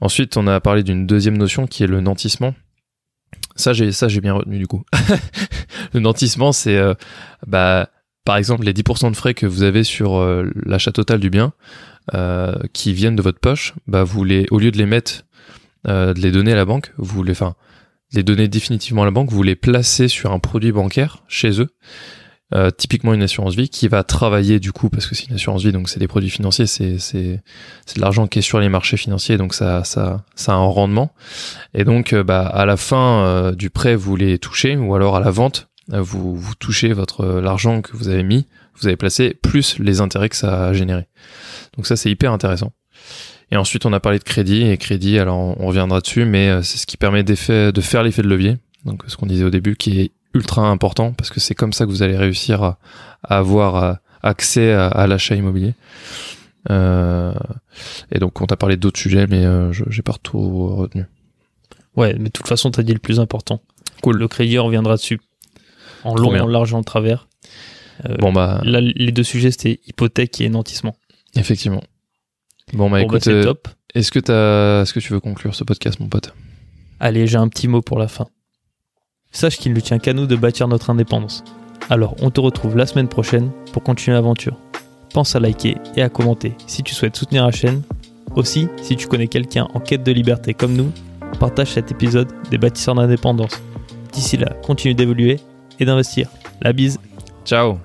Ensuite, 0.00 0.36
on 0.36 0.46
a 0.46 0.60
parlé 0.60 0.82
d'une 0.82 1.06
deuxième 1.06 1.36
notion 1.36 1.66
qui 1.66 1.82
est 1.82 1.86
le 1.86 2.00
nantissement. 2.00 2.54
Ça, 3.56 3.72
j'ai 3.72 3.92
ça 3.92 4.08
j'ai 4.08 4.20
bien 4.20 4.34
retenu 4.34 4.58
du 4.58 4.66
coup. 4.66 4.82
le 5.92 6.00
nantissement, 6.00 6.52
c'est 6.52 6.76
euh, 6.76 6.94
bah 7.46 7.90
par 8.24 8.36
exemple 8.36 8.64
les 8.64 8.72
10% 8.72 9.10
de 9.10 9.16
frais 9.16 9.34
que 9.34 9.46
vous 9.46 9.62
avez 9.62 9.84
sur 9.84 10.16
euh, 10.16 10.50
l'achat 10.64 10.92
total 10.92 11.20
du 11.20 11.28
bien 11.28 11.52
euh, 12.14 12.54
qui 12.72 12.92
viennent 12.92 13.16
de 13.16 13.22
votre 13.22 13.40
poche, 13.40 13.74
bah 13.86 14.04
vous 14.04 14.24
les 14.24 14.46
au 14.50 14.58
lieu 14.58 14.70
de 14.70 14.78
les 14.78 14.86
mettre 14.86 15.24
de 15.84 16.20
les 16.20 16.30
donner 16.30 16.52
à 16.52 16.56
la 16.56 16.64
banque, 16.64 16.92
vous 16.96 17.24
les 17.24 17.32
enfin 17.32 17.56
les 18.12 18.22
donner 18.22 18.46
définitivement 18.46 19.02
à 19.02 19.04
la 19.04 19.10
banque, 19.10 19.30
vous 19.30 19.42
les 19.42 19.56
placez 19.56 20.06
sur 20.06 20.32
un 20.32 20.38
produit 20.38 20.70
bancaire 20.70 21.24
chez 21.26 21.60
eux. 21.60 21.68
Euh, 22.54 22.70
typiquement 22.70 23.14
une 23.14 23.22
assurance 23.22 23.54
vie 23.54 23.70
qui 23.70 23.88
va 23.88 24.04
travailler 24.04 24.60
du 24.60 24.72
coup 24.72 24.90
parce 24.90 25.06
que 25.06 25.14
c'est 25.14 25.24
une 25.28 25.36
assurance 25.36 25.64
vie 25.64 25.72
donc 25.72 25.88
c'est 25.88 25.98
des 25.98 26.06
produits 26.06 26.28
financiers 26.28 26.66
c'est 26.66 26.98
c'est 26.98 27.40
c'est 27.86 27.96
de 27.96 28.00
l'argent 28.00 28.26
qui 28.26 28.38
est 28.38 28.42
sur 28.42 28.60
les 28.60 28.68
marchés 28.68 28.96
financiers, 28.96 29.36
donc 29.36 29.54
ça, 29.54 29.84
ça, 29.84 30.24
ça 30.34 30.52
a 30.52 30.56
un 30.56 30.64
rendement. 30.66 31.12
Et 31.74 31.84
donc, 31.84 32.12
euh, 32.12 32.22
bah, 32.22 32.46
à 32.46 32.64
la 32.66 32.76
fin 32.76 33.22
euh, 33.24 33.52
du 33.52 33.70
prêt, 33.70 33.94
vous 33.94 34.16
les 34.16 34.38
touchez, 34.38 34.76
ou 34.76 34.94
alors 34.94 35.16
à 35.16 35.20
la 35.20 35.30
vente, 35.30 35.68
euh, 35.92 36.00
vous, 36.00 36.36
vous 36.36 36.54
touchez 36.54 36.92
votre 36.92 37.24
l'argent 37.40 37.82
que 37.82 37.96
vous 37.96 38.08
avez 38.08 38.22
mis, 38.22 38.46
vous 38.80 38.86
avez 38.86 38.96
placé, 38.96 39.34
plus 39.34 39.78
les 39.78 40.00
intérêts 40.00 40.28
que 40.28 40.36
ça 40.36 40.66
a 40.66 40.72
généré. 40.72 41.06
Donc 41.76 41.86
ça, 41.86 41.96
c'est 41.96 42.10
hyper 42.10 42.32
intéressant. 42.32 42.72
Et 43.50 43.56
ensuite, 43.56 43.84
on 43.84 43.92
a 43.92 44.00
parlé 44.00 44.18
de 44.18 44.24
crédit, 44.24 44.62
et 44.62 44.76
crédit, 44.78 45.18
alors 45.18 45.38
on, 45.38 45.66
reviendra 45.66 46.00
dessus, 46.00 46.24
mais 46.24 46.62
c'est 46.62 46.78
ce 46.78 46.86
qui 46.86 46.96
permet 46.96 47.22
d'effet- 47.22 47.72
de 47.72 47.80
faire 47.80 48.02
l'effet 48.02 48.22
de 48.22 48.28
levier. 48.28 48.56
Donc 48.84 49.02
ce 49.06 49.16
qu'on 49.16 49.26
disait 49.26 49.44
au 49.44 49.50
début, 49.50 49.76
qui 49.76 50.00
est 50.00 50.10
ultra 50.34 50.66
important, 50.68 51.12
parce 51.12 51.30
que 51.30 51.40
c'est 51.40 51.54
comme 51.54 51.72
ça 51.72 51.84
que 51.84 51.90
vous 51.90 52.02
allez 52.02 52.16
réussir 52.16 52.62
à, 52.62 52.78
à 53.22 53.38
avoir 53.38 53.98
accès 54.22 54.72
à, 54.72 54.86
à 54.88 55.06
l'achat 55.06 55.34
immobilier. 55.34 55.74
Euh, 56.70 57.34
et 58.12 58.18
donc 58.18 58.40
on 58.40 58.46
t'a 58.46 58.56
parlé 58.56 58.76
d'autres 58.76 58.98
sujets, 58.98 59.26
mais 59.26 59.44
euh, 59.44 59.72
j'ai 59.72 60.02
pas 60.02 60.14
tout 60.22 60.76
retenu. 60.76 61.04
Ouais, 61.96 62.14
mais 62.18 62.26
de 62.26 62.30
toute 62.30 62.46
façon, 62.46 62.70
t'as 62.70 62.82
dit 62.82 62.92
le 62.92 62.98
plus 62.98 63.20
important. 63.20 63.60
Cool. 64.02 64.16
Le 64.16 64.28
crédit, 64.28 64.58
reviendra 64.58 64.94
dessus. 64.96 65.20
En 66.04 66.14
long, 66.16 66.34
en 66.40 66.46
large, 66.46 66.72
en 66.74 66.82
travers. 66.82 67.28
Euh, 68.08 68.16
Bon 68.18 68.32
bah 68.32 68.60
Là, 68.64 68.80
les 68.80 69.12
deux 69.12 69.22
sujets, 69.22 69.50
c'était 69.50 69.80
hypothèque 69.86 70.40
et 70.40 70.48
nantissement. 70.48 70.96
effectivement. 71.36 71.82
Bon 72.72 72.84
bah 72.84 72.84
bon, 72.84 72.90
bah, 72.90 73.00
écoute, 73.02 73.26
euh, 73.28 73.42
top. 73.44 73.68
est-ce 73.94 74.10
que 74.10 74.18
t'as, 74.18 74.82
est-ce 74.82 74.92
que 74.94 75.00
tu 75.00 75.12
veux 75.12 75.20
conclure 75.20 75.54
ce 75.54 75.64
podcast, 75.64 76.00
mon 76.00 76.08
pote? 76.08 76.34
Allez, 77.00 77.26
j'ai 77.26 77.36
un 77.36 77.48
petit 77.48 77.68
mot 77.68 77.82
pour 77.82 77.98
la 77.98 78.08
fin. 78.08 78.28
Sache 79.32 79.56
qu'il 79.56 79.72
ne 79.72 79.80
tient 79.80 79.98
qu'à 79.98 80.12
nous 80.12 80.26
de 80.26 80.36
bâtir 80.36 80.68
notre 80.68 80.90
indépendance. 80.90 81.42
Alors, 81.90 82.14
on 82.20 82.30
te 82.30 82.40
retrouve 82.40 82.76
la 82.76 82.86
semaine 82.86 83.08
prochaine 83.08 83.50
pour 83.72 83.82
continuer 83.82 84.14
l'aventure. 84.14 84.58
Pense 85.12 85.34
à 85.34 85.40
liker 85.40 85.76
et 85.96 86.02
à 86.02 86.08
commenter 86.08 86.54
si 86.66 86.82
tu 86.82 86.94
souhaites 86.94 87.16
soutenir 87.16 87.44
la 87.44 87.50
chaîne. 87.50 87.82
Aussi, 88.36 88.68
si 88.82 88.96
tu 88.96 89.08
connais 89.08 89.28
quelqu'un 89.28 89.68
en 89.74 89.80
quête 89.80 90.04
de 90.04 90.12
liberté 90.12 90.54
comme 90.54 90.74
nous, 90.74 90.92
partage 91.40 91.72
cet 91.72 91.90
épisode 91.90 92.28
des 92.50 92.58
bâtisseurs 92.58 92.94
d'indépendance. 92.94 93.60
D'ici 94.12 94.36
là, 94.36 94.50
continue 94.64 94.94
d'évoluer 94.94 95.40
et 95.80 95.84
d'investir. 95.84 96.28
La 96.60 96.72
bise. 96.72 96.98
Ciao 97.44 97.78